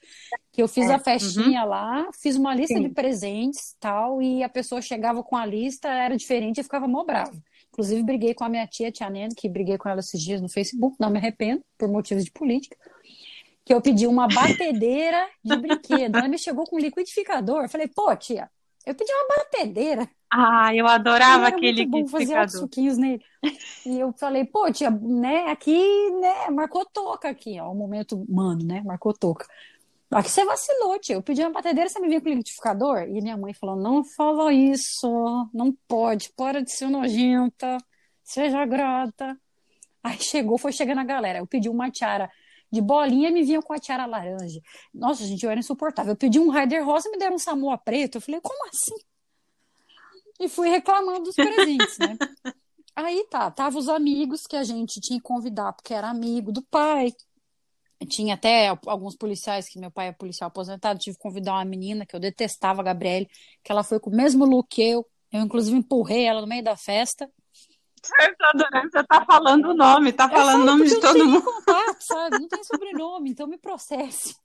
Que 0.52 0.62
eu 0.62 0.68
fiz 0.68 0.88
é. 0.90 0.94
a 0.94 0.98
festinha 0.98 1.62
uhum. 1.62 1.68
lá, 1.68 2.08
fiz 2.20 2.36
uma 2.36 2.54
lista 2.54 2.74
Sim. 2.74 2.82
de 2.82 2.88
presentes 2.88 3.76
tal, 3.78 4.20
e 4.20 4.42
a 4.42 4.48
pessoa 4.48 4.82
chegava 4.82 5.22
com 5.22 5.36
a 5.36 5.46
lista, 5.46 5.88
era 5.88 6.16
diferente 6.16 6.60
e 6.60 6.64
ficava 6.64 6.88
mó 6.88 7.04
brava. 7.04 7.40
Inclusive, 7.68 8.02
briguei 8.02 8.34
com 8.34 8.44
a 8.44 8.48
minha 8.48 8.66
tia, 8.66 8.90
tia 8.90 9.08
Nene, 9.10 9.34
que 9.34 9.48
briguei 9.48 9.78
com 9.78 9.88
ela 9.88 10.00
esses 10.00 10.20
dias 10.20 10.40
no 10.40 10.48
Facebook, 10.48 10.96
não 10.98 11.10
me 11.10 11.18
arrependo, 11.18 11.62
por 11.78 11.88
motivos 11.88 12.24
de 12.24 12.30
política 12.30 12.76
que 13.64 13.72
eu 13.72 13.80
pedi 13.80 14.06
uma 14.06 14.28
batedeira 14.28 15.26
de 15.42 15.56
brinquedo. 15.56 16.16
Ela 16.16 16.28
me 16.28 16.38
chegou 16.38 16.66
com 16.66 16.76
um 16.76 16.78
liquidificador. 16.78 17.62
Eu 17.62 17.68
falei, 17.68 17.88
pô, 17.88 18.14
tia, 18.14 18.50
eu 18.84 18.94
pedi 18.94 19.10
uma 19.10 19.36
batedeira. 19.36 20.08
Ah, 20.36 20.74
eu 20.74 20.84
adorava 20.88 21.46
aquele 21.46 21.86
muito 21.86 22.10
bom 22.10 22.18
fazer 22.18 22.50
suquinhos 22.50 22.98
nele. 22.98 23.24
E 23.86 24.00
eu 24.00 24.12
falei, 24.14 24.44
pô, 24.44 24.68
tia, 24.72 24.90
né, 24.90 25.44
aqui, 25.48 26.10
né, 26.20 26.50
marcou 26.50 26.84
toca 26.86 27.28
aqui, 27.28 27.60
ó, 27.60 27.70
o 27.70 27.74
momento, 27.74 28.26
mano, 28.28 28.64
né, 28.64 28.82
marcou 28.84 29.14
toca. 29.14 29.46
Aqui 30.10 30.28
você 30.28 30.44
vacilou, 30.44 30.98
tia. 30.98 31.14
Eu 31.14 31.22
pedi 31.22 31.40
uma 31.40 31.52
batedeira, 31.52 31.88
você 31.88 32.00
me 32.00 32.08
vinha 32.08 32.20
com 32.20 32.28
liquidificador? 32.28 33.02
E 33.02 33.20
minha 33.20 33.36
mãe 33.36 33.54
falou, 33.54 33.76
não 33.76 34.02
fala 34.04 34.52
isso, 34.52 35.48
não 35.54 35.72
pode, 35.86 36.32
para 36.36 36.60
de 36.60 36.72
ser 36.72 36.88
nojenta, 36.88 37.78
seja 38.24 38.66
grata. 38.66 39.38
Aí 40.02 40.18
chegou, 40.18 40.58
foi 40.58 40.72
chegando 40.72 40.98
a 40.98 41.04
galera. 41.04 41.38
Eu 41.38 41.46
pedi 41.46 41.68
uma 41.68 41.92
tiara 41.92 42.28
de 42.72 42.80
bolinha 42.80 43.28
e 43.28 43.32
me 43.32 43.44
vinham 43.44 43.62
com 43.62 43.72
a 43.72 43.78
tiara 43.78 44.04
laranja. 44.04 44.60
Nossa, 44.92 45.24
gente, 45.24 45.44
eu 45.44 45.50
era 45.50 45.60
insuportável. 45.60 46.12
Eu 46.12 46.16
pedi 46.16 46.40
um 46.40 46.50
Rider 46.50 46.84
rosa 46.84 47.08
e 47.08 47.12
me 47.12 47.18
deram 47.18 47.36
um 47.36 47.38
Samoa 47.38 47.78
preto. 47.78 48.16
Eu 48.16 48.20
falei, 48.20 48.40
como 48.40 48.66
assim? 48.66 48.96
E 50.40 50.48
fui 50.48 50.68
reclamando 50.68 51.24
dos 51.24 51.34
presentes, 51.34 51.98
né? 51.98 52.16
Aí 52.96 53.26
tá, 53.28 53.50
tava 53.50 53.78
os 53.78 53.88
amigos 53.88 54.46
que 54.46 54.56
a 54.56 54.62
gente 54.62 55.00
tinha 55.00 55.18
que 55.18 55.24
convidar, 55.24 55.72
porque 55.72 55.92
era 55.92 56.08
amigo 56.08 56.52
do 56.52 56.62
pai. 56.62 57.12
Tinha 58.08 58.34
até 58.34 58.68
alguns 58.86 59.16
policiais, 59.16 59.68
que 59.68 59.78
meu 59.78 59.90
pai 59.90 60.08
é 60.08 60.12
policial 60.12 60.48
aposentado, 60.48 60.98
tive 60.98 61.16
que 61.16 61.22
convidar 61.22 61.54
uma 61.54 61.64
menina 61.64 62.06
que 62.06 62.14
eu 62.14 62.20
detestava, 62.20 62.82
a 62.82 62.84
Gabriele, 62.84 63.28
que 63.62 63.72
ela 63.72 63.82
foi 63.82 63.98
com 63.98 64.10
o 64.10 64.14
mesmo 64.14 64.44
look 64.44 64.68
que 64.68 64.82
eu. 64.82 65.06
Eu, 65.32 65.40
inclusive, 65.40 65.76
empurrei 65.76 66.24
ela 66.24 66.40
no 66.40 66.46
meio 66.46 66.62
da 66.62 66.76
festa. 66.76 67.28
Você 68.04 69.04
tá 69.04 69.24
falando 69.24 69.70
o 69.70 69.74
nome, 69.74 70.12
tá 70.12 70.28
falando 70.28 70.62
o 70.62 70.64
nome 70.64 70.86
de 70.86 71.00
todo 71.00 71.26
mundo. 71.26 71.42
Contato, 71.42 72.02
sabe? 72.02 72.38
Não 72.38 72.48
tem 72.48 72.62
sobrenome, 72.62 73.30
então 73.30 73.46
me 73.46 73.58
processe. 73.58 74.36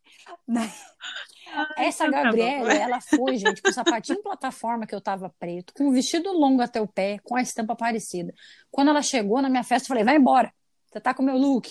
Essa 1.78 2.05
então 2.05 2.20
tá 2.20 2.24
Gabriela, 2.24 2.74
ela 2.74 3.01
foi, 3.01 3.38
gente, 3.38 3.62
com 3.62 3.70
o 3.70 3.74
sapatinho 3.74 4.22
plataforma 4.22 4.86
que 4.86 4.95
eu 4.95 5.01
tava 5.01 5.34
preto, 5.39 5.74
com 5.74 5.89
o 5.89 5.91
vestido 5.91 6.32
longo 6.32 6.62
até 6.62 6.80
o 6.80 6.88
pé, 6.88 7.20
com 7.24 7.36
a 7.36 7.41
estampa 7.41 7.76
parecida. 7.76 8.34
Quando 8.72 8.89
ela 8.89 9.01
chegou 9.01 9.41
na 9.41 9.49
minha 9.49 9.64
festa, 9.64 9.86
eu 9.86 9.89
falei: 9.89 10.03
vai 10.03 10.16
embora, 10.16 10.53
você 10.88 11.01
tá 11.01 11.14
com 11.14 11.24
o 11.24 11.26
meu 11.26 11.38
look. 11.38 11.70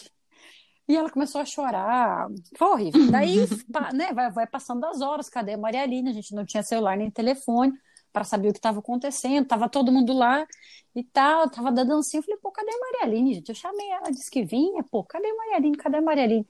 E 0.88 0.96
ela 0.96 1.10
começou 1.10 1.40
a 1.40 1.44
chorar. 1.44 2.26
Foi 2.56 2.68
horrível. 2.68 3.10
Daí, 3.10 3.36
né, 3.94 4.12
vai, 4.12 4.30
vai 4.30 4.46
passando 4.46 4.84
as 4.86 5.00
horas, 5.00 5.28
cadê 5.28 5.52
a 5.52 5.58
Maria 5.58 5.82
Aline? 5.82 6.10
A 6.10 6.14
gente 6.14 6.34
não 6.34 6.46
tinha 6.46 6.62
celular 6.62 6.96
nem 6.96 7.10
telefone 7.10 7.72
para 8.18 8.24
saber 8.24 8.48
o 8.48 8.52
que 8.52 8.58
estava 8.58 8.80
acontecendo. 8.80 9.46
Tava 9.46 9.68
todo 9.68 9.92
mundo 9.92 10.12
lá 10.12 10.44
e 10.94 11.04
tal, 11.04 11.48
tava 11.48 11.70
dando 11.70 11.90
dancinha. 11.90 12.18
Eu 12.18 12.24
falei, 12.24 12.38
pô, 12.42 12.50
cadê 12.50 12.70
a 12.70 12.78
Maria 12.78 13.02
Aline, 13.04 13.34
gente? 13.34 13.48
Eu 13.48 13.54
chamei 13.54 13.88
ela, 13.90 14.10
disse 14.10 14.28
que 14.30 14.44
vinha. 14.44 14.82
Pô, 14.82 15.04
cadê 15.04 15.28
a 15.28 15.34
Maria 15.36 15.56
Aline? 15.56 15.76
Cadê 15.76 15.98
a 15.98 16.02
Maria 16.02 16.24
Aline? 16.24 16.46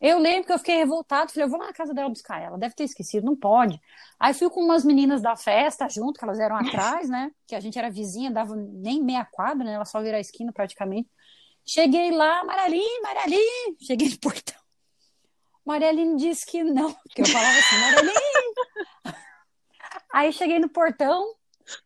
Eu 0.00 0.18
lembro 0.18 0.46
que 0.46 0.52
eu 0.52 0.58
fiquei 0.58 0.76
revoltado, 0.76 1.32
falei, 1.32 1.46
eu 1.46 1.50
vou 1.50 1.58
lá 1.58 1.68
na 1.68 1.72
casa 1.72 1.94
dela 1.94 2.10
buscar 2.10 2.38
ela, 2.38 2.58
deve 2.58 2.74
ter 2.74 2.84
esquecido, 2.84 3.24
não 3.24 3.34
pode. 3.34 3.80
Aí 4.20 4.34
fui 4.34 4.50
com 4.50 4.60
umas 4.60 4.84
meninas 4.84 5.22
da 5.22 5.36
festa 5.36 5.88
junto, 5.88 6.18
que 6.18 6.24
elas 6.24 6.38
eram 6.38 6.54
atrás, 6.56 7.08
né? 7.08 7.30
Que 7.46 7.54
a 7.54 7.60
gente 7.60 7.78
era 7.78 7.88
vizinha, 7.88 8.30
dava 8.30 8.54
nem 8.54 9.02
meia 9.02 9.24
quadra, 9.24 9.64
né? 9.64 9.72
Ela 9.72 9.86
só 9.86 10.02
virar 10.02 10.18
a 10.18 10.20
esquina 10.20 10.52
praticamente. 10.52 11.08
Cheguei 11.64 12.10
lá, 12.10 12.44
Maraline, 12.44 13.00
Maraline, 13.02 13.76
cheguei 13.80 14.10
no 14.10 14.18
portão. 14.18 14.60
Marialine 15.64 16.16
disse 16.16 16.46
que 16.46 16.62
não, 16.62 16.92
porque 17.02 17.22
eu 17.22 17.26
falava 17.26 17.58
assim, 17.58 17.78
Marialine. 17.78 18.45
Aí 20.16 20.32
cheguei 20.32 20.58
no 20.58 20.66
portão, 20.70 21.34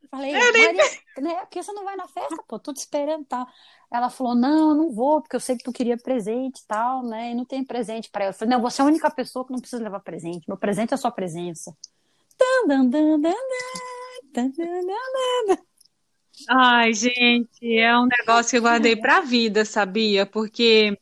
falei, 0.08 0.32
Maria, 0.32 0.72
né, 1.18 1.34
por 1.40 1.48
que 1.48 1.60
você 1.60 1.72
não 1.72 1.84
vai 1.84 1.96
na 1.96 2.06
festa? 2.06 2.40
Pô, 2.46 2.60
tô 2.60 2.72
te 2.72 2.76
esperando 2.76 3.24
tal. 3.24 3.44
Ela 3.92 4.08
falou, 4.08 4.36
não, 4.36 4.68
eu 4.68 4.74
não 4.76 4.92
vou, 4.92 5.20
porque 5.20 5.34
eu 5.34 5.40
sei 5.40 5.56
que 5.56 5.64
tu 5.64 5.72
queria 5.72 5.96
presente 5.96 6.60
e 6.60 6.66
tal, 6.68 7.02
né, 7.02 7.32
e 7.32 7.34
não 7.34 7.44
tem 7.44 7.64
presente 7.64 8.08
para 8.08 8.26
ela. 8.26 8.32
Eu 8.32 8.38
falei, 8.38 8.54
não, 8.54 8.62
você 8.62 8.80
é 8.80 8.84
a 8.84 8.86
única 8.86 9.10
pessoa 9.10 9.44
que 9.44 9.50
não 9.50 9.58
precisa 9.58 9.82
levar 9.82 9.98
presente, 9.98 10.46
meu 10.46 10.56
presente 10.56 10.92
é 10.92 10.94
a 10.94 10.96
sua 10.96 11.10
presença. 11.10 11.76
Ai, 16.48 16.94
gente, 16.94 17.76
é 17.76 17.98
um 17.98 18.06
negócio 18.06 18.50
que 18.52 18.58
eu 18.58 18.62
guardei 18.62 18.94
para 18.94 19.16
a 19.16 19.22
vida, 19.22 19.64
sabia? 19.64 20.24
Porque 20.24 20.96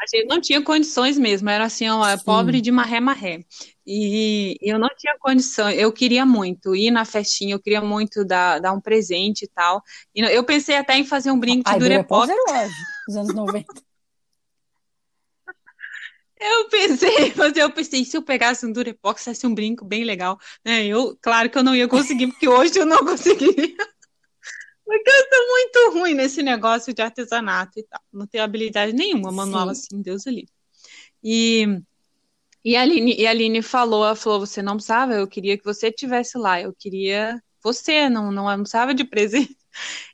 a 0.00 0.06
gente 0.06 0.26
não 0.26 0.40
tinha 0.40 0.62
condições 0.62 1.18
mesmo, 1.18 1.48
era 1.48 1.64
assim, 1.64 1.88
ó, 1.88 2.16
pobre 2.18 2.60
de 2.60 2.70
marré-marré. 2.70 3.44
E 3.86 4.56
eu 4.62 4.78
não 4.78 4.88
tinha 4.96 5.16
condição, 5.18 5.70
eu 5.70 5.92
queria 5.92 6.24
muito 6.24 6.74
ir 6.74 6.90
na 6.90 7.04
festinha, 7.04 7.54
eu 7.54 7.60
queria 7.60 7.80
muito 7.80 8.24
dar, 8.24 8.58
dar 8.58 8.72
um 8.72 8.80
presente 8.80 9.44
e 9.44 9.48
tal. 9.48 9.82
E 10.14 10.20
eu 10.20 10.44
pensei 10.44 10.76
até 10.76 10.96
em 10.96 11.04
fazer 11.04 11.30
um 11.30 11.38
brinco 11.38 11.70
de 11.70 11.78
Durepox. 11.78 12.32
Dos 13.06 13.16
anos 13.16 13.34
90. 13.34 13.66
Eu 16.36 16.68
pensei, 16.68 17.32
mas 17.36 17.56
eu 17.56 17.70
pensei, 17.70 18.04
se 18.04 18.16
eu 18.16 18.22
pegasse 18.22 18.66
um 18.66 18.72
Durepox, 18.72 19.24
fosse 19.24 19.46
um 19.46 19.54
brinco 19.54 19.82
bem 19.82 20.04
legal, 20.04 20.38
né? 20.62 20.84
Eu, 20.84 21.16
claro 21.22 21.48
que 21.48 21.56
eu 21.56 21.62
não 21.62 21.74
ia 21.74 21.88
conseguir, 21.88 22.26
porque 22.26 22.46
hoje 22.46 22.78
eu 22.78 22.84
não 22.84 22.98
conseguiria. 23.06 23.76
Porque 24.84 25.10
eu 25.10 25.30
tô 25.30 25.48
muito 25.48 25.98
ruim 25.98 26.14
nesse 26.14 26.42
negócio 26.42 26.92
de 26.92 27.00
artesanato 27.00 27.78
e 27.78 27.82
tal. 27.84 28.00
Não 28.12 28.26
tenho 28.26 28.44
habilidade 28.44 28.92
nenhuma, 28.92 29.32
manual 29.32 29.66
Sim. 29.66 29.70
assim, 29.70 30.02
Deus 30.02 30.26
ali. 30.26 30.46
E, 31.22 31.80
e, 32.64 32.76
a 32.76 32.82
Aline, 32.82 33.14
e 33.18 33.26
a 33.26 33.30
Aline 33.30 33.62
falou, 33.62 34.04
ela 34.04 34.14
falou, 34.14 34.40
você 34.40 34.60
não 34.60 34.74
precisava, 34.74 35.14
eu 35.14 35.26
queria 35.26 35.56
que 35.56 35.64
você 35.64 35.88
estivesse 35.88 36.36
lá, 36.36 36.60
eu 36.60 36.74
queria 36.78 37.42
você, 37.64 38.10
não, 38.10 38.30
não, 38.30 38.46
precisava 38.58 38.94
de 38.94 39.04
presente. 39.04 39.56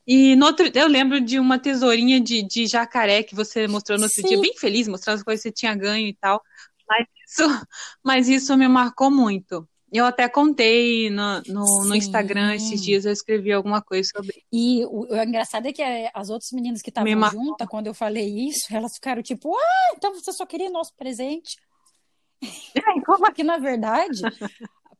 E 0.06 0.36
no 0.36 0.46
outro, 0.46 0.70
eu 0.72 0.86
lembro 0.86 1.20
de 1.20 1.38
uma 1.38 1.58
tesourinha 1.58 2.20
de, 2.20 2.42
de 2.42 2.66
jacaré 2.66 3.22
que 3.24 3.34
você 3.34 3.66
mostrou 3.66 3.98
no 3.98 4.04
outro 4.04 4.22
Sim. 4.22 4.28
dia, 4.28 4.40
bem 4.40 4.56
feliz, 4.56 4.86
mostrando 4.86 5.16
as 5.16 5.22
coisas 5.22 5.42
que 5.42 5.48
você 5.48 5.52
tinha 5.52 5.74
ganho 5.74 6.06
e 6.06 6.14
tal. 6.14 6.40
Mas 6.88 7.06
isso, 7.26 7.66
mas 8.02 8.28
isso 8.28 8.56
me 8.56 8.68
marcou 8.68 9.10
muito. 9.10 9.68
Eu 9.92 10.04
até 10.04 10.28
contei 10.28 11.10
no, 11.10 11.42
no, 11.48 11.84
no, 11.84 11.94
Instagram 11.96 12.54
esses 12.54 12.80
dias, 12.80 13.04
eu 13.04 13.12
escrevi 13.12 13.52
alguma 13.52 13.82
coisa 13.82 14.08
sobre 14.14 14.44
E 14.52 14.84
o, 14.84 15.12
o 15.12 15.16
engraçado 15.16 15.66
é 15.66 15.72
que 15.72 15.82
é, 15.82 16.10
as 16.14 16.30
outras 16.30 16.52
meninas 16.52 16.80
que 16.80 16.90
estavam 16.90 17.30
juntas, 17.30 17.66
quando 17.68 17.88
eu 17.88 17.94
falei 17.94 18.28
isso, 18.28 18.66
elas 18.70 18.94
ficaram 18.94 19.20
tipo, 19.20 19.52
ah, 19.56 19.94
então 19.96 20.14
você 20.14 20.32
só 20.32 20.46
queria 20.46 20.70
nosso 20.70 20.94
presente. 20.94 21.56
Como 23.04 23.26
aqui, 23.26 23.42
na 23.42 23.58
verdade, 23.58 24.22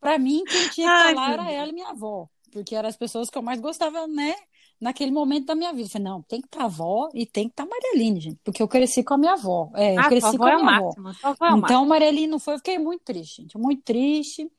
para 0.01 0.18
mim, 0.18 0.43
quem 0.45 0.68
tinha 0.70 0.88
que 0.88 0.93
Ai, 0.93 1.14
falar 1.14 1.32
era 1.32 1.51
ela 1.51 1.70
e 1.70 1.72
minha 1.72 1.91
avó. 1.91 2.28
Porque 2.51 2.74
eram 2.74 2.88
as 2.88 2.97
pessoas 2.97 3.30
que 3.30 3.38
eu 3.38 3.43
mais 3.43 3.61
gostava, 3.61 4.09
né? 4.09 4.34
Naquele 4.80 5.12
momento 5.12 5.47
da 5.47 5.55
minha 5.55 5.72
vida. 5.72 5.86
Eu 5.86 5.91
falei, 5.91 6.09
não, 6.09 6.22
tem 6.22 6.41
que 6.41 6.49
estar 6.49 6.61
tá 6.61 6.64
avó 6.64 7.09
e 7.14 7.24
tem 7.26 7.45
que 7.45 7.53
estar 7.53 7.64
tá 7.64 7.70
Marialine, 7.70 8.20
gente. 8.20 8.41
Porque 8.43 8.62
eu 8.62 8.66
cresci 8.66 9.05
com 9.05 9.14
a 9.14 9.18
minha 9.18 9.34
avó. 9.34 9.70
É, 9.74 9.95
eu 9.95 10.01
ah, 10.01 10.09
cresci 10.09 10.36
com 10.36 10.45
a 10.45 10.57
minha 10.57 10.72
é 10.72 10.76
avó. 10.76 10.95
Máximo, 10.97 11.47
é 11.47 11.59
então, 11.59 11.86
Marialine 11.86 12.26
não 12.26 12.41
foi, 12.41 12.55
eu 12.55 12.59
fiquei 12.59 12.78
muito 12.78 13.05
triste, 13.05 13.43
gente. 13.43 13.57
Muito 13.57 13.82
triste. 13.82 14.51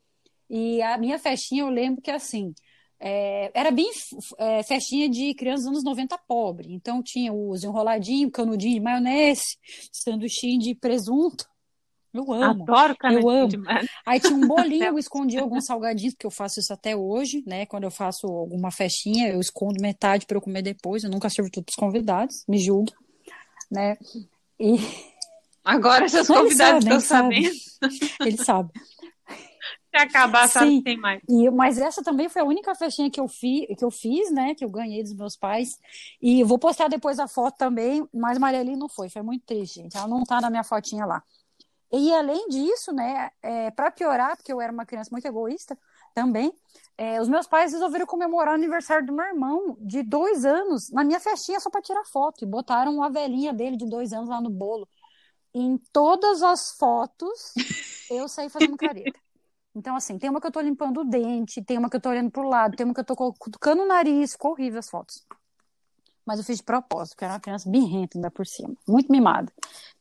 E 0.53 0.81
a 0.81 0.97
minha 0.97 1.17
festinha, 1.17 1.63
eu 1.63 1.69
lembro 1.69 2.01
que 2.01 2.11
assim, 2.11 2.53
é, 2.99 3.49
era 3.53 3.71
bem 3.71 3.89
é, 4.37 4.61
festinha 4.63 5.09
de 5.09 5.33
crianças 5.33 5.63
dos 5.63 5.71
anos 5.71 5.83
90 5.85 6.17
pobre. 6.27 6.73
Então 6.73 7.01
tinha 7.01 7.31
os 7.31 7.63
enroladinho, 7.63 8.29
canudinho 8.29 8.75
de 8.75 8.81
maionese, 8.81 9.57
sanduichinho 9.93 10.59
de 10.59 10.75
presunto. 10.75 11.49
Eu 12.13 12.29
amo. 12.33 12.63
Adoro 12.63 12.97
Eu 13.03 13.29
amo. 13.29 13.49
Aí 14.05 14.19
tinha 14.19 14.35
um 14.35 14.45
bolinho, 14.45 14.83
eu 14.91 14.99
escondi 14.99 15.37
alguns 15.39 15.65
salgadinhos, 15.65 16.13
porque 16.15 16.27
eu 16.27 16.31
faço 16.31 16.59
isso 16.59 16.73
até 16.73 16.93
hoje, 16.93 17.41
né? 17.47 17.65
Quando 17.65 17.85
eu 17.85 17.91
faço 17.91 18.27
alguma 18.27 18.71
festinha, 18.71 19.29
eu 19.29 19.39
escondo 19.39 19.81
metade 19.81 20.25
para 20.25 20.35
eu 20.35 20.41
comer 20.41 20.61
depois. 20.61 21.05
Eu 21.05 21.09
nunca 21.09 21.29
sirvo 21.29 21.49
tudo 21.49 21.63
para 21.63 21.71
os 21.71 21.77
convidados, 21.77 22.43
me 22.45 22.59
julgue, 22.59 22.91
né? 23.71 23.97
E... 24.59 24.75
Agora 25.63 26.07
seus 26.09 26.27
convidados 26.27 26.83
estão 26.83 26.99
sabendo. 26.99 27.55
Ele 28.19 28.37
sabe. 28.37 28.69
Se 29.91 29.97
acabar, 29.97 30.47
sabe 30.47 30.77
que 30.77 30.83
tem 30.83 30.97
mais. 30.97 31.21
E, 31.27 31.49
mas 31.51 31.77
essa 31.77 32.01
também 32.01 32.29
foi 32.29 32.41
a 32.41 32.45
única 32.45 32.73
festinha 32.73 33.11
que 33.11 33.19
eu, 33.19 33.27
fi, 33.27 33.67
que 33.77 33.83
eu 33.83 33.91
fiz, 33.91 34.31
né? 34.31 34.55
Que 34.55 34.63
eu 34.63 34.69
ganhei 34.69 35.03
dos 35.03 35.13
meus 35.13 35.35
pais. 35.35 35.77
E 36.21 36.43
vou 36.45 36.57
postar 36.57 36.87
depois 36.87 37.19
a 37.19 37.27
foto 37.27 37.57
também, 37.57 38.07
mas 38.13 38.37
Marieli 38.37 38.77
não 38.77 38.87
foi. 38.87 39.09
Foi 39.09 39.21
muito 39.21 39.45
triste, 39.45 39.81
gente. 39.81 39.97
Ela 39.97 40.07
não 40.07 40.23
tá 40.23 40.39
na 40.39 40.49
minha 40.49 40.63
fotinha 40.63 41.05
lá. 41.05 41.21
E 41.91 42.13
além 42.13 42.47
disso, 42.47 42.93
né, 42.93 43.31
é, 43.43 43.69
para 43.71 43.91
piorar, 43.91 44.37
porque 44.37 44.53
eu 44.53 44.61
era 44.61 44.71
uma 44.71 44.85
criança 44.85 45.09
muito 45.11 45.25
egoísta 45.25 45.77
também, 46.15 46.53
é, 46.97 47.19
os 47.21 47.27
meus 47.27 47.45
pais 47.45 47.73
resolveram 47.73 48.05
comemorar 48.05 48.53
o 48.53 48.55
aniversário 48.55 49.05
do 49.05 49.11
meu 49.11 49.25
irmão 49.25 49.77
de 49.81 50.01
dois 50.03 50.45
anos 50.45 50.89
na 50.89 51.03
minha 51.03 51.19
festinha 51.19 51.59
só 51.59 51.69
para 51.69 51.81
tirar 51.81 52.05
foto. 52.05 52.45
E 52.45 52.47
botaram 52.47 52.95
uma 52.95 53.09
velhinha 53.09 53.53
dele 53.53 53.75
de 53.75 53.85
dois 53.85 54.13
anos 54.13 54.29
lá 54.29 54.39
no 54.39 54.49
bolo. 54.49 54.87
E 55.53 55.59
em 55.59 55.77
todas 55.91 56.41
as 56.41 56.71
fotos, 56.77 57.53
eu 58.09 58.29
saí 58.29 58.49
fazendo 58.49 58.77
careta. 58.77 59.19
Então, 59.73 59.95
assim, 59.95 60.17
tem 60.17 60.29
uma 60.29 60.41
que 60.41 60.47
eu 60.47 60.51
tô 60.51 60.59
limpando 60.59 61.01
o 61.01 61.03
dente, 61.05 61.63
tem 61.63 61.77
uma 61.77 61.89
que 61.89 61.95
eu 61.95 62.01
tô 62.01 62.09
olhando 62.09 62.29
pro 62.29 62.47
lado, 62.47 62.75
tem 62.75 62.85
uma 62.85 62.93
que 62.93 62.99
eu 62.99 63.05
tô 63.05 63.15
cutucando 63.15 63.83
o 63.83 63.87
nariz, 63.87 64.33
ficou 64.33 64.51
horrível 64.51 64.79
as 64.79 64.89
fotos. 64.89 65.25
Mas 66.25 66.39
eu 66.39 66.45
fiz 66.45 66.57
de 66.57 66.63
propósito, 66.63 67.15
porque 67.15 67.23
era 67.23 67.33
uma 67.33 67.39
criança 67.39 67.69
birrenta 67.69 68.17
ainda 68.17 68.29
por 68.29 68.45
cima, 68.45 68.75
muito 68.87 69.11
mimada. 69.11 69.51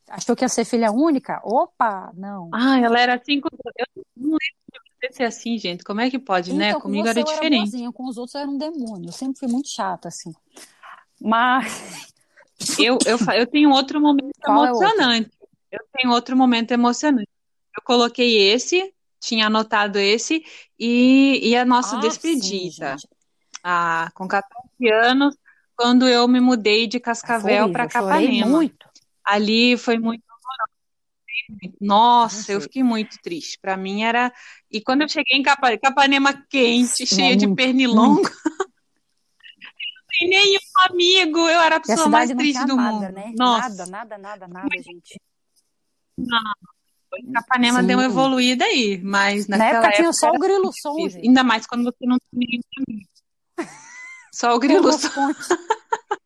Achou 0.09 0.35
que 0.35 0.43
ia 0.43 0.49
ser 0.49 0.65
filha 0.65 0.91
única? 0.91 1.41
Opa, 1.43 2.11
não. 2.13 2.49
Ah, 2.51 2.79
ela 2.79 2.99
era 2.99 3.15
assim, 3.15 3.41
eu 3.43 3.85
não 4.17 4.37
lembro 4.37 5.09
de 5.09 5.15
ser 5.15 5.23
assim, 5.23 5.57
gente, 5.57 5.83
como 5.85 6.01
é 6.01 6.09
que 6.09 6.19
pode, 6.19 6.53
né? 6.53 6.69
então, 6.69 6.79
né? 6.79 6.83
Comigo 6.83 7.07
era 7.07 7.23
diferente. 7.23 7.53
Era 7.53 7.61
boazinha, 7.63 7.91
com 7.93 8.05
os 8.05 8.17
outros 8.17 8.35
eu 8.35 8.41
era 8.41 8.49
um 8.49 8.57
demônio, 8.57 9.07
eu 9.07 9.13
sempre 9.13 9.39
fui 9.39 9.47
muito 9.47 9.69
chata, 9.69 10.09
assim. 10.09 10.33
Mas... 11.19 12.11
Eu, 12.77 12.99
eu, 13.07 13.17
eu 13.33 13.47
tenho 13.47 13.71
outro 13.71 13.99
momento 13.99 14.33
Qual 14.39 14.63
é 14.63 14.69
emocionante. 14.69 15.31
É 15.71 15.77
eu 15.77 15.79
tenho 15.93 16.13
outro 16.13 16.37
momento 16.37 16.69
emocionante. 16.71 17.27
Eu 17.75 17.83
coloquei 17.83 18.37
esse 18.51 18.93
tinha 19.21 19.47
anotado 19.47 19.99
esse 19.99 20.43
e, 20.77 21.39
e 21.49 21.55
a 21.55 21.63
nossa 21.63 21.97
ah, 21.97 21.99
despedida. 21.99 22.97
Sim, 22.97 23.07
ah, 23.63 24.11
com 24.13 24.27
14 24.27 24.89
anos, 24.91 25.37
quando 25.75 26.07
eu 26.07 26.27
me 26.27 26.39
mudei 26.39 26.87
de 26.87 26.99
Cascavel 26.99 27.71
para 27.71 27.87
Capanema. 27.87 28.47
Muito. 28.47 28.89
Ali 29.23 29.77
foi 29.77 29.97
muito 29.97 30.23
nossa, 31.79 32.51
eu 32.53 32.61
fiquei 32.61 32.83
muito 32.83 33.17
triste. 33.21 33.57
Para 33.61 33.75
mim 33.75 34.03
era. 34.03 34.31
E 34.69 34.81
quando 34.81 35.01
eu 35.01 35.09
cheguei 35.09 35.37
em 35.37 35.43
Capa... 35.43 35.77
Capanema 35.77 36.33
quente, 36.49 37.05
cheia 37.05 37.35
de 37.35 37.53
pernilongo, 37.53 38.21
não 38.21 38.31
tem 40.07 40.29
nenhuma 40.29 40.59
amigo, 40.89 41.39
eu 41.39 41.59
era 41.59 41.75
a 41.75 41.77
E 41.77 41.79
a 41.79 41.81
pessoa 41.81 42.09
mais 42.09 42.29
não 42.29 42.37
triste 42.37 42.65
do 42.65 42.75
nada, 42.75 42.91
mundo. 42.91 43.11
né? 43.11 43.33
Nossa, 43.37 43.69
Nada, 43.69 43.85
nada, 43.87 44.17
nada, 44.17 44.47
nada, 44.47 44.69
gente. 44.81 45.19
Capanema 47.33 47.83
deu 47.83 47.97
uma 47.97 48.05
Sim. 48.05 48.11
evoluída 48.11 48.65
aí, 48.65 49.01
mas 49.03 49.47
Na 49.47 49.57
naquela 49.57 49.79
época 49.79 49.91
tinha 49.95 50.07
época 50.09 50.19
só 50.19 50.31
o 50.31 50.39
grilo 50.39 50.71
som, 50.73 51.09
gente. 51.09 51.27
Ainda 51.27 51.43
mais 51.43 51.65
quando 51.67 51.83
você 51.83 52.05
não 52.05 52.17
tem 52.31 52.59
ninguém. 52.77 53.07
Só 54.33 54.55
o 54.55 54.59
grilo 54.59 54.91
som. 54.93 55.09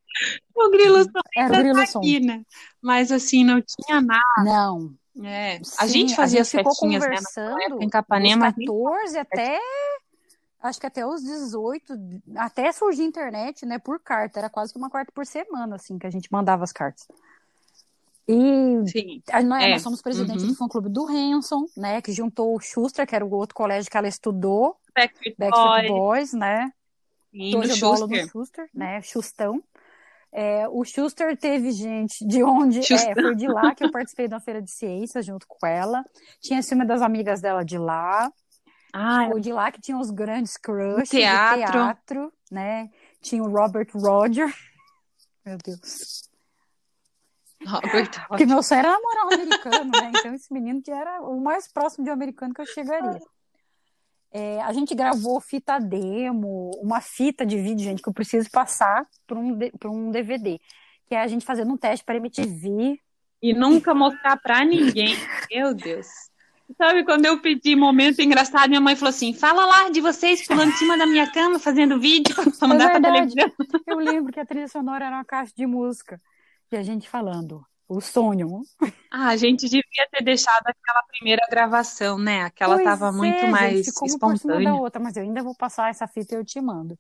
O 0.56 0.70
grilo 0.70 1.04
som 1.04 1.10
Era 1.36 1.58
grilo 1.60 1.80
tá 1.80 1.86
som. 1.88 2.00
aqui, 2.00 2.20
né? 2.22 2.42
Mas 2.82 3.12
assim, 3.12 3.44
não 3.44 3.62
tinha 3.62 4.00
nada. 4.00 4.24
Não. 4.38 4.94
É. 5.22 5.58
A 5.58 5.86
Sim, 5.86 5.88
gente 5.88 6.14
a 6.14 6.16
fazia 6.16 6.44
gente 6.44 6.58
ficou 6.58 6.72
festinhas, 6.72 7.04
né? 7.04 7.10
Naquela 7.10 7.46
época 7.48 7.56
conversando 7.62 7.76
em 7.82 7.86
dos 7.86 7.92
Capanema. 7.92 8.54
nem- 8.56 8.68
14 8.68 9.18
até, 9.18 9.60
acho 10.62 10.80
que 10.80 10.86
até 10.86 11.06
os 11.06 11.22
18, 11.22 11.94
até 12.38 12.72
surgir 12.72 13.02
a 13.02 13.06
internet, 13.06 13.66
né, 13.66 13.78
por 13.80 14.00
carta. 14.00 14.40
Era 14.40 14.50
quase 14.50 14.72
que 14.72 14.80
uma 14.80 14.90
carta 14.90 15.12
por 15.14 15.26
semana, 15.26 15.76
assim, 15.76 15.98
que 16.00 16.08
a 16.08 16.12
gente 16.12 16.30
mandava 16.32 16.64
as 16.64 16.72
cartas. 16.72 17.06
E 18.28 18.88
Sim. 18.90 19.22
nós, 19.46 19.64
É. 19.64 19.70
nós 19.72 19.82
somos 19.82 20.02
presidente 20.02 20.42
Uhum. 20.42 20.48
do 20.48 20.56
fã-clube 20.56 20.90
do 20.90 21.08
Hanson, 21.08 21.66
né, 21.78 22.02
que 22.02 22.12
juntou 22.12 22.56
o 22.56 22.60
Schuster, 22.60 23.06
que 23.06 23.16
era 23.16 23.26
o 23.26 23.32
outro 23.32 23.54
colégio 23.56 23.90
que 23.90 23.98
ela 23.98 24.08
estudou, 24.08 24.78
Backstreet 24.96 25.36
Backstreet 25.38 25.88
Boys, 25.88 26.32
Boys, 26.32 26.34
né, 26.34 26.72
e 27.32 27.56
hoje 27.56 27.72
eu 27.74 27.78
dou 27.80 27.94
aula 27.94 28.08
no 28.08 28.16
Schuster. 28.16 28.30
Schuster, 28.32 28.70
né, 28.74 29.02
Chustão. 29.04 29.64
É, 30.32 30.68
o 30.68 30.84
Schuster 30.84 31.38
teve 31.38 31.72
gente 31.72 32.26
de 32.28 32.44
onde, 32.44 32.82
é, 32.92 33.14
foi 33.14 33.36
de 33.36 33.48
lá 33.48 33.74
que 33.76 33.84
eu 33.86 33.92
participei 33.92 34.28
da 34.28 34.40
feira 34.40 34.62
de 34.62 34.70
ciências 34.72 35.26
junto 35.26 35.46
com 35.48 35.66
ela. 35.66 36.04
Tinha 36.42 36.62
ciúme 36.62 36.86
das 36.86 37.02
amigas 37.02 37.40
dela 37.42 37.64
de 37.64 37.78
lá. 37.78 38.30
Ah, 38.92 39.28
Foi 39.30 39.40
de 39.42 39.52
lá 39.54 39.72
que 39.72 39.80
tinha 39.82 39.98
os 39.98 40.10
grandes 40.10 40.56
crushes 40.58 41.10
O 41.10 41.18
teatro. 41.18 41.66
do 41.66 41.72
teatro, 41.72 42.34
né? 42.50 42.90
Tinha 43.22 43.44
o 43.44 43.50
Robert 43.50 43.88
Roger. 43.94 44.48
Meu 45.46 45.58
Deus. 45.58 46.30
Robert 47.66 48.28
Porque 48.28 48.46
meu 48.46 48.62
sonho 48.62 48.80
era 48.80 48.92
namorar 48.92 49.26
um 49.26 49.34
americano, 49.34 49.92
né? 49.92 50.12
Então 50.16 50.34
esse 50.34 50.54
menino 50.54 50.82
que 50.82 50.92
era 50.92 51.22
o 51.22 51.40
mais 51.42 51.68
próximo 51.72 52.04
de 52.04 52.10
um 52.10 52.14
americano 52.14 52.54
que 52.54 52.62
eu 52.62 52.66
chegaria. 52.66 53.20
É, 54.32 54.62
a 54.62 54.74
gente 54.74 54.94
gravou 54.94 55.40
fita 55.40 55.80
demo, 55.80 56.72
uma 56.82 57.00
fita 57.00 57.46
de 57.46 57.58
vídeo, 57.58 57.86
gente, 57.86 58.02
que 58.02 58.10
eu 58.10 58.14
preciso 58.14 58.50
passar 58.52 59.08
para 59.26 59.40
um, 59.40 59.58
pra 59.80 59.90
um 59.90 60.12
DVD. 60.12 60.60
Que 61.08 61.16
é 61.16 61.22
a 61.22 61.28
gente 61.28 61.46
fazendo 61.46 61.72
um 61.72 61.78
teste 61.78 62.04
para 62.04 62.18
MTV. 62.18 63.00
E 63.42 63.54
nunca 63.54 63.94
mostrar 63.94 64.36
pra 64.38 64.66
ninguém. 64.66 65.16
Meu 65.52 65.74
Deus. 65.74 66.08
Sabe, 66.78 67.06
quando 67.06 67.26
eu 67.26 67.40
pedi 67.40 67.76
momento 67.76 68.20
engraçado, 68.22 68.68
minha 68.70 68.82
mãe 68.82 68.96
falou 68.96 69.12
assim: 69.12 69.34
fala 69.34 69.66
lá 69.66 69.90
de 69.90 70.02
vocês 70.02 70.46
pulando 70.48 70.70
em 70.70 70.76
cima 70.76 70.98
da 70.98 71.06
minha 71.06 71.32
cama, 71.32 71.60
fazendo 71.60 72.00
vídeo 72.00 72.36
pra 72.58 72.68
mandar 72.68 72.90
pra 72.90 72.98
É 72.98 73.02
verdade. 73.02 73.36
televisão. 73.36 73.84
Eu 73.86 73.98
lembro 73.98 74.34
que 74.34 74.40
a 74.40 74.46
trilha 74.46 74.68
sonora 74.68 75.06
era 75.06 75.16
uma 75.16 75.24
caixa 75.26 75.54
de 75.56 75.68
música. 75.68 76.20
E 76.72 76.76
a 76.78 76.84
gente 76.84 77.08
falando, 77.10 77.64
o 77.88 78.02
sonho. 78.02 78.62
Ah, 79.12 79.28
a 79.30 79.38
gente 79.38 79.66
devia 79.70 80.08
ter 80.12 80.24
deixado 80.24 80.64
aquela 80.68 81.04
primeira 81.04 81.42
gravação, 81.50 82.18
né? 82.18 82.42
Aquela 82.44 82.76
Pois 82.76 82.84
tava 82.84 83.08
é, 83.10 83.12
muito 83.12 83.40
gente, 83.40 83.52
mais 83.52 83.86
ficou 83.86 84.08
uma 84.10 84.20
por 84.20 84.38
cima 84.38 84.54
da 84.54 84.60
espontânea. 84.60 84.74
outra, 84.74 85.02
mas 85.02 85.16
eu 85.16 85.24
ainda 85.24 85.44
vou 85.44 85.56
passar 85.56 85.90
essa 85.90 86.08
fita 86.08 86.34
e 86.36 86.38
eu 86.38 86.44
te 86.46 86.60
mando. 86.60 86.98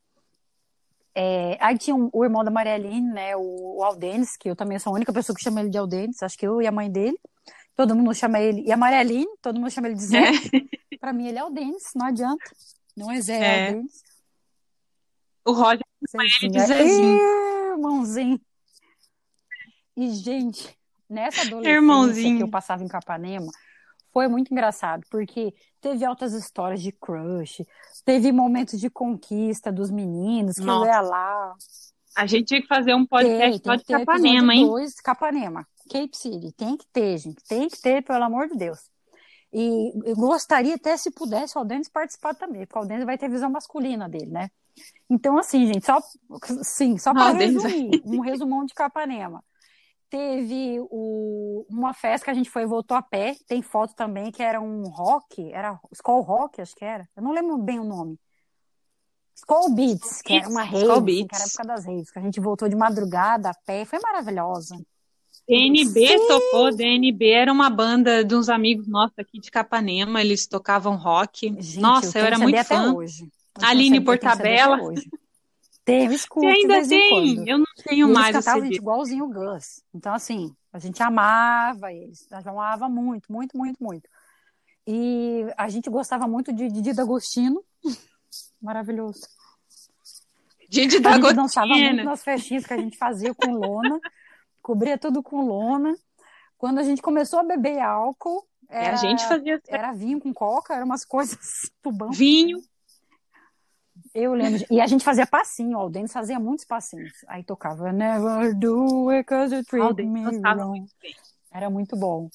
É, 1.17 1.57
aí 1.61 1.77
tinha 1.77 1.95
um- 1.95 2.09
o 2.13 2.23
irmão 2.25 2.43
da 2.43 2.51
Maria 2.51 2.73
Aline, 2.75 3.09
né, 3.11 3.35
o, 3.37 3.77
o 3.77 3.83
Aldenis, 3.83 4.35
que 4.37 4.49
eu 4.49 4.55
também 4.55 4.77
sou 4.79 4.91
a 4.91 4.95
única 4.95 5.13
pessoa 5.13 5.35
que 5.35 5.41
chama 5.41 5.61
ele 5.61 5.69
de 5.69 5.77
Aldenis, 5.77 6.21
acho 6.21 6.37
que 6.37 6.45
eu 6.45 6.61
e 6.61 6.67
a 6.67 6.71
mãe 6.71 6.91
dele. 6.91 7.17
Todo 7.75 7.95
mundo 7.95 8.13
chama 8.13 8.39
ele. 8.39 8.61
E 8.65 8.71
a 8.71 8.77
Maria 8.77 8.99
Aline, 8.99 9.27
todo 9.41 9.59
mundo 9.59 9.71
chama 9.71 9.87
ele 9.87 9.95
de 9.95 10.03
Zé. 10.05 10.19
Pra 10.99 11.11
mim 11.13 11.27
ele 11.27 11.37
é 11.37 11.41
Aldenis, 11.41 11.91
não 11.95 12.05
adianta. 12.05 12.43
Não 12.95 13.11
é 13.11 13.19
Zé, 13.21 13.33
é, 13.33 13.43
É. 13.43 13.67
Aldenis. 13.69 14.03
O 15.45 15.51
Roger 15.51 15.81
Zezinho. 16.09 16.51
de 16.51 16.59
Zezinho. 16.61 17.17
Ih, 17.17 17.71
Irmãozinho. 17.73 18.41
E, 19.95 20.09
gente, 20.11 20.77
nessa 21.09 21.41
adolescência 21.41 21.75
Irmãozinho. 21.75 22.37
que 22.37 22.43
eu 22.43 22.49
passava 22.49 22.83
em 22.83 22.87
Capanema, 22.87 23.51
foi 24.11 24.27
muito 24.27 24.51
engraçado, 24.51 25.03
porque 25.09 25.53
teve 25.81 26.05
altas 26.05 26.33
histórias 26.33 26.81
de 26.81 26.91
crush, 26.91 27.65
teve 28.05 28.31
momentos 28.31 28.79
de 28.79 28.89
conquista 28.89 29.71
dos 29.71 29.91
meninos, 29.91 30.55
que 30.55 30.61
Nossa. 30.61 30.85
eu 30.85 30.91
ia 30.91 31.01
lá. 31.01 31.53
A 32.15 32.25
gente 32.25 32.45
tinha 32.45 32.61
que 32.61 32.67
fazer 32.67 32.93
um 32.93 33.05
podcast 33.05 33.59
Tem, 33.59 33.71
só 33.71 33.75
de 33.75 33.83
Capanema, 33.83 34.55
hein? 34.55 34.65
dois, 34.65 34.95
Capanema, 35.01 35.67
Cape 35.89 36.15
City. 36.15 36.53
Tem 36.53 36.77
que 36.77 36.85
ter, 36.93 37.17
gente. 37.17 37.43
Tem 37.45 37.67
que 37.67 37.81
ter, 37.81 38.01
pelo 38.03 38.23
amor 38.23 38.47
de 38.47 38.55
Deus. 38.55 38.79
E 39.51 39.91
eu 40.05 40.15
gostaria 40.15 40.75
até, 40.75 40.95
se 40.95 41.11
pudesse, 41.11 41.57
o 41.57 41.59
Aldenis 41.59 41.89
participar 41.89 42.35
também, 42.35 42.65
porque 42.65 42.77
o 42.77 42.81
Aldenis 42.81 43.05
vai 43.05 43.17
ter 43.17 43.29
visão 43.29 43.49
masculina 43.49 44.07
dele, 44.07 44.31
né? 44.31 44.49
Então, 45.09 45.37
assim, 45.37 45.65
gente, 45.67 45.85
só, 45.85 45.99
sim, 46.61 46.97
só 46.97 47.13
para 47.13 47.33
resumir, 47.33 48.01
um 48.05 48.21
resumão 48.21 48.65
de 48.65 48.73
Capanema. 48.73 49.43
Teve 50.09 50.79
o- 50.79 51.65
uma 51.69 51.93
festa 51.93 52.25
que 52.25 52.31
a 52.31 52.33
gente 52.33 52.49
foi 52.49 52.61
e 52.63 52.67
voltou 52.67 52.95
a 52.95 53.01
pé, 53.01 53.35
tem 53.47 53.61
foto 53.61 53.95
também, 53.95 54.31
que 54.31 54.41
era 54.43 54.61
um 54.61 54.83
rock, 54.87 55.51
era 55.51 55.79
Skull 55.91 56.21
Rock, 56.21 56.61
acho 56.61 56.75
que 56.75 56.85
era. 56.85 57.07
Eu 57.15 57.23
não 57.23 57.31
lembro 57.33 57.57
bem 57.57 57.79
o 57.79 57.83
nome. 57.83 58.17
Skull 59.35 59.75
Beats, 59.75 60.21
que 60.21 60.33
era 60.33 60.47
uma 60.47 60.63
rave, 60.63 60.87
assim, 60.87 61.27
que 61.27 61.35
era 61.35 61.43
a 61.43 61.47
época 61.47 61.63
das 61.65 61.85
raves, 61.85 62.11
que 62.11 62.19
a 62.19 62.21
gente 62.21 62.39
voltou 62.39 62.69
de 62.69 62.75
madrugada 62.75 63.49
a 63.49 63.53
pé, 63.65 63.83
foi 63.83 63.99
maravilhosa. 63.99 64.77
DNB 65.47 66.07
Sim. 66.07 66.27
tocou, 66.27 66.75
DNB 66.75 67.29
era 67.29 67.51
uma 67.51 67.69
banda 67.69 68.23
de 68.23 68.33
uns 68.33 68.49
amigos 68.49 68.87
nossos 68.87 69.17
aqui 69.19 69.39
de 69.39 69.51
Capanema, 69.51 70.21
eles 70.21 70.47
tocavam 70.47 70.95
rock. 70.95 71.53
Gente, 71.61 71.81
Nossa, 71.81 72.07
eu, 72.07 72.13
tenho 72.13 72.25
era 72.25 72.39
muito 72.39 72.55
até 72.55 72.63
fã. 72.63 72.93
hoje. 72.93 73.29
Eu 73.59 73.65
Aline 73.67 73.97
eu 73.97 74.01
CD 74.01 74.11
até 74.11 74.27
Portabella. 74.27 74.77
Hoje. 75.93 76.07
Tenho, 76.07 76.11
escuto 76.13 76.47
Você 76.47 76.47
ainda 76.47 76.87
tem? 76.87 77.47
Eu 77.47 77.59
não 77.59 77.65
tenho 77.83 78.07
E 78.07 78.11
eles 78.11 78.13
mais 78.13 78.35
o 78.35 78.39
cantavam, 78.39 78.65
gente, 78.65 78.77
igualzinho 78.77 79.25
o 79.25 79.29
Gus. 79.29 79.83
Então, 79.93 80.13
assim, 80.13 80.55
a 80.73 80.79
gente 80.79 81.01
amava 81.03 81.91
eles. 81.93 82.27
A 82.31 82.37
gente 82.37 82.49
amava 82.49 82.89
muito, 82.89 83.31
muito, 83.31 83.57
muito, 83.57 83.83
muito. 83.83 84.09
E 84.87 85.45
a 85.57 85.69
gente 85.69 85.89
gostava 85.89 86.27
muito 86.27 86.53
de 86.53 86.67
Didi 86.69 86.93
D'Agostino. 86.93 87.63
Maravilhoso. 88.61 89.21
Didi 90.69 90.97
A 91.05 91.11
gente 91.13 91.33
dançava 91.33 91.67
muito 91.67 91.81
D'Agostino. 91.81 92.03
nas 92.03 92.23
festinhas 92.23 92.65
que 92.65 92.73
a 92.73 92.77
gente 92.77 92.97
fazia 92.97 93.33
com 93.33 93.53
lona. 93.53 93.99
Cobria 94.61 94.97
tudo 94.97 95.21
com 95.21 95.45
lona. 95.45 95.95
Quando 96.57 96.79
a 96.79 96.83
gente 96.83 97.01
começou 97.01 97.39
a 97.39 97.43
beber 97.43 97.79
álcool, 97.79 98.47
E 98.69 98.73
a 98.75 98.79
era, 98.79 98.95
gente 98.95 99.25
fazia 99.27 99.61
era 99.67 99.93
vinho 99.93 100.19
com 100.19 100.33
coca, 100.33 100.73
eram 100.73 100.85
umas 100.85 101.05
coisas 101.05 101.37
tubão. 101.81 102.09
vinho. 102.11 102.59
Eu 104.15 104.33
lembro. 104.33 104.59
de- 104.59 104.65
E 104.71 104.79
a 104.79 104.87
gente 104.87 105.03
fazia 105.03 105.27
passinho, 105.27 105.77
ó, 105.77 105.85
o 105.87 105.89
Denis 105.89 106.13
fazia 106.13 106.39
muitos 106.39 106.63
passinhos. 106.65 107.11
Aí 107.27 107.43
tocava 107.43 107.91
Never 107.91 108.55
do 108.57 109.09
it 109.09 109.25
cause 109.27 109.53
you 109.53 109.61
treat 109.65 109.85
Alden 109.85 110.09
me 110.09 110.25
wrong. 110.25 110.87
Era 111.51 111.69
muito 111.69 111.97
bom. 111.97 112.29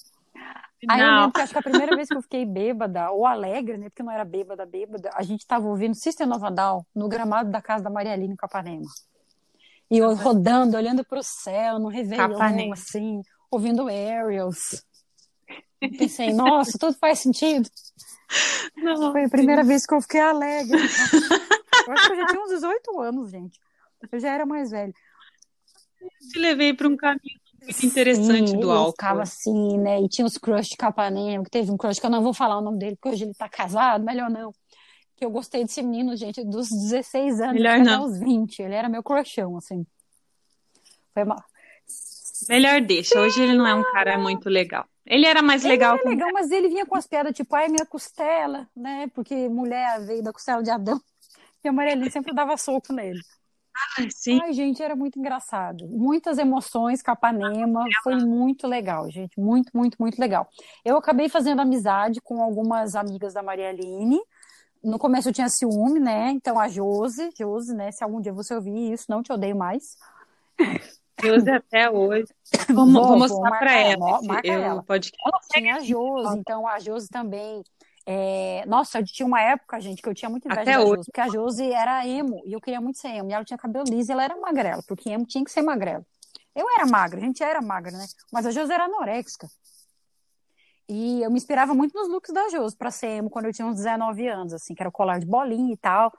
Aí 0.88 1.00
eu 1.00 1.06
Não, 1.06 1.20
lembro 1.20 1.32
que 1.32 1.40
acho 1.40 1.52
que 1.52 1.58
a 1.58 1.62
primeira 1.62 1.94
vez 1.96 2.08
que 2.08 2.14
eu 2.16 2.22
fiquei 2.22 2.44
bêbada, 2.44 3.10
ou 3.10 3.26
alegre, 3.26 3.78
né? 3.78 3.88
Porque 3.88 4.02
não 4.02 4.12
era 4.12 4.24
bêbada, 4.24 4.64
bêbada, 4.66 5.10
a 5.14 5.22
gente 5.22 5.46
tava 5.46 5.66
ouvindo 5.68 5.94
System 5.94 6.30
of 6.32 6.44
a 6.44 6.50
Down 6.50 6.84
no 6.94 7.08
gramado 7.08 7.50
da 7.50 7.62
casa 7.62 7.82
da 7.84 7.90
Maria 7.90 8.12
Aline 8.12 8.34
em 8.34 8.36
Capanema. 8.36 8.86
E 9.90 9.98
eu 9.98 10.14
rodando, 10.14 10.76
olhando 10.76 11.02
pro 11.04 11.22
céu, 11.22 11.78
no 11.78 11.88
Réveillon, 11.88 12.72
assim, 12.72 13.22
ouvindo 13.50 13.88
Aerials. 13.88 14.84
Eu 15.80 15.90
pensei, 15.96 16.32
nossa, 16.32 16.78
tudo 16.78 16.94
faz 16.98 17.20
sentido. 17.20 17.68
não. 18.76 19.12
Foi 19.12 19.24
a 19.24 19.28
primeira 19.28 19.64
vez 19.64 19.84
que 19.86 19.94
eu 19.94 20.00
fiquei 20.02 20.20
alegre. 20.20 20.78
Eu 21.86 21.92
acho 21.92 22.06
que 22.06 22.12
eu 22.12 22.16
já 22.16 22.26
tinha 22.26 22.42
uns 22.42 22.50
18 22.50 23.00
anos, 23.00 23.30
gente. 23.30 23.58
Eu 24.10 24.20
já 24.20 24.30
era 24.30 24.46
mais 24.46 24.70
velha. 24.70 24.92
te 26.32 26.38
levei 26.38 26.72
para 26.74 26.88
um 26.88 26.96
caminho 26.96 27.40
muito 27.62 27.86
interessante 27.86 28.50
Sim, 28.50 28.60
do 28.60 28.68
eu 28.68 28.72
álcool. 28.72 28.92
ficava 28.92 29.22
assim, 29.22 29.78
né? 29.78 30.00
E 30.00 30.08
tinha 30.08 30.26
os 30.26 30.38
crush 30.38 30.70
de 30.70 30.76
Capanema, 30.76 31.44
que 31.44 31.50
teve 31.50 31.70
um 31.70 31.76
crush 31.76 32.00
que 32.00 32.06
eu 32.06 32.10
não 32.10 32.22
vou 32.22 32.32
falar 32.32 32.58
o 32.58 32.62
nome 32.62 32.78
dele, 32.78 32.96
porque 32.96 33.14
hoje 33.14 33.24
ele 33.24 33.34
tá 33.34 33.48
casado, 33.48 34.04
melhor 34.04 34.30
não. 34.30 34.52
Que 35.16 35.24
eu 35.24 35.30
gostei 35.30 35.62
desse 35.64 35.82
menino, 35.82 36.16
gente, 36.16 36.42
dos 36.42 36.70
16 36.70 37.40
anos 37.42 37.54
Melhor 37.54 37.74
até 37.80 37.84
não. 37.84 38.06
os 38.06 38.18
20. 38.18 38.62
Ele 38.62 38.74
era 38.74 38.88
meu 38.88 39.02
crushão, 39.02 39.58
assim. 39.58 39.86
Foi 41.12 41.24
uma... 41.24 41.36
Melhor 42.48 42.80
deixa. 42.80 43.20
Hoje 43.20 43.42
ele 43.42 43.52
não 43.52 43.66
é 43.66 43.74
um 43.74 43.82
cara 43.92 44.16
muito 44.16 44.48
legal. 44.48 44.86
Ele 45.04 45.26
era 45.26 45.42
mais 45.42 45.62
legal 45.62 45.96
É 45.96 45.98
com 45.98 46.08
legal, 46.08 46.30
mas 46.32 46.50
ele 46.50 46.68
vinha 46.68 46.86
com 46.86 46.96
as 46.96 47.06
piadas 47.06 47.34
tipo, 47.34 47.54
ai, 47.54 47.68
minha 47.68 47.84
costela, 47.84 48.66
né? 48.74 49.10
Porque 49.14 49.48
mulher 49.50 50.00
veio 50.06 50.22
da 50.22 50.32
costela 50.32 50.62
de 50.62 50.70
Adão. 50.70 50.98
E 51.62 51.68
a 51.68 51.72
Maria 51.72 51.92
Helena 51.92 52.10
sempre 52.10 52.34
dava 52.34 52.56
soco 52.56 52.92
nele. 52.92 53.20
Sim. 54.14 54.40
Ai, 54.42 54.52
gente, 54.52 54.82
era 54.82 54.94
muito 54.96 55.18
engraçado. 55.18 55.86
Muitas 55.88 56.38
emoções, 56.38 57.02
Capanema, 57.02 57.84
foi 58.02 58.16
muito 58.16 58.66
legal, 58.66 59.10
gente. 59.10 59.38
Muito, 59.38 59.70
muito, 59.74 59.96
muito 59.98 60.18
legal. 60.18 60.48
Eu 60.84 60.96
acabei 60.96 61.28
fazendo 61.28 61.60
amizade 61.60 62.20
com 62.20 62.42
algumas 62.42 62.94
amigas 62.94 63.34
da 63.34 63.42
Maria 63.42 63.68
Aline. 63.70 64.20
No 64.82 64.98
começo 64.98 65.28
eu 65.28 65.32
tinha 65.32 65.48
ciúme, 65.48 66.00
né? 66.00 66.30
Então 66.30 66.58
a 66.58 66.68
Josi, 66.68 67.30
Josi, 67.38 67.74
né? 67.74 67.92
Se 67.92 68.02
algum 68.02 68.20
dia 68.20 68.32
você 68.32 68.54
ouvir 68.54 68.92
isso, 68.92 69.06
não 69.08 69.22
te 69.22 69.32
odeio 69.32 69.56
mais. 69.56 69.96
É 71.22 71.54
até 71.54 71.90
hoje. 71.90 72.28
Vou, 72.68 72.86
Vou, 72.86 73.08
vou 73.08 73.18
mostrar 73.18 73.58
para 73.58 73.74
ela, 73.74 74.08
ela. 74.08 74.22
marca 74.22 74.48
ela. 74.48 74.82
podcast. 74.82 75.48
Tinha 75.50 75.76
a 75.76 75.80
Josi, 75.80 76.38
então 76.38 76.66
a 76.66 76.78
Josi 76.78 77.08
também. 77.08 77.62
É, 78.06 78.64
nossa, 78.66 79.02
tinha 79.02 79.26
uma 79.26 79.40
época, 79.40 79.78
gente, 79.80 80.02
que 80.02 80.08
eu 80.08 80.14
tinha 80.14 80.28
muita 80.28 80.48
inveja 80.48 80.62
Até 80.62 80.78
da 80.78 80.84
hoje. 80.84 80.96
Josi, 80.96 81.06
porque 81.06 81.20
a 81.20 81.28
Josi 81.28 81.72
era 81.72 82.06
emo 82.06 82.42
e 82.46 82.52
eu 82.52 82.60
queria 82.60 82.80
muito 82.80 82.98
ser 82.98 83.08
emo. 83.08 83.30
E 83.30 83.32
ela 83.34 83.44
tinha 83.44 83.58
cabelo 83.58 83.84
liso 83.88 84.10
e 84.10 84.12
ela 84.12 84.24
era 84.24 84.36
magrela, 84.36 84.82
porque 84.86 85.10
emo 85.10 85.26
tinha 85.26 85.44
que 85.44 85.50
ser 85.50 85.62
magrela. 85.62 86.04
Eu 86.54 86.66
era 86.76 86.86
magra, 86.86 87.18
a 87.20 87.22
gente 87.22 87.42
era 87.42 87.60
magra, 87.62 87.92
né? 87.96 88.06
Mas 88.32 88.46
a 88.46 88.50
Josi 88.50 88.72
era 88.72 88.84
anoréxica. 88.84 89.48
E 90.88 91.22
eu 91.22 91.30
me 91.30 91.36
inspirava 91.36 91.72
muito 91.72 91.94
nos 91.94 92.08
looks 92.08 92.32
da 92.32 92.48
Josi 92.48 92.76
pra 92.76 92.90
ser 92.90 93.08
emo 93.18 93.30
quando 93.30 93.44
eu 93.46 93.52
tinha 93.52 93.66
uns 93.66 93.76
19 93.76 94.26
anos, 94.26 94.52
assim, 94.52 94.74
que 94.74 94.82
era 94.82 94.88
o 94.88 94.92
colar 94.92 95.20
de 95.20 95.26
bolinha 95.26 95.72
e 95.72 95.76
tal. 95.76 96.12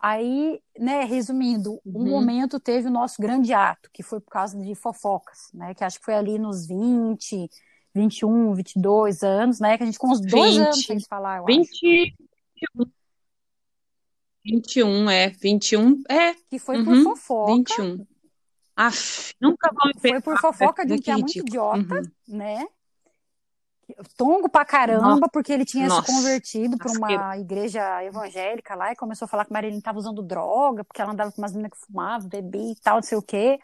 Aí, 0.00 0.60
né, 0.76 1.04
resumindo, 1.04 1.80
um 1.94 2.00
Uhum. 2.00 2.10
momento 2.10 2.58
teve 2.58 2.88
o 2.88 2.90
nosso 2.90 3.22
grande 3.22 3.54
ato, 3.54 3.88
que 3.92 4.02
foi 4.02 4.20
por 4.20 4.30
causa 4.32 4.58
de 4.58 4.74
fofocas, 4.74 5.50
né? 5.54 5.72
Que 5.74 5.84
acho 5.84 6.00
que 6.00 6.04
foi 6.04 6.14
ali 6.14 6.36
nos 6.40 6.66
20, 6.66 7.48
21, 7.94 8.54
22 8.54 9.22
anos, 9.22 9.60
né? 9.60 9.76
Que 9.76 9.82
a 9.82 9.86
gente 9.86 9.98
com 9.98 10.08
uns 10.08 10.20
dois 10.20 10.56
20, 10.56 10.58
anos 10.58 10.86
sem 10.86 10.98
se 10.98 11.06
falar, 11.08 11.38
eu 11.38 11.46
acho. 11.46 11.56
20, 11.58 12.14
21, 14.44 15.10
é. 15.10 15.28
21, 15.28 16.02
é. 16.08 16.34
Que 16.50 16.58
foi 16.58 16.82
por 16.82 16.94
Uhum, 16.94 17.04
fofoca, 17.04 17.52
21. 17.52 18.06
Aff, 18.74 19.34
nunca 19.40 19.70
vão 19.72 19.92
me 19.94 20.00
foi 20.00 20.20
por 20.20 20.38
fofoca 20.38 20.84
de 20.86 20.94
um 20.94 20.96
que 20.96 21.02
que 21.02 21.10
é 21.10 21.16
muito 21.16 21.38
idiota, 21.38 21.94
Uhum. 21.94 22.10
né? 22.28 22.66
Tongo 24.16 24.48
pra 24.48 24.64
caramba, 24.64 25.10
Nossa, 25.10 25.28
porque 25.30 25.52
ele 25.52 25.64
tinha 25.64 25.84
se 25.84 25.96
nossa, 25.96 26.10
convertido 26.10 26.78
pra 26.78 26.90
uma 26.90 27.36
igreja 27.36 28.02
evangélica 28.02 28.74
lá 28.74 28.92
e 28.92 28.96
começou 28.96 29.26
a 29.26 29.28
falar 29.28 29.44
que 29.44 29.52
Marilyn 29.52 29.80
tava 29.80 29.98
usando 29.98 30.22
droga, 30.22 30.82
porque 30.84 31.02
ela 31.02 31.12
andava 31.12 31.30
com 31.30 31.42
umas 31.42 31.52
meninas 31.52 31.72
que 31.78 31.86
fumavam, 31.86 32.28
bebia 32.28 32.72
e 32.72 32.76
tal, 32.76 32.96
não 32.96 33.02
sei 33.02 33.18
o 33.18 33.22
quê. 33.22 33.58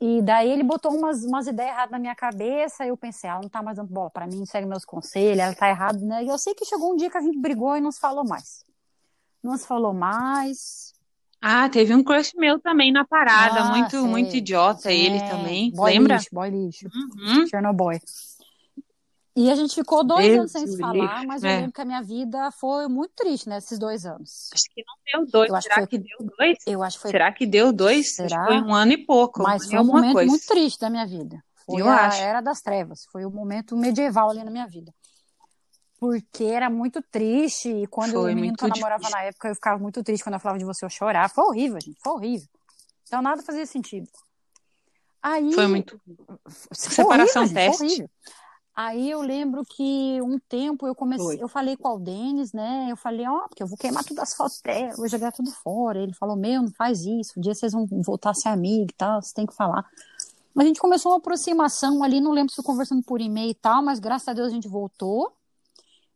E 0.00 0.22
daí 0.22 0.50
ele 0.50 0.62
botou 0.62 0.94
umas, 0.94 1.24
umas 1.24 1.46
ideias 1.48 1.72
erradas 1.72 1.90
na 1.90 1.98
minha 1.98 2.14
cabeça, 2.14 2.84
e 2.84 2.88
eu 2.88 2.96
pensei, 2.96 3.28
ela 3.28 3.40
não 3.40 3.48
tá 3.48 3.60
mais 3.62 3.76
dando 3.76 3.92
bola 3.92 4.08
pra 4.10 4.26
mim, 4.26 4.36
não 4.38 4.46
segue 4.46 4.66
meus 4.66 4.84
conselhos, 4.84 5.40
ela 5.40 5.54
tá 5.54 5.68
errada, 5.68 5.98
né? 5.98 6.24
E 6.24 6.28
eu 6.28 6.38
sei 6.38 6.54
que 6.54 6.64
chegou 6.64 6.92
um 6.92 6.96
dia 6.96 7.10
que 7.10 7.16
a 7.16 7.20
gente 7.20 7.38
brigou 7.38 7.76
e 7.76 7.80
não 7.80 7.90
se 7.90 7.98
falou 7.98 8.24
mais. 8.24 8.64
Não 9.42 9.56
se 9.56 9.66
falou 9.66 9.92
mais. 9.92 10.92
Ah, 11.40 11.68
teve 11.68 11.94
um 11.94 12.02
crush 12.02 12.32
meu 12.36 12.60
também 12.60 12.92
na 12.92 13.04
parada, 13.04 13.60
Ah, 13.60 13.64
muito, 13.70 14.06
muito 14.06 14.30
sei. 14.30 14.40
idiota 14.40 14.92
ele 14.92 15.18
É, 15.18 15.28
também, 15.28 15.70
boy 15.72 15.90
lembra? 15.92 16.14
lixo, 16.16 16.28
boy 16.32 16.50
lixo. 16.50 16.88
Uhum. 16.94 17.46
Chernobyl. 17.46 18.00
E 19.40 19.50
a 19.52 19.54
gente 19.54 19.72
ficou 19.74 20.02
dois 20.02 20.26
Deus 20.26 20.38
anos 20.40 20.52
sem 20.52 20.66
se 20.66 20.78
falar, 20.78 21.24
mas 21.24 21.44
eu 21.44 21.50
É. 21.50 21.56
lembro 21.58 21.72
que 21.72 21.80
a 21.80 21.84
minha 21.84 22.02
vida 22.02 22.50
foi 22.50 22.88
muito 22.88 23.12
triste 23.14 23.48
nesses 23.48 23.78
dois 23.78 24.04
anos. 24.04 24.50
Acho 24.52 24.64
que 24.74 24.82
não 24.84 25.22
deu 25.22 25.30
dois. 25.30 25.48
Eu 25.50 25.54
acho 25.56 25.68
que 25.68 25.74
Será 25.74 25.86
foi- 25.86 25.86
que 25.86 25.98
deu 25.98 26.18
dois? 26.36 26.58
Eu 26.66 26.82
acho 26.82 26.98
foi, 26.98 27.10
Será 27.12 27.32
que 27.32 27.46
deu 27.46 27.72
dois? 27.72 28.14
Será? 28.16 28.44
foi 28.46 28.60
um 28.60 28.74
ano 28.74 28.92
e 28.92 29.06
pouco, 29.06 29.42
mas 29.42 29.66
um 29.66 29.70
foi 29.70 29.78
um 29.78 29.84
momento 29.84 30.12
coisa. 30.14 30.28
muito 30.30 30.46
triste 30.46 30.80
da 30.80 30.90
minha 30.90 31.06
vida. 31.06 31.40
Foi 31.64 31.80
Eu 31.80 31.88
a 31.88 32.06
acho. 32.06 32.20
era 32.20 32.40
das 32.40 32.60
trevas, 32.60 33.04
foi 33.12 33.24
o 33.24 33.30
momento 33.30 33.76
medieval 33.76 34.30
ali 34.30 34.42
na 34.42 34.50
minha 34.50 34.66
vida. 34.66 34.92
Porque 36.00 36.44
era 36.44 36.68
muito 36.70 37.00
triste, 37.02 37.68
e 37.68 37.86
quando 37.86 38.12
Foi 38.12 38.32
o 38.32 38.34
menino 38.34 38.56
que 38.56 38.64
eu 38.64 38.68
namorava 38.68 39.00
difícil. 39.02 39.18
na 39.20 39.24
época, 39.24 39.48
eu 39.48 39.54
ficava 39.54 39.78
muito 39.80 40.02
triste 40.02 40.22
quando 40.24 40.34
eu 40.34 40.40
falava 40.40 40.58
de 40.58 40.64
você, 40.64 40.84
eu 40.84 40.90
chorava. 40.90 41.28
Foi 41.28 41.44
horrível, 41.44 41.78
gente, 41.80 41.98
foi 42.02 42.12
horrível. 42.12 42.48
Então 43.06 43.22
nada 43.22 43.42
fazia 43.42 43.66
sentido. 43.66 44.08
Aí, 45.22 45.52
Foi 45.52 45.66
muito. 45.66 46.00
Foi 46.04 46.50
Separação 46.72 47.42
horrível, 47.42 47.62
gente, 47.62 47.78
foi 47.78 47.78
teste. 47.78 47.84
horrível. 47.84 48.10
Aí 48.80 49.10
eu 49.10 49.20
lembro 49.20 49.64
que 49.64 50.22
um 50.22 50.38
tempo 50.38 50.86
eu 50.86 50.94
comecei, 50.94 51.42
eu 51.42 51.48
falei 51.48 51.76
com 51.76 51.96
o 51.96 51.98
Denis, 51.98 52.52
né? 52.52 52.86
Eu 52.88 52.96
falei, 52.96 53.26
ó, 53.26 53.48
porque 53.48 53.60
eu 53.60 53.66
vou 53.66 53.76
queimar 53.76 54.04
todas 54.04 54.22
as 54.22 54.36
fotos 54.36 54.60
dela, 54.60 54.94
vou 54.96 55.08
jogar 55.08 55.32
tudo 55.32 55.50
fora. 55.50 55.98
Ele 56.00 56.14
falou, 56.14 56.36
meu, 56.36 56.62
não 56.62 56.70
faz 56.70 57.00
isso, 57.04 57.32
um 57.36 57.42
dia 57.42 57.56
vocês 57.56 57.72
vão 57.72 57.84
voltar 57.86 58.30
a 58.30 58.34
ser 58.34 58.50
amigos 58.50 58.92
e 58.92 58.96
tal, 58.96 59.20
você 59.20 59.34
tem 59.34 59.46
que 59.46 59.52
falar. 59.52 59.84
A 60.56 60.62
gente 60.62 60.78
começou 60.78 61.10
uma 61.10 61.18
aproximação 61.18 62.04
ali, 62.04 62.20
não 62.20 62.30
lembro 62.30 62.52
se 62.54 62.62
conversando 62.62 63.02
por 63.02 63.20
e-mail 63.20 63.50
e 63.50 63.54
tal, 63.54 63.82
mas 63.82 63.98
graças 63.98 64.28
a 64.28 64.32
Deus 64.32 64.46
a 64.46 64.54
gente 64.54 64.68
voltou. 64.68 65.32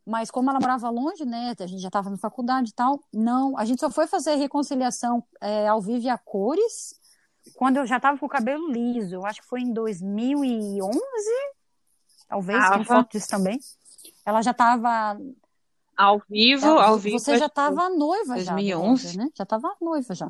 Mas 0.05 0.31
como 0.31 0.49
ela 0.49 0.61
morava 0.61 0.89
longe, 0.89 1.25
né? 1.25 1.53
A 1.59 1.67
gente 1.67 1.81
já 1.81 1.89
estava 1.89 2.09
na 2.09 2.17
faculdade 2.17 2.69
e 2.69 2.73
tal, 2.73 2.97
não. 3.11 3.57
A 3.57 3.65
gente 3.65 3.81
só 3.81 3.91
foi 3.91 4.07
fazer 4.07 4.31
a 4.31 4.37
reconciliação 4.37 5.21
é, 5.41 5.67
ao 5.67 5.81
vivo 5.81 6.05
e 6.05 6.09
a 6.09 6.17
cores 6.17 6.97
quando 7.55 7.75
eu 7.75 7.85
já 7.85 7.97
estava 7.97 8.17
com 8.17 8.25
o 8.25 8.29
cabelo 8.29 8.71
liso. 8.71 9.15
Eu 9.15 9.25
acho 9.25 9.41
que 9.41 9.47
foi 9.47 9.59
em 9.59 9.73
2011, 9.73 10.93
talvez, 12.27 12.69
tem 12.69 12.83
foto 12.83 13.11
disso 13.11 13.27
também. 13.27 13.59
Ela 14.25 14.41
já 14.41 14.51
estava. 14.51 15.17
Ao 15.95 16.21
vivo, 16.29 16.65
ela- 16.65 16.85
ao 16.85 16.97
vivo. 16.97 17.19
Você 17.19 17.37
já 17.37 17.45
estava 17.45 17.89
noiva 17.89 18.39
já. 18.39 18.51
do 18.51 18.55
2011? 18.55 19.05
Roger, 19.07 19.17
né? 19.23 19.29
Já 19.35 19.43
estava 19.43 19.75
noiva 19.79 20.15
já. 20.15 20.29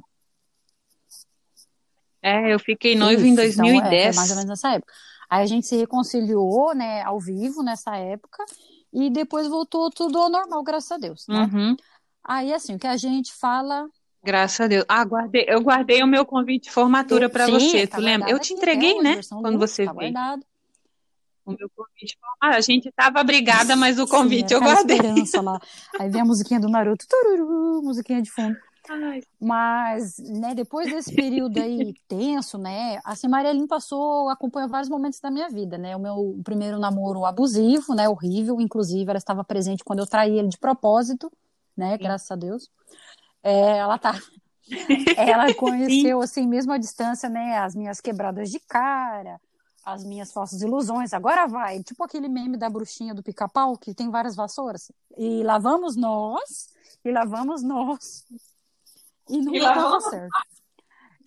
É, 2.21 2.53
eu 2.53 2.59
fiquei 2.59 2.95
noiva 2.95 3.25
em 3.25 3.33
Isso, 3.33 3.59
então, 3.59 3.65
é, 3.65 3.71
2010. 3.71 4.15
mais 4.15 4.29
ou 4.29 4.35
menos 4.37 4.49
nessa 4.49 4.73
época. 4.73 4.93
Aí 5.29 5.43
a 5.43 5.45
gente 5.45 5.67
se 5.67 5.75
reconciliou, 5.75 6.73
né, 6.73 7.01
ao 7.03 7.19
vivo 7.19 7.63
nessa 7.63 7.97
época, 7.97 8.45
e 8.93 9.09
depois 9.09 9.47
voltou 9.47 9.89
tudo 9.89 10.17
ao 10.19 10.29
normal, 10.29 10.63
graças 10.63 10.91
a 10.91 10.97
Deus, 10.97 11.25
né? 11.27 11.49
Uhum. 11.51 11.75
Aí, 12.23 12.53
assim, 12.53 12.75
o 12.75 12.79
que 12.79 12.87
a 12.87 12.95
gente 12.95 13.33
fala. 13.33 13.87
Graças 14.23 14.61
a 14.61 14.67
Deus. 14.67 14.85
Ah, 14.87 15.03
guardei, 15.03 15.45
eu 15.49 15.59
guardei 15.61 16.01
o 16.01 16.07
meu 16.07 16.25
convite 16.25 16.65
de 16.65 16.71
formatura 16.71 17.29
para 17.29 17.47
você, 17.47 17.85
tá 17.85 17.97
tu 17.97 18.01
lembra? 18.03 18.29
Eu 18.29 18.39
te 18.39 18.53
entreguei, 18.53 18.93
hoje, 18.93 19.03
né? 19.03 19.19
Quando 19.29 19.59
você 19.59 19.85
tá 19.85 19.91
veio. 19.93 20.13
guardado. 20.13 20.45
O 21.45 21.51
meu 21.51 21.69
convite 21.75 22.17
formatura. 22.19 22.57
A 22.57 22.61
gente 22.61 22.91
tava 22.91 23.23
brigada, 23.23 23.75
mas 23.75 23.99
o 23.99 24.07
convite 24.07 24.49
Sim, 24.49 24.55
eu 24.55 24.61
guardei. 24.61 24.99
lá. 25.41 25.59
Aí 25.99 26.09
vem 26.09 26.21
a 26.21 26.25
musiquinha 26.25 26.59
do 26.59 26.69
Naruto, 26.69 27.05
tururu, 27.07 27.81
musiquinha 27.83 28.21
de 28.21 28.31
fundo. 28.31 28.55
Ai, 28.89 29.21
Mas, 29.39 30.17
né, 30.17 30.53
depois 30.53 30.89
desse 30.89 31.15
período 31.15 31.57
aí 31.57 31.93
tenso, 32.05 32.57
né, 32.57 32.99
assim, 33.05 33.29
Maria 33.29 33.53
Lin 33.53 33.65
passou, 33.65 34.27
acompanhou 34.27 34.67
vários 34.67 34.89
momentos 34.89 35.21
da 35.21 35.31
minha 35.31 35.49
vida, 35.49 35.77
né, 35.77 35.95
o 35.95 35.99
meu 35.99 36.41
primeiro 36.43 36.77
namoro 36.77 37.23
abusivo, 37.23 37.95
né, 37.95 38.09
horrível, 38.09 38.59
inclusive 38.59 39.09
ela 39.09 39.17
estava 39.17 39.41
presente 39.41 39.85
quando 39.85 39.99
eu 39.99 40.07
traí 40.07 40.37
ele 40.37 40.49
de 40.49 40.57
propósito, 40.57 41.31
né, 41.77 41.97
graças 41.97 42.29
a 42.29 42.35
Deus. 42.35 42.69
É, 43.41 43.77
ela 43.77 43.97
tá, 43.97 44.19
ela 45.17 45.53
conheceu, 45.53 46.21
assim, 46.21 46.45
mesmo 46.45 46.73
à 46.73 46.77
distância, 46.77 47.29
né, 47.29 47.59
as 47.59 47.73
minhas 47.75 48.01
quebradas 48.01 48.51
de 48.51 48.59
cara, 48.59 49.39
as 49.85 50.03
minhas 50.03 50.31
falsas 50.31 50.61
ilusões, 50.61 51.13
agora 51.13 51.47
vai, 51.47 51.83
tipo 51.83 52.03
aquele 52.03 52.29
meme 52.29 52.57
da 52.57 52.69
bruxinha 52.69 53.13
do 53.13 53.23
pica-pau, 53.23 53.77
que 53.77 53.93
tem 53.93 54.09
várias 54.09 54.35
vassouras, 54.35 54.91
e 55.17 55.43
lá 55.43 55.57
vamos 55.57 55.95
nós, 55.95 56.69
e 57.03 57.11
lá 57.11 57.25
vamos 57.25 57.61
nós, 57.63 58.25
e 59.29 59.37
não 59.41 59.53
dava 59.53 59.81
vamos. 59.81 60.05
certo. 60.05 60.53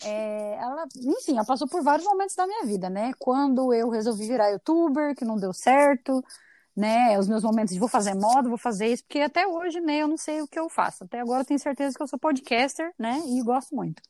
É, 0.02 0.56
ela, 0.56 0.84
enfim, 0.94 1.32
ela 1.32 1.44
passou 1.44 1.66
por 1.66 1.82
vários 1.82 2.06
momentos 2.06 2.36
da 2.36 2.46
minha 2.46 2.64
vida, 2.64 2.90
né? 2.90 3.12
Quando 3.18 3.72
eu 3.72 3.88
resolvi 3.88 4.26
virar 4.26 4.50
youtuber, 4.50 5.14
que 5.14 5.24
não 5.24 5.38
deu 5.38 5.52
certo, 5.54 6.22
né? 6.76 7.18
Os 7.18 7.26
meus 7.26 7.42
momentos 7.42 7.72
de 7.72 7.80
vou 7.80 7.88
fazer 7.88 8.14
moda, 8.14 8.48
vou 8.48 8.58
fazer 8.58 8.88
isso, 8.88 9.02
porque 9.04 9.20
até 9.20 9.46
hoje, 9.46 9.80
né, 9.80 9.98
eu 10.02 10.08
não 10.08 10.18
sei 10.18 10.42
o 10.42 10.48
que 10.48 10.58
eu 10.58 10.68
faço. 10.68 11.04
Até 11.04 11.20
agora 11.20 11.40
eu 11.40 11.46
tenho 11.46 11.58
certeza 11.58 11.96
que 11.96 12.02
eu 12.02 12.08
sou 12.08 12.18
podcaster, 12.18 12.92
né? 12.98 13.22
E 13.26 13.42
gosto 13.42 13.74
muito. 13.74 14.02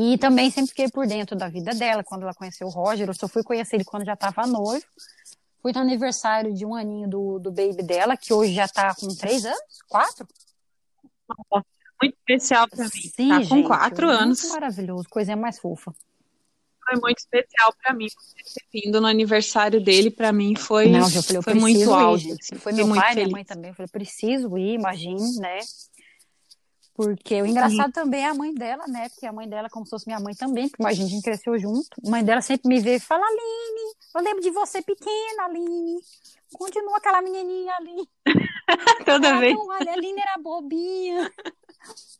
E 0.00 0.16
também 0.16 0.48
sempre 0.48 0.68
fiquei 0.68 0.88
por 0.88 1.08
dentro 1.08 1.34
da 1.34 1.48
vida 1.48 1.74
dela, 1.74 2.04
quando 2.04 2.22
ela 2.22 2.32
conheceu 2.32 2.68
o 2.68 2.70
Roger, 2.70 3.08
eu 3.08 3.14
só 3.14 3.26
fui 3.26 3.42
conhecer 3.42 3.74
ele 3.74 3.84
quando 3.84 4.04
já 4.06 4.12
estava 4.12 4.46
noivo. 4.46 4.84
Fui 5.60 5.72
no 5.72 5.80
aniversário 5.80 6.54
de 6.54 6.64
um 6.64 6.72
aninho 6.72 7.08
do, 7.08 7.40
do 7.40 7.50
baby 7.50 7.82
dela, 7.82 8.16
que 8.16 8.32
hoje 8.32 8.54
já 8.54 8.68
tá 8.68 8.94
com 8.94 9.08
três 9.08 9.44
anos? 9.44 9.58
Quatro? 9.88 10.24
muito 12.00 12.16
especial 12.16 12.68
para 12.68 12.84
mim. 12.84 12.90
Sim, 12.90 13.28
tá 13.28 13.38
com 13.38 13.42
gente, 13.42 13.66
quatro 13.66 14.08
anos. 14.08 14.48
maravilhoso, 14.50 15.08
coisinha 15.10 15.36
mais 15.36 15.58
fofa. 15.58 15.92
Foi 16.88 17.00
muito 17.00 17.18
especial 17.18 17.74
para 17.82 17.92
mim. 17.92 18.06
Ter 18.54 18.80
vindo 18.80 19.00
no 19.00 19.06
aniversário 19.08 19.82
dele, 19.82 20.12
para 20.12 20.32
mim, 20.32 20.54
foi, 20.54 20.88
Não, 20.88 21.00
eu 21.10 21.22
falei, 21.24 21.38
eu 21.38 21.42
foi 21.42 21.54
muito 21.54 21.92
assim, 21.92 22.56
Foi 22.56 22.72
meu 22.72 22.86
muito 22.86 23.00
pai, 23.02 23.14
minha 23.14 23.24
feliz. 23.24 23.32
mãe 23.32 23.44
também. 23.44 23.70
Eu 23.70 23.74
falei, 23.74 23.88
preciso 23.90 24.56
ir, 24.56 24.74
imagine, 24.74 25.38
né? 25.38 25.58
Porque 26.98 27.40
o 27.40 27.46
engraçado 27.46 27.92
também 27.92 28.24
é 28.24 28.28
a 28.28 28.34
mãe 28.34 28.52
dela, 28.52 28.84
né? 28.88 29.08
Porque 29.08 29.24
a 29.24 29.32
mãe 29.32 29.48
dela, 29.48 29.70
como 29.70 29.86
se 29.86 29.90
fosse 29.90 30.08
minha 30.08 30.18
mãe 30.18 30.34
também, 30.34 30.68
porque 30.68 30.84
a 30.84 30.92
gente 30.92 31.22
cresceu 31.22 31.56
junto. 31.56 31.86
A 32.04 32.10
mãe 32.10 32.24
dela 32.24 32.42
sempre 32.42 32.68
me 32.68 32.80
vê 32.80 32.96
e 32.96 32.98
fala, 32.98 33.24
Aline, 33.24 33.94
eu 34.16 34.20
lembro 34.20 34.42
de 34.42 34.50
você 34.50 34.82
pequena, 34.82 35.44
Aline. 35.44 36.00
Continua 36.54 36.96
aquela 36.96 37.22
menininha 37.22 37.72
ali. 37.76 38.08
Toda 39.06 39.38
vez. 39.38 39.54
não, 39.54 39.68
olha, 39.68 39.92
a 39.92 39.94
Aline 39.94 40.20
era 40.20 40.38
bobinha. 40.42 41.30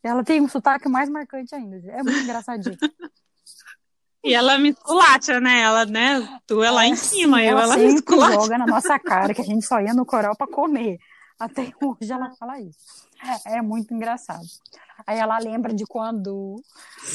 Ela 0.01 0.23
tem 0.23 0.41
um 0.41 0.49
sotaque 0.49 0.89
mais 0.89 1.09
marcante 1.09 1.57
ainda. 1.57 1.77
É 1.91 2.01
muito 2.01 2.21
engraçadinho. 2.21 2.79
E 4.23 4.33
ela 4.33 4.59
me 4.59 4.69
esculacha, 4.69 5.41
né? 5.41 5.61
Ela, 5.61 5.87
né? 5.87 6.41
Tu 6.47 6.63
é 6.63 6.71
lá 6.71 6.87
em 6.87 6.95
cima, 6.95 7.43
eu, 7.43 7.59
ela 7.59 7.63
ela 7.65 7.77
me 7.79 7.95
esculacha. 7.95 8.35
joga 8.35 8.59
na 8.59 8.67
nossa 8.67 8.97
cara 8.97 9.35
que 9.35 9.41
a 9.41 9.45
gente 9.45 9.67
só 9.67 9.81
ia 9.81 9.93
no 9.93 10.07
coral 10.07 10.37
para 10.37 10.47
comer. 10.47 10.99
Até 11.37 11.73
hoje 11.83 12.13
ela 12.13 12.31
fala 12.37 12.61
isso. 12.61 13.08
É, 13.47 13.59
é 13.59 13.63
muito 13.63 13.93
engraçado. 13.95 14.45
Aí 15.07 15.19
ela 15.19 15.39
lembra 15.39 15.73
de 15.73 15.85
quando 15.87 16.63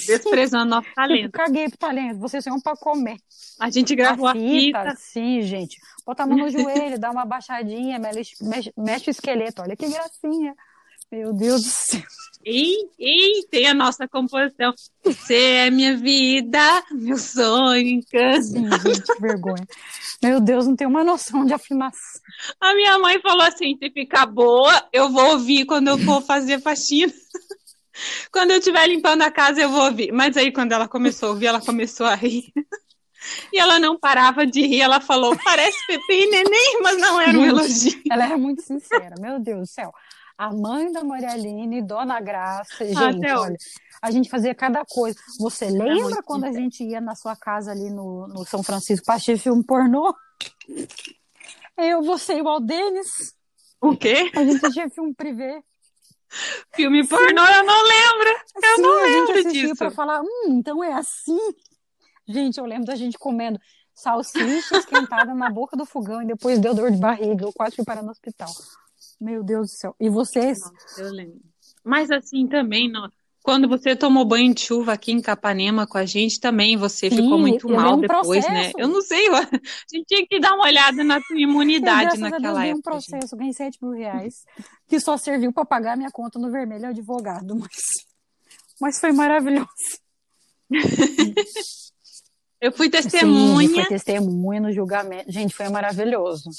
Desprezando 0.07 0.65
nosso 0.69 0.87
eu 0.87 0.93
talento. 0.95 1.31
caguei 1.31 1.67
pro 1.69 1.77
talento, 1.77 2.19
vocês 2.19 2.45
iam 2.45 2.59
para 2.59 2.75
comer. 2.77 3.17
A 3.59 3.69
gente 3.69 3.95
gravou 3.95 4.27
a 4.27 4.33
fita. 4.33 4.95
sim, 4.97 5.41
gente. 5.41 5.77
Bota 6.05 6.23
a 6.23 6.27
mão 6.27 6.37
no 6.37 6.49
joelho, 6.49 6.99
dá 6.99 7.11
uma 7.11 7.25
baixadinha, 7.25 7.99
mexe, 7.99 8.33
mexe 8.77 9.09
o 9.09 9.11
esqueleto. 9.11 9.61
Olha 9.61 9.75
que 9.75 9.87
gracinha. 9.87 10.55
Meu 11.11 11.33
Deus 11.33 11.61
do 11.61 11.69
céu. 11.69 12.01
E, 12.45 12.89
e 12.99 13.47
tem 13.47 13.67
a 13.67 13.73
nossa 13.73 14.07
composição. 14.07 14.73
Você 15.03 15.35
é 15.35 15.69
minha 15.69 15.95
vida, 15.95 16.83
meu 16.91 17.17
sonho 17.17 17.87
em 17.87 18.01
Sim, 18.01 18.69
gente, 18.69 19.01
que 19.01 19.21
vergonha. 19.21 19.65
Meu 20.21 20.41
Deus, 20.41 20.67
não 20.67 20.75
tenho 20.75 20.89
uma 20.89 21.03
noção 21.03 21.45
de 21.45 21.53
afirmação. 21.53 22.21
A 22.59 22.75
minha 22.75 22.99
mãe 22.99 23.21
falou 23.21 23.43
assim: 23.43 23.77
se 23.77 23.89
ficar 23.91 24.25
boa, 24.25 24.87
eu 24.91 25.09
vou 25.09 25.31
ouvir 25.31 25.65
quando 25.65 25.87
eu 25.87 25.97
for 25.97 26.21
fazer 26.21 26.61
faxina. 26.61 27.13
quando 28.31 28.51
eu 28.51 28.57
estiver 28.57 28.87
limpando 28.87 29.21
a 29.21 29.31
casa, 29.31 29.61
eu 29.61 29.69
vou 29.69 29.85
ouvir. 29.85 30.11
Mas 30.11 30.35
aí, 30.35 30.51
quando 30.51 30.73
ela 30.73 30.87
começou 30.87 31.29
a 31.29 31.31
ouvir, 31.31 31.47
ela 31.47 31.61
começou 31.61 32.05
a 32.05 32.15
rir. 32.15 32.51
E 33.53 33.57
ela 33.57 33.79
não 33.79 33.97
parava 33.97 34.45
de 34.45 34.67
rir. 34.67 34.81
Ela 34.81 34.99
falou: 34.99 35.33
parece 35.41 35.77
Pepe 35.87 36.13
e 36.13 36.29
Neném, 36.29 36.81
mas 36.81 36.97
não 36.97 37.21
era 37.21 37.39
um 37.39 37.45
elogio. 37.45 38.01
Ela 38.11 38.25
era 38.25 38.37
muito 38.37 38.61
sincera, 38.61 39.15
meu 39.17 39.39
Deus 39.39 39.59
do 39.61 39.65
céu 39.65 39.93
a 40.37 40.51
mãe 40.51 40.91
da 40.91 41.03
Maria 41.03 41.31
Aline, 41.31 41.81
Dona 41.81 42.19
Graça. 42.19 42.85
Gente, 42.85 42.97
Até 42.97 43.37
olha, 43.37 43.57
a 44.01 44.11
gente 44.11 44.29
fazia 44.29 44.53
cada 44.53 44.83
coisa. 44.85 45.17
Você 45.39 45.69
lembra 45.69 46.19
é 46.19 46.23
quando 46.23 46.45
a 46.45 46.51
gente 46.51 46.83
ia 46.83 46.99
na 46.99 47.15
sua 47.15 47.35
casa 47.35 47.71
ali 47.71 47.89
no, 47.89 48.27
no 48.27 48.45
São 48.45 48.63
Francisco 48.63 49.05
para 49.05 49.15
assistir 49.15 49.37
filme 49.37 49.63
pornô? 49.63 50.13
Eu, 51.77 52.03
você 52.03 52.37
e 52.37 52.41
o 52.41 52.47
Aldenis. 52.47 53.33
O 53.81 53.95
quê? 53.95 54.31
A 54.35 54.43
gente 54.43 54.57
assistia 54.57 54.89
filme 54.89 55.13
privê. 55.13 55.63
Filme 56.73 57.07
pornô, 57.07 57.45
Sim. 57.45 57.53
eu 57.53 57.63
não 57.63 57.83
lembro. 57.83 58.29
Eu 58.55 58.75
Sim, 58.75 58.81
não 58.81 59.03
lembro 59.03 59.31
a 59.31 59.41
gente 59.41 59.51
disso. 59.53 59.75
para 59.75 59.91
falar, 59.91 60.21
hum, 60.21 60.47
então 60.49 60.83
é 60.83 60.93
assim. 60.93 61.39
Gente, 62.27 62.57
eu 62.57 62.65
lembro 62.65 62.85
da 62.85 62.95
gente 62.95 63.17
comendo 63.17 63.59
salsicha 63.93 64.77
esquentada 64.77 65.33
na 65.35 65.49
boca 65.49 65.77
do 65.77 65.85
fogão 65.85 66.21
e 66.21 66.25
depois 66.25 66.59
deu 66.59 66.73
dor 66.73 66.91
de 66.91 66.97
barriga. 66.97 67.45
Eu 67.45 67.53
quase 67.53 67.75
fui 67.75 67.85
parar 67.85 68.01
no 68.01 68.11
hospital. 68.11 68.49
Meu 69.23 69.41
Deus 69.41 69.71
do 69.71 69.77
céu. 69.77 69.95
E 69.97 70.09
vocês? 70.09 70.59
Nossa, 70.59 71.01
eu 71.01 71.11
lembro. 71.11 71.39
Mas 71.81 72.11
assim 72.11 72.45
também, 72.45 72.91
não. 72.91 73.09
Quando 73.41 73.67
você 73.67 73.95
tomou 73.95 74.25
banho 74.25 74.53
de 74.53 74.61
chuva 74.61 74.93
aqui 74.93 75.11
em 75.11 75.21
Capanema 75.21 75.87
com 75.87 75.97
a 75.97 76.05
gente 76.05 76.39
também, 76.39 76.77
você 76.77 77.09
Sim, 77.09 77.17
ficou 77.17 77.37
muito 77.37 77.69
mal 77.69 77.97
depois, 77.97 78.45
né? 78.45 78.71
Eu 78.77 78.87
não 78.87 79.01
sei, 79.01 79.27
a 79.31 79.41
gente 79.91 80.05
tinha 80.07 80.27
que 80.27 80.39
dar 80.39 80.53
uma 80.53 80.65
olhada 80.65 81.03
na 81.03 81.21
tua 81.21 81.39
imunidade 81.39 82.17
naquela 82.19 82.61
a 82.61 82.63
Deus, 82.63 82.69
época. 82.69 82.77
um 82.77 82.81
processo, 82.81 83.27
gente. 83.27 83.37
ganhei 83.37 83.53
7 83.53 83.79
mil 83.81 83.91
reais, 83.91 84.45
que 84.87 84.99
só 84.99 85.17
serviu 85.17 85.51
para 85.51 85.65
pagar 85.65 85.97
minha 85.97 86.11
conta 86.11 86.39
no 86.39 86.51
vermelho 86.51 86.87
advogado, 86.87 87.55
mas, 87.55 87.81
mas 88.79 88.99
foi 88.99 89.11
maravilhoso. 89.11 89.67
Eu 92.61 92.71
fui 92.71 92.89
testemunha. 92.89 93.67
Sim, 93.67 93.75
foi 93.75 93.85
testemunha 93.87 94.61
no 94.61 94.71
julgamento. 94.71 95.29
Gente, 95.29 95.53
foi 95.53 95.67
maravilhoso. 95.67 96.49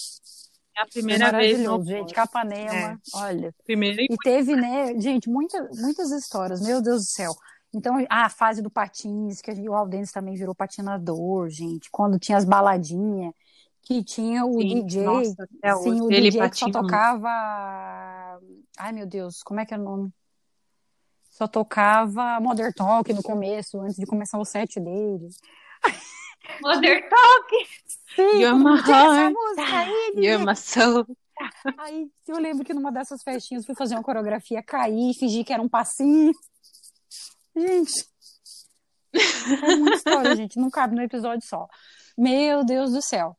É 0.77 0.83
a 0.83 0.87
primeira 0.87 1.31
vez. 1.31 1.59
Maravilhoso, 1.59 1.85
gente. 1.85 2.14
Capanema, 2.14 2.72
é. 2.72 2.99
olha. 3.14 3.55
Primeira 3.64 4.03
e 4.03 4.16
teve, 4.22 4.57
né, 4.57 4.99
gente, 5.01 5.29
muita, 5.29 5.68
muitas 5.75 6.11
histórias, 6.11 6.61
meu 6.61 6.83
Deus 6.83 7.03
do 7.03 7.09
céu. 7.09 7.33
Então, 7.72 8.05
a 8.09 8.29
fase 8.29 8.62
do 8.62 8.70
patins, 8.70 9.41
que 9.41 9.51
o 9.68 9.75
Aldenis 9.75 10.12
também 10.12 10.35
virou 10.35 10.55
patinador, 10.55 11.49
gente. 11.49 11.91
Quando 11.91 12.18
tinha 12.18 12.39
as 12.39 12.45
baladinhas, 12.45 13.33
que 13.83 14.03
tinha 14.03 14.45
o 14.47 14.61
sim, 14.61 14.87
DJ. 14.87 15.05
Nossa, 15.05 15.49
sim, 15.83 16.01
o 16.01 16.09
DJ 16.09 16.51
que 16.51 16.57
só 16.57 16.70
tocava. 16.70 18.41
Ai, 18.79 18.93
meu 18.93 19.07
Deus, 19.07 19.43
como 19.43 19.61
é 19.61 19.66
que 19.66 19.75
é 19.75 19.79
o 19.79 19.83
nome? 19.83 20.12
Só 21.31 21.49
tocava 21.49 22.39
Modern 22.41 22.72
Talk 22.72 23.12
no 23.12 23.22
começo, 23.22 23.81
antes 23.81 23.97
de 23.97 24.07
começar 24.07 24.39
o 24.39 24.45
set 24.45 24.79
dele. 24.79 25.29
Modern 26.62 27.03
Talk! 27.09 27.57
Sim, 28.15 28.41
You're 28.41 28.59
my 28.59 28.77
heart. 28.79 29.35
Aí, 29.59 30.12
You're 30.17 30.45
my 30.45 30.57
soul. 30.57 31.07
Aí 31.79 32.09
eu 32.29 32.39
lembro 32.39 32.65
que 32.65 32.75
numa 32.75 32.93
dessas 32.93 33.23
festinhas 33.23 33.67
fui 33.67 33.75
fazer 33.75 33.95
uma 33.95 34.03
coreografia, 34.03 34.62
caí, 34.62 35.12
fingi 35.19 35.45
que 35.45 35.53
era 35.53 35.62
um 35.62 35.69
passinho. 35.69 36.33
Gente. 37.57 38.07
É 39.12 39.77
muita 39.77 39.97
história, 39.97 40.35
gente. 40.37 40.59
Não 40.59 40.71
cabe 40.71 40.95
no 40.95 41.03
episódio 41.03 41.47
só. 41.47 41.67
Meu 42.17 42.65
Deus 42.65 42.93
do 42.93 43.03
céu. 43.03 43.37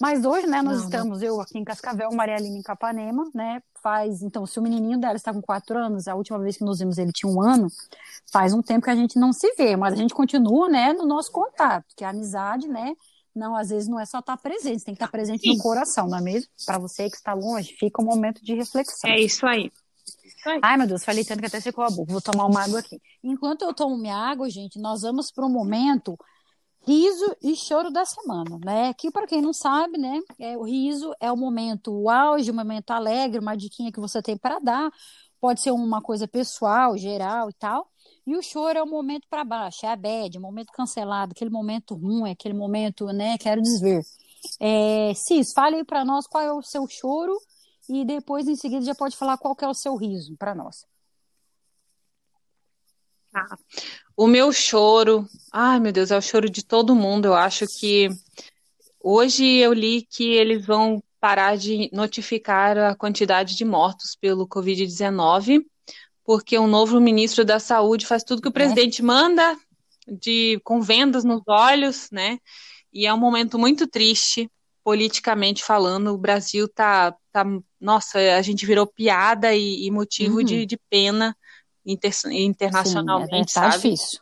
Mas 0.00 0.24
hoje, 0.24 0.46
né, 0.46 0.62
nós 0.62 0.78
não, 0.78 0.84
estamos, 0.84 1.20
não. 1.20 1.26
eu 1.26 1.40
aqui 1.40 1.58
em 1.58 1.64
Cascavel, 1.64 2.10
Maria 2.12 2.36
Aline 2.36 2.58
em 2.58 2.62
Capanema, 2.62 3.30
né? 3.34 3.62
Faz, 3.82 4.22
então, 4.22 4.44
se 4.46 4.58
o 4.58 4.62
menininho 4.62 4.98
dela 4.98 5.16
está 5.16 5.32
com 5.32 5.40
quatro 5.40 5.78
anos, 5.78 6.08
a 6.08 6.14
última 6.14 6.38
vez 6.38 6.56
que 6.56 6.64
nos 6.64 6.78
vimos 6.78 6.98
ele 6.98 7.12
tinha 7.12 7.30
um 7.30 7.40
ano, 7.40 7.68
faz 8.30 8.52
um 8.52 8.60
tempo 8.60 8.84
que 8.84 8.90
a 8.90 8.96
gente 8.96 9.18
não 9.18 9.32
se 9.32 9.54
vê, 9.54 9.76
mas 9.76 9.94
a 9.94 9.96
gente 9.96 10.14
continua, 10.14 10.68
né, 10.68 10.92
no 10.92 11.06
nosso 11.06 11.30
contato, 11.30 11.86
que 11.96 12.04
a 12.04 12.10
amizade, 12.10 12.68
né, 12.68 12.94
não, 13.36 13.56
às 13.56 13.68
vezes 13.68 13.88
não 13.88 14.00
é 14.00 14.06
só 14.06 14.18
estar 14.18 14.36
presente, 14.36 14.84
tem 14.84 14.94
que 14.94 15.02
estar 15.02 15.10
presente 15.10 15.42
Sim. 15.42 15.56
no 15.56 15.62
coração, 15.62 16.08
não 16.08 16.18
é 16.18 16.20
mesmo? 16.20 16.48
Para 16.64 16.78
você 16.78 17.08
que 17.10 17.16
está 17.16 17.34
longe, 17.34 17.74
fica 17.78 18.00
um 18.00 18.04
momento 18.04 18.42
de 18.44 18.54
reflexão. 18.54 19.10
É 19.10 19.20
isso 19.20 19.46
aí. 19.46 19.70
isso 20.24 20.48
aí. 20.48 20.60
Ai, 20.62 20.76
meu 20.76 20.86
Deus, 20.86 21.04
falei 21.04 21.24
tanto 21.24 21.40
que 21.40 21.46
até 21.46 21.60
secou 21.60 21.84
a 21.84 21.90
boca. 21.90 22.12
Vou 22.12 22.22
tomar 22.22 22.46
uma 22.46 22.62
água 22.62 22.80
aqui. 22.80 23.00
Enquanto 23.22 23.62
eu 23.62 23.74
tomo 23.74 23.96
minha 23.96 24.16
água, 24.16 24.48
gente, 24.48 24.78
nós 24.78 25.02
vamos 25.02 25.30
para 25.30 25.44
um 25.44 25.50
momento 25.50 26.18
riso 26.86 27.36
e 27.42 27.56
choro 27.56 27.90
da 27.90 28.04
semana, 28.04 28.58
né? 28.64 28.94
Que 28.94 29.10
para 29.10 29.26
quem 29.26 29.42
não 29.42 29.52
sabe, 29.52 29.98
né, 29.98 30.20
é, 30.38 30.56
o 30.56 30.62
riso 30.62 31.12
é 31.20 31.30
o 31.32 31.36
momento 31.36 31.92
o 31.92 32.08
auge, 32.08 32.50
o 32.50 32.54
momento 32.54 32.92
alegre, 32.92 33.40
uma 33.40 33.56
diquinha 33.56 33.90
que 33.90 33.98
você 33.98 34.22
tem 34.22 34.38
para 34.38 34.60
dar. 34.60 34.90
Pode 35.40 35.60
ser 35.60 35.72
uma 35.72 36.00
coisa 36.00 36.28
pessoal, 36.28 36.96
geral 36.96 37.50
e 37.50 37.52
tal. 37.54 37.90
E 38.26 38.36
o 38.36 38.42
choro 38.42 38.76
é 38.76 38.82
o 38.82 38.86
momento 38.86 39.26
para 39.30 39.44
baixo, 39.44 39.86
é 39.86 39.88
a 39.88 39.96
bad, 39.96 40.36
o 40.36 40.40
momento 40.40 40.72
cancelado, 40.72 41.32
aquele 41.32 41.50
momento 41.50 41.94
ruim, 41.94 42.30
aquele 42.30 42.54
momento, 42.54 43.06
né, 43.06 43.38
quero 43.38 43.62
desver. 43.62 44.02
É, 44.58 45.12
Cis, 45.14 45.52
fale 45.52 45.76
aí 45.76 45.84
para 45.84 46.04
nós 46.04 46.26
qual 46.26 46.42
é 46.42 46.52
o 46.52 46.62
seu 46.62 46.86
choro 46.88 47.38
e 47.88 48.04
depois, 48.04 48.48
em 48.48 48.56
seguida, 48.56 48.84
já 48.84 48.94
pode 48.94 49.16
falar 49.16 49.38
qual 49.38 49.56
é 49.60 49.68
o 49.68 49.74
seu 49.74 49.94
riso 49.94 50.36
para 50.36 50.54
nós. 50.54 50.84
Ah, 53.32 53.56
o 54.16 54.26
meu 54.26 54.52
choro, 54.52 55.28
ai 55.52 55.78
meu 55.78 55.92
Deus, 55.92 56.10
é 56.10 56.16
o 56.16 56.22
choro 56.22 56.50
de 56.50 56.64
todo 56.64 56.96
mundo. 56.96 57.26
Eu 57.26 57.34
acho 57.34 57.66
que 57.66 58.08
hoje 59.00 59.44
eu 59.44 59.72
li 59.72 60.02
que 60.02 60.32
eles 60.32 60.64
vão 60.66 61.02
parar 61.20 61.56
de 61.56 61.90
notificar 61.92 62.78
a 62.78 62.96
quantidade 62.96 63.54
de 63.54 63.64
mortos 63.64 64.16
pelo 64.18 64.48
Covid-19 64.48 65.64
porque 66.26 66.58
um 66.58 66.66
novo 66.66 67.00
ministro 67.00 67.44
da 67.44 67.60
Saúde 67.60 68.04
faz 68.04 68.24
tudo 68.24 68.42
que 68.42 68.48
o 68.48 68.52
presidente 68.52 69.00
manda, 69.00 69.56
de 70.06 70.60
com 70.64 70.82
vendas 70.82 71.24
nos 71.24 71.40
olhos, 71.46 72.08
né? 72.10 72.38
E 72.92 73.06
é 73.06 73.14
um 73.14 73.18
momento 73.18 73.56
muito 73.58 73.86
triste, 73.86 74.50
politicamente 74.82 75.62
falando. 75.62 76.08
O 76.08 76.18
Brasil 76.18 76.68
tá, 76.68 77.14
tá 77.32 77.44
nossa, 77.80 78.18
a 78.18 78.42
gente 78.42 78.66
virou 78.66 78.86
piada 78.86 79.54
e, 79.54 79.86
e 79.86 79.90
motivo 79.90 80.38
uhum. 80.38 80.44
de, 80.44 80.66
de, 80.66 80.76
pena 80.90 81.36
inter, 81.84 82.12
internacionalmente, 82.32 83.52
Sim, 83.52 83.58
é, 83.58 83.62
tá 83.62 83.70
sabe? 83.70 83.74
Difícil. 83.74 84.20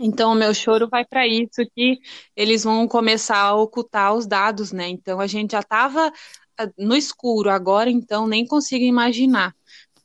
Então, 0.00 0.32
o 0.32 0.36
meu 0.36 0.52
choro 0.54 0.88
vai 0.88 1.04
para 1.04 1.26
isso, 1.26 1.62
que 1.74 1.98
eles 2.36 2.64
vão 2.64 2.86
começar 2.86 3.38
a 3.38 3.54
ocultar 3.54 4.14
os 4.14 4.26
dados, 4.26 4.72
né? 4.72 4.88
Então, 4.88 5.20
a 5.20 5.26
gente 5.26 5.52
já 5.52 5.60
estava 5.60 6.12
ah, 6.58 6.68
no 6.76 6.96
escuro, 6.96 7.50
agora, 7.50 7.90
então, 7.90 8.26
nem 8.26 8.46
consigo 8.46 8.84
imaginar 8.84 9.54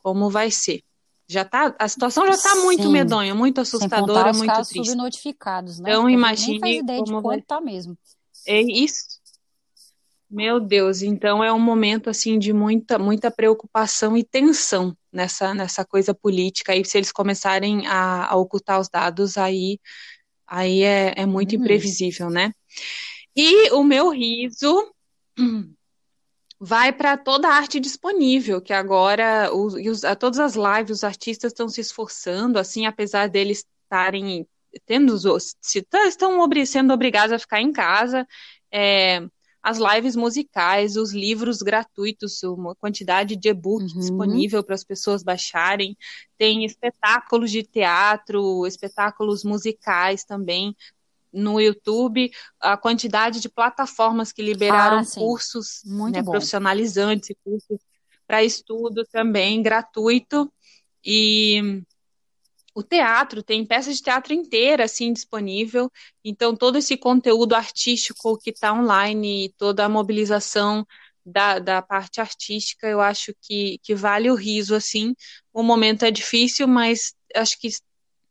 como 0.02 0.30
vai 0.30 0.50
ser. 0.50 0.82
Já 1.30 1.44
tá, 1.44 1.72
a 1.78 1.86
situação 1.86 2.26
já 2.26 2.32
está 2.32 2.56
muito 2.56 2.90
medonha, 2.90 3.32
muito 3.32 3.60
assustadora, 3.60 4.32
muito 4.32 4.50
casos 4.50 4.72
triste. 4.72 4.88
subnotificados, 4.88 5.78
né? 5.78 5.90
Então, 5.92 6.10
imagine 6.10 6.58
nem 6.58 6.60
faz 6.60 6.76
ideia 6.78 6.98
como 6.98 7.18
de 7.18 7.22
quanto 7.22 7.44
tá 7.44 7.60
mesmo. 7.60 7.96
É 8.44 8.60
isso. 8.60 9.20
Meu 10.28 10.58
Deus, 10.58 11.02
então 11.02 11.42
é 11.42 11.52
um 11.52 11.60
momento 11.60 12.10
assim 12.10 12.36
de 12.36 12.52
muita 12.52 12.98
muita 12.98 13.30
preocupação 13.30 14.16
e 14.16 14.24
tensão 14.24 14.92
nessa 15.12 15.54
nessa 15.54 15.84
coisa 15.84 16.12
política. 16.12 16.74
E 16.74 16.84
se 16.84 16.98
eles 16.98 17.12
começarem 17.12 17.86
a, 17.86 18.32
a 18.32 18.34
ocultar 18.34 18.80
os 18.80 18.88
dados, 18.88 19.38
aí 19.38 19.78
aí 20.44 20.82
é, 20.82 21.14
é 21.16 21.26
muito 21.26 21.54
uhum. 21.54 21.60
imprevisível, 21.60 22.28
né? 22.28 22.52
E 23.36 23.70
o 23.70 23.84
meu 23.84 24.10
riso 24.10 24.92
vai 26.60 26.92
para 26.92 27.16
toda 27.16 27.48
a 27.48 27.54
arte 27.54 27.80
disponível, 27.80 28.60
que 28.60 28.74
agora 28.74 29.50
os, 29.50 29.72
os, 29.74 30.04
a 30.04 30.14
todas 30.14 30.38
as 30.38 30.54
lives 30.54 30.98
os 30.98 31.04
artistas 31.04 31.52
estão 31.52 31.70
se 31.70 31.80
esforçando, 31.80 32.58
assim, 32.58 32.84
apesar 32.84 33.30
deles 33.30 33.64
estarem 33.84 34.46
tendo 34.86 35.16
se 35.60 35.82
tá, 35.82 36.06
estão 36.06 36.38
sendo 36.66 36.92
obrigados 36.92 37.32
a 37.32 37.38
ficar 37.38 37.60
em 37.60 37.72
casa, 37.72 38.28
é, 38.70 39.26
as 39.62 39.78
lives 39.78 40.14
musicais, 40.14 40.96
os 40.96 41.12
livros 41.12 41.60
gratuitos, 41.60 42.42
uma 42.42 42.74
quantidade 42.74 43.36
de 43.36 43.48
e-book 43.48 43.82
uhum. 43.82 43.98
disponível 43.98 44.62
para 44.62 44.74
as 44.74 44.84
pessoas 44.84 45.22
baixarem, 45.22 45.96
tem 46.38 46.64
espetáculos 46.64 47.50
de 47.50 47.62
teatro, 47.62 48.66
espetáculos 48.66 49.44
musicais 49.44 50.24
também, 50.24 50.76
no 51.32 51.60
YouTube 51.60 52.30
a 52.60 52.76
quantidade 52.76 53.40
de 53.40 53.48
plataformas 53.48 54.32
que 54.32 54.42
liberaram 54.42 54.98
ah, 54.98 55.04
cursos 55.14 55.82
né, 55.84 56.22
profissionalizantes, 56.22 57.36
cursos 57.44 57.78
para 58.26 58.44
estudo 58.44 59.04
também 59.10 59.62
gratuito. 59.62 60.52
E 61.04 61.82
o 62.74 62.82
teatro 62.82 63.42
tem 63.42 63.64
peças 63.64 63.96
de 63.96 64.02
teatro 64.02 64.32
inteira 64.32 64.84
assim 64.84 65.12
disponível. 65.12 65.90
Então 66.24 66.54
todo 66.54 66.78
esse 66.78 66.96
conteúdo 66.96 67.54
artístico 67.54 68.38
que 68.38 68.50
está 68.50 68.72
online 68.72 69.52
toda 69.58 69.84
a 69.84 69.88
mobilização 69.88 70.86
da, 71.24 71.58
da 71.58 71.82
parte 71.82 72.20
artística, 72.20 72.86
eu 72.86 73.00
acho 73.00 73.34
que, 73.40 73.78
que 73.82 73.94
vale 73.94 74.30
o 74.30 74.34
riso, 74.34 74.74
assim. 74.74 75.14
O 75.52 75.62
momento 75.62 76.04
é 76.04 76.10
difícil, 76.10 76.66
mas 76.66 77.14
acho 77.34 77.58
que, 77.58 77.68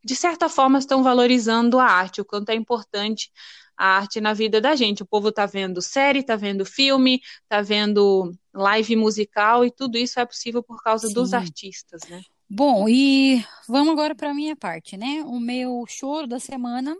de 0.04 0.16
certa 0.16 0.48
forma, 0.48 0.78
estão 0.78 1.02
valorizando 1.02 1.78
a 1.78 1.84
arte, 1.84 2.20
o 2.20 2.24
quanto 2.24 2.50
é 2.50 2.54
importante 2.54 3.30
a 3.76 3.96
arte 3.96 4.20
na 4.20 4.34
vida 4.34 4.60
da 4.60 4.74
gente. 4.76 5.02
O 5.02 5.06
povo 5.06 5.32
tá 5.32 5.46
vendo 5.46 5.80
série, 5.80 6.22
tá 6.22 6.36
vendo 6.36 6.64
filme, 6.64 7.20
tá 7.48 7.62
vendo 7.62 8.32
live 8.52 8.96
musical, 8.96 9.64
e 9.64 9.70
tudo 9.70 9.96
isso 9.96 10.20
é 10.20 10.26
possível 10.26 10.62
por 10.62 10.82
causa 10.82 11.08
Sim. 11.08 11.14
dos 11.14 11.32
artistas, 11.32 12.02
né? 12.08 12.20
Bom, 12.48 12.88
e 12.88 13.44
vamos 13.68 13.92
agora 13.92 14.14
para 14.14 14.30
a 14.30 14.34
minha 14.34 14.56
parte, 14.56 14.96
né? 14.96 15.22
O 15.24 15.38
meu 15.38 15.84
choro 15.88 16.26
da 16.26 16.40
semana 16.40 16.96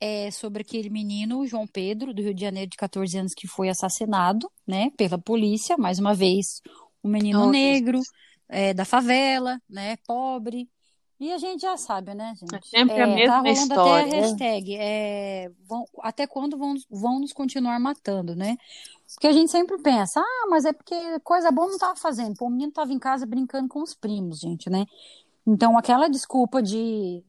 é 0.00 0.32
sobre 0.32 0.62
aquele 0.62 0.90
menino, 0.90 1.46
João 1.46 1.64
Pedro, 1.64 2.12
do 2.12 2.20
Rio 2.20 2.34
de 2.34 2.40
Janeiro, 2.40 2.68
de 2.68 2.76
14 2.76 3.16
anos, 3.16 3.32
que 3.32 3.46
foi 3.46 3.68
assassinado, 3.68 4.50
né, 4.66 4.90
pela 4.96 5.16
polícia, 5.16 5.76
mais 5.78 6.00
uma 6.00 6.12
vez, 6.12 6.60
um 7.04 7.08
menino 7.08 7.48
negro, 7.48 8.00
é, 8.48 8.74
da 8.74 8.84
favela, 8.84 9.62
né, 9.70 9.96
pobre. 10.04 10.68
E 11.22 11.32
a 11.32 11.38
gente 11.38 11.60
já 11.60 11.76
sabe, 11.76 12.14
né, 12.14 12.34
gente? 12.34 12.52
É 12.52 12.60
sempre 12.80 12.96
é, 12.96 13.02
a 13.04 13.06
mesma 13.06 13.42
tá 13.44 13.50
história. 13.52 14.06
até 14.06 14.18
a 14.18 14.20
hashtag, 14.22 14.76
é, 14.76 15.50
vão, 15.68 15.84
até 16.00 16.26
quando 16.26 16.58
vão, 16.58 16.74
vão 16.90 17.20
nos 17.20 17.32
continuar 17.32 17.78
matando, 17.78 18.34
né? 18.34 18.56
Porque 19.14 19.28
a 19.28 19.32
gente 19.32 19.48
sempre 19.48 19.80
pensa, 19.80 20.18
ah, 20.18 20.46
mas 20.50 20.64
é 20.64 20.72
porque 20.72 20.96
coisa 21.20 21.52
boa 21.52 21.68
não 21.68 21.78
tava 21.78 21.94
fazendo. 21.94 22.34
Pô, 22.36 22.46
o 22.46 22.50
menino 22.50 22.72
tava 22.72 22.92
em 22.92 22.98
casa 22.98 23.24
brincando 23.24 23.68
com 23.68 23.84
os 23.84 23.94
primos, 23.94 24.40
gente, 24.40 24.68
né? 24.68 24.84
Então, 25.46 25.78
aquela 25.78 26.08
desculpa 26.08 26.60
de 26.60 27.22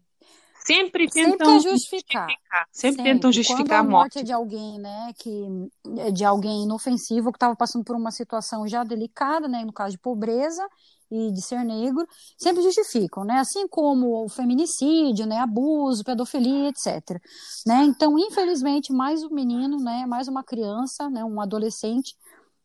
sempre 0.66 1.08
tentam 1.08 1.60
sempre 1.60 1.70
justificar. 1.70 2.28
justificar. 2.28 2.68
Sempre, 2.72 2.96
sempre, 2.96 3.04
tentam 3.04 3.32
justificar 3.32 3.84
Quando 3.84 3.90
a 3.90 3.92
morte. 3.92 4.20
É 4.20 4.24
de 4.24 4.32
alguém, 4.32 4.80
né, 4.80 5.14
que 5.20 6.12
de 6.12 6.26
alguém 6.26 6.64
inofensivo 6.64 7.32
que 7.32 7.38
estava 7.38 7.56
passando 7.56 7.86
por 7.86 7.96
uma 7.96 8.10
situação 8.10 8.68
já 8.68 8.84
delicada, 8.84 9.48
né, 9.48 9.64
no 9.64 9.72
caso 9.72 9.92
de 9.92 10.00
pobreza 10.00 10.68
e 11.14 11.32
de 11.32 11.42
ser 11.44 11.64
negro, 11.64 12.08
sempre 12.38 12.64
justificam, 12.64 13.24
né? 13.24 13.36
Assim 13.40 13.68
como 13.68 14.26
o 14.26 14.30
feminicídio, 14.30 15.28
né, 15.28 15.38
abuso, 15.38 16.04
pedofilia, 16.04 16.70
etc. 16.70 17.22
Né? 17.68 17.84
Então, 17.84 18.18
infelizmente, 18.18 18.92
mais 18.92 19.24
um 19.24 19.30
menino, 19.30 19.78
né, 19.78 20.08
mais 20.08 20.28
uma 20.28 20.44
criança, 20.44 21.10
né, 21.12 21.24
um 21.24 21.40
adolescente 21.40 22.16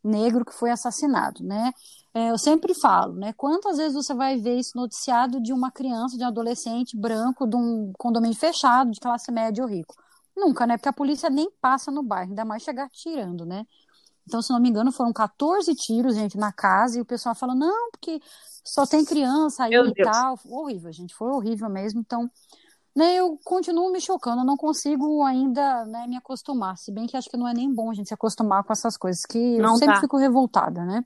negro 0.03 0.45
que 0.45 0.55
foi 0.55 0.71
assassinado, 0.71 1.45
né? 1.45 1.73
É, 2.15 2.31
eu 2.31 2.39
sempre 2.39 2.73
falo, 2.81 3.13
né? 3.15 3.35
Quantas 3.37 3.77
vezes 3.77 3.95
você 3.95 4.15
vai 4.15 4.39
ver 4.39 4.59
esse 4.59 4.75
noticiado 4.75 5.43
de 5.43 5.53
uma 5.53 5.71
criança, 5.71 6.17
de 6.17 6.25
um 6.25 6.29
adolescente 6.29 6.97
branco, 6.97 7.47
de 7.47 7.57
um 7.57 7.93
condomínio 7.99 8.37
fechado, 8.37 8.91
de 8.91 9.01
classe 9.01 9.31
média 9.31 9.63
ou 9.63 9.69
rico? 9.69 9.95
Nunca, 10.37 10.67
né? 10.67 10.77
Porque 10.79 10.89
a 10.89 10.93
polícia 10.93 11.29
nem 11.29 11.51
passa 11.61 11.91
no 11.91 12.03
bairro, 12.03 12.31
ainda 12.31 12.45
mais 12.45 12.63
chegar 12.63 12.89
tirando, 12.91 13.45
né? 13.45 13.67
Então, 14.29 14.43
se 14.43 14.53
não 14.53 14.61
me 14.61 14.69
engano, 14.69 14.93
foram 14.93 15.11
14 15.11 15.75
tiros, 15.75 16.15
gente, 16.15 16.37
na 16.37 16.53
casa, 16.53 16.99
e 16.99 17.01
o 17.01 17.05
pessoal 17.05 17.35
fala, 17.35 17.55
não, 17.55 17.91
porque 17.91 18.21
só 18.63 18.85
tem 18.85 19.03
criança 19.03 19.65
aí 19.65 19.71
Meu 19.71 19.87
e 19.87 19.95
Deus. 19.95 20.07
tal. 20.07 20.39
Horrível, 20.45 20.93
gente, 20.93 21.15
foi 21.15 21.29
horrível 21.29 21.71
mesmo. 21.71 22.01
Então, 22.01 22.31
né, 22.95 23.15
eu 23.15 23.39
continuo 23.43 23.91
me 23.91 24.03
chocando, 24.03 24.43
eu 24.43 24.45
não 24.45 24.59
consigo 24.59 25.25
ainda 25.25 25.87
né, 25.87 26.07
me 26.07 26.17
acostumar. 26.19 26.77
Se 26.77 26.93
bem 26.93 27.07
que 27.07 27.17
acho 27.17 27.31
que 27.31 27.39
não 27.39 27.49
é 27.49 27.55
nem 27.55 27.73
bom 27.73 27.91
a 27.91 27.95
gente 27.95 28.09
se 28.09 28.15
acostumar 28.15 28.63
com 28.63 28.73
essas 28.73 28.99
coisas, 28.99 29.25
que 29.25 29.57
não 29.57 29.73
eu 29.73 29.79
sempre 29.79 29.95
tá. 29.95 30.01
fico 30.03 30.19
revoltada, 30.19 30.85
né? 30.85 31.03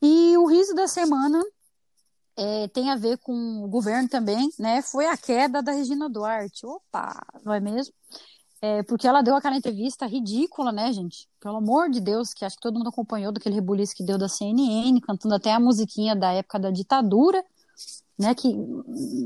E 0.00 0.36
o 0.36 0.46
riso 0.46 0.74
da 0.74 0.86
semana 0.86 1.42
é, 2.36 2.68
tem 2.68 2.90
a 2.90 2.96
ver 2.96 3.18
com 3.18 3.64
o 3.64 3.68
governo 3.68 4.08
também, 4.08 4.48
né? 4.60 4.80
Foi 4.80 5.06
a 5.06 5.16
queda 5.16 5.60
da 5.60 5.72
Regina 5.72 6.08
Duarte. 6.08 6.64
Opa, 6.64 7.20
não 7.44 7.52
é 7.52 7.58
mesmo? 7.58 7.92
É, 8.66 8.82
porque 8.82 9.06
ela 9.06 9.22
deu 9.22 9.36
aquela 9.36 9.56
entrevista 9.56 10.06
ridícula, 10.06 10.72
né, 10.72 10.92
gente? 10.92 11.28
Pelo 11.38 11.58
amor 11.58 11.88
de 11.88 12.00
Deus, 12.00 12.34
que 12.34 12.44
acho 12.44 12.56
que 12.56 12.62
todo 12.62 12.76
mundo 12.76 12.88
acompanhou 12.88 13.30
daquele 13.30 13.54
rebuliço 13.54 13.94
que 13.94 14.02
deu 14.02 14.18
da 14.18 14.28
CNN, 14.28 15.00
cantando 15.00 15.36
até 15.36 15.52
a 15.52 15.60
musiquinha 15.60 16.16
da 16.16 16.32
época 16.32 16.58
da 16.58 16.70
ditadura, 16.72 17.44
né? 18.18 18.34
Que 18.34 18.52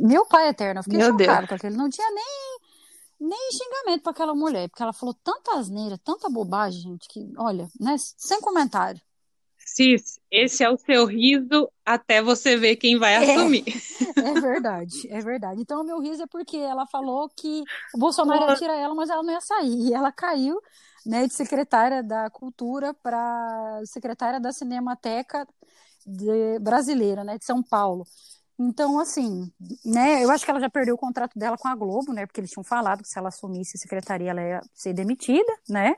meu 0.02 0.26
pai 0.26 0.48
eterno, 0.48 0.80
eu 0.80 0.84
fiquei 0.84 0.98
meu 0.98 1.12
chocado 1.12 1.48
com 1.48 1.54
aquele. 1.54 1.74
Não 1.74 1.88
tinha 1.88 2.10
nem, 2.10 3.28
nem 3.30 3.50
xingamento 3.50 4.02
para 4.02 4.12
aquela 4.12 4.34
mulher, 4.34 4.68
porque 4.68 4.82
ela 4.82 4.92
falou 4.92 5.14
tanta 5.14 5.54
asneira, 5.54 5.96
tanta 5.96 6.28
bobagem, 6.28 6.82
gente, 6.82 7.08
que, 7.08 7.32
olha, 7.38 7.66
né? 7.80 7.96
Sem 7.98 8.42
comentário. 8.42 9.00
Cis, 9.74 10.18
esse 10.30 10.64
é 10.64 10.68
o 10.68 10.76
seu 10.76 11.06
riso 11.06 11.70
até 11.86 12.20
você 12.20 12.56
ver 12.56 12.74
quem 12.74 12.98
vai 12.98 13.14
é, 13.14 13.36
assumir. 13.36 13.64
É 14.16 14.40
verdade, 14.40 15.08
é 15.08 15.20
verdade. 15.20 15.60
Então, 15.60 15.82
o 15.82 15.84
meu 15.84 16.00
riso 16.00 16.22
é 16.22 16.26
porque 16.26 16.56
ela 16.56 16.86
falou 16.86 17.28
que 17.28 17.62
o 17.94 17.98
Bolsonaro 17.98 18.50
ia 18.50 18.56
tirar 18.56 18.76
ela, 18.76 18.94
mas 18.94 19.08
ela 19.08 19.22
não 19.22 19.32
ia 19.32 19.40
sair. 19.40 19.88
E 19.88 19.94
ela 19.94 20.10
caiu 20.10 20.60
né, 21.06 21.26
de 21.26 21.34
secretária 21.34 22.02
da 22.02 22.28
Cultura 22.30 22.92
para 22.94 23.80
secretária 23.86 24.40
da 24.40 24.52
Cinemateca 24.52 25.46
de, 26.04 26.58
brasileira, 26.58 27.22
né, 27.22 27.38
de 27.38 27.44
São 27.44 27.62
Paulo. 27.62 28.04
Então, 28.58 28.98
assim, 28.98 29.50
né, 29.84 30.22
eu 30.24 30.30
acho 30.30 30.44
que 30.44 30.50
ela 30.50 30.60
já 30.60 30.68
perdeu 30.68 30.96
o 30.96 30.98
contrato 30.98 31.38
dela 31.38 31.56
com 31.56 31.68
a 31.68 31.74
Globo, 31.76 32.12
né, 32.12 32.26
porque 32.26 32.40
eles 32.40 32.50
tinham 32.50 32.64
falado 32.64 33.02
que 33.02 33.08
se 33.08 33.18
ela 33.18 33.28
assumisse 33.28 33.76
a 33.76 33.80
secretaria 33.80 34.30
ela 34.30 34.42
ia 34.42 34.60
ser 34.74 34.92
demitida, 34.92 35.52
né, 35.68 35.94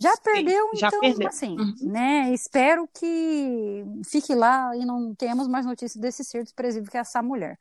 já 0.00 0.16
perdeu, 0.16 0.70
Sim, 0.70 0.76
já 0.76 0.88
então, 0.88 1.00
perdeu. 1.00 1.28
assim, 1.28 1.56
uhum. 1.58 1.74
né? 1.82 2.32
Espero 2.32 2.88
que 2.92 3.84
fique 4.04 4.34
lá 4.34 4.76
e 4.76 4.84
não 4.84 5.14
tenhamos 5.14 5.48
mais 5.48 5.64
notícias 5.64 6.00
desse 6.00 6.24
ser 6.24 6.42
desprezível 6.42 6.90
que 6.90 6.96
é 6.96 7.00
essa 7.00 7.22
mulher, 7.22 7.58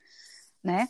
né? 0.64 0.90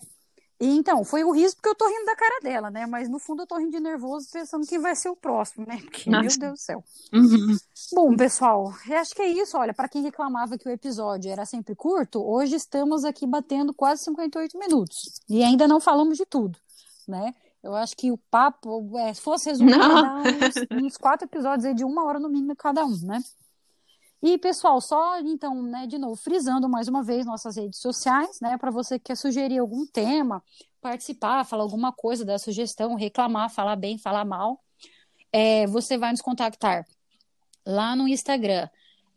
E, 0.63 0.77
então, 0.77 1.03
foi 1.03 1.25
o 1.25 1.31
riso 1.31 1.55
porque 1.55 1.67
eu 1.67 1.75
tô 1.75 1.85
rindo 1.85 2.05
da 2.05 2.15
cara 2.15 2.39
dela, 2.41 2.71
né? 2.71 2.85
Mas 2.85 3.09
no 3.09 3.19
fundo 3.19 3.43
eu 3.43 3.47
tô 3.47 3.57
rindo 3.57 3.71
de 3.71 3.81
nervoso 3.81 4.29
pensando 4.31 4.65
que 4.65 4.79
vai 4.79 4.95
ser 4.95 5.09
o 5.09 5.15
próximo, 5.15 5.65
né? 5.67 5.77
Porque, 5.81 6.09
Nossa. 6.09 6.21
meu 6.21 6.39
Deus 6.39 6.53
do 6.53 6.57
céu. 6.57 6.83
Uhum. 7.11 7.57
Bom, 7.93 8.15
pessoal, 8.15 8.73
acho 8.91 9.13
que 9.13 9.21
é 9.21 9.27
isso. 9.27 9.57
Olha, 9.57 9.73
para 9.73 9.89
quem 9.89 10.01
reclamava 10.01 10.57
que 10.57 10.67
o 10.67 10.71
episódio 10.71 11.29
era 11.29 11.45
sempre 11.45 11.75
curto, 11.75 12.23
hoje 12.25 12.55
estamos 12.55 13.03
aqui 13.03 13.27
batendo 13.27 13.73
quase 13.73 14.05
58 14.05 14.57
minutos. 14.57 15.21
E 15.27 15.43
ainda 15.43 15.67
não 15.67 15.81
falamos 15.81 16.17
de 16.17 16.25
tudo, 16.25 16.57
né? 17.05 17.33
Eu 17.63 17.73
acho 17.73 17.95
que 17.95 18.11
o 18.11 18.17
papo, 18.29 18.97
é, 18.99 19.13
se 19.13 19.21
fosse 19.21 19.47
resumir, 19.49 19.73
uns, 19.73 20.83
uns, 20.83 20.97
quatro 20.97 21.25
episódios 21.25 21.65
aí 21.65 21.73
de 21.73 21.85
uma 21.85 22.03
hora 22.03 22.19
no 22.19 22.29
mínimo 22.29 22.55
cada 22.55 22.85
um, 22.85 22.97
né? 23.03 23.19
E, 24.21 24.37
pessoal, 24.37 24.79
só 24.81 25.19
então, 25.19 25.61
né, 25.63 25.87
de 25.87 25.97
novo, 25.97 26.15
frisando 26.15 26.69
mais 26.69 26.87
uma 26.87 27.03
vez 27.03 27.25
nossas 27.25 27.57
redes 27.57 27.79
sociais, 27.79 28.39
né, 28.41 28.57
para 28.57 28.71
você 28.71 28.97
que 28.97 29.05
quer 29.05 29.17
sugerir 29.17 29.59
algum 29.59 29.85
tema, 29.85 30.41
participar, 30.81 31.43
falar 31.45 31.63
alguma 31.63 31.91
coisa 31.91 32.23
da 32.23 32.37
sugestão, 32.37 32.95
reclamar, 32.95 33.49
falar 33.49 33.75
bem, 33.75 33.97
falar 33.97 34.23
mal, 34.23 34.61
é, 35.29 35.67
você 35.67 35.97
vai 35.97 36.11
nos 36.11 36.21
contactar 36.21 36.85
lá 37.65 37.97
no 37.97 38.07
Instagram, 38.07 38.69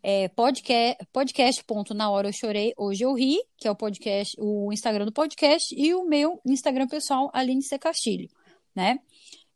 é, 0.03 0.27
podcast, 0.27 0.97
podcast 1.13 1.63
na 1.95 2.09
hora 2.09 2.27
eu 2.27 2.33
chorei, 2.33 2.73
hoje 2.77 3.05
eu 3.05 3.13
ri, 3.13 3.37
que 3.57 3.67
é 3.67 3.71
o 3.71 3.75
podcast, 3.75 4.35
o 4.37 4.73
Instagram 4.73 5.05
do 5.05 5.13
podcast, 5.13 5.73
e 5.73 5.93
o 5.93 6.03
meu 6.05 6.41
Instagram 6.45 6.87
pessoal, 6.87 7.29
Aline 7.33 7.63
C. 7.63 7.79
Castilho 7.79 8.29
né? 8.77 8.99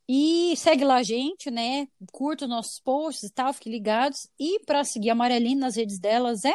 E 0.08 0.54
segue 0.56 0.84
lá 0.84 0.96
a 0.96 1.02
gente, 1.02 1.48
né? 1.48 1.86
Curta 2.10 2.44
os 2.44 2.50
nossos 2.50 2.80
posts 2.80 3.30
e 3.30 3.32
tal, 3.32 3.52
fiquem 3.54 3.72
ligados. 3.72 4.28
E 4.38 4.58
para 4.66 4.82
seguir 4.84 5.10
a 5.10 5.14
Marialine 5.14 5.54
nas 5.54 5.76
redes 5.76 5.98
delas 5.98 6.44
é 6.44 6.54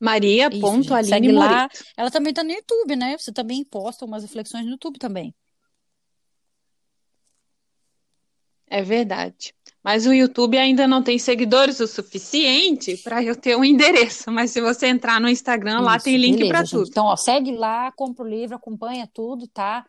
Maria.aline 0.00 0.84
Segue 1.04 1.32
lá. 1.32 1.68
Ela 1.96 2.10
também 2.10 2.32
tá 2.32 2.42
no 2.42 2.50
YouTube, 2.50 2.96
né? 2.96 3.16
Você 3.16 3.32
também 3.32 3.64
posta 3.64 4.04
umas 4.04 4.22
reflexões 4.22 4.64
no 4.64 4.72
YouTube 4.72 4.98
também. 4.98 5.34
É 8.66 8.82
verdade. 8.82 9.54
Mas 9.86 10.04
o 10.04 10.12
YouTube 10.12 10.58
ainda 10.58 10.84
não 10.88 11.00
tem 11.00 11.16
seguidores 11.16 11.78
o 11.78 11.86
suficiente 11.86 12.96
para 13.04 13.22
eu 13.22 13.36
ter 13.36 13.56
um 13.56 13.62
endereço. 13.62 14.32
Mas 14.32 14.50
se 14.50 14.60
você 14.60 14.88
entrar 14.88 15.20
no 15.20 15.28
Instagram, 15.28 15.76
isso, 15.76 15.84
lá 15.84 16.00
tem 16.00 16.16
link 16.16 16.48
para 16.48 16.64
tudo. 16.64 16.88
Então, 16.88 17.06
ó, 17.06 17.14
segue 17.14 17.54
lá, 17.54 17.92
compra 17.92 18.24
o 18.24 18.28
livro, 18.28 18.56
acompanha 18.56 19.08
tudo, 19.14 19.46
tá? 19.46 19.86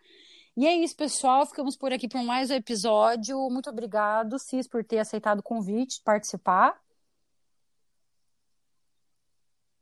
E 0.55 0.67
é 0.67 0.75
isso, 0.75 0.95
pessoal. 0.95 1.47
Ficamos 1.47 1.75
por 1.75 1.91
aqui 1.91 2.07
para 2.07 2.21
mais 2.21 2.51
um 2.51 2.53
episódio. 2.53 3.49
Muito 3.49 3.71
obrigado, 3.71 4.37
Cis, 4.37 4.67
por 4.67 4.83
ter 4.83 4.99
aceitado 4.99 5.39
o 5.39 5.43
convite, 5.43 5.99
participar. 6.05 6.75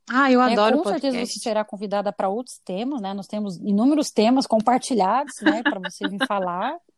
Ah, 0.08 0.32
eu 0.32 0.40
é, 0.40 0.50
adoro 0.50 0.78
é, 0.78 0.82
Com 0.82 0.88
certeza 0.88 1.26
você 1.26 1.38
será 1.38 1.62
convidada 1.62 2.10
para 2.10 2.30
outros 2.30 2.58
temas, 2.64 3.02
né? 3.02 3.12
Nós 3.12 3.26
temos 3.26 3.58
inúmeros 3.58 4.10
temas 4.10 4.46
compartilhados, 4.46 5.42
né, 5.42 5.62
para 5.62 5.78
você 5.78 6.08
vir 6.08 6.26
falar. 6.26 6.74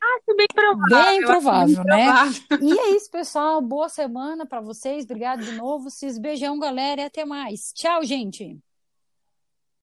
Acho 0.00 0.36
bem 0.36 0.46
provável. 0.54 1.10
Bem 1.10 1.20
provável, 1.24 1.84
né? 1.84 2.04
Provável. 2.06 2.42
E 2.60 2.78
é 2.78 2.96
isso, 2.96 3.10
pessoal. 3.10 3.60
Boa 3.60 3.88
semana 3.88 4.46
para 4.46 4.60
vocês. 4.60 5.04
Obrigado 5.04 5.42
de 5.44 5.52
novo. 5.52 5.90
Cis, 5.90 6.18
beijão, 6.18 6.58
galera, 6.58 7.02
e 7.02 7.04
até 7.04 7.24
mais. 7.24 7.72
Tchau, 7.72 8.04
gente. 8.04 8.58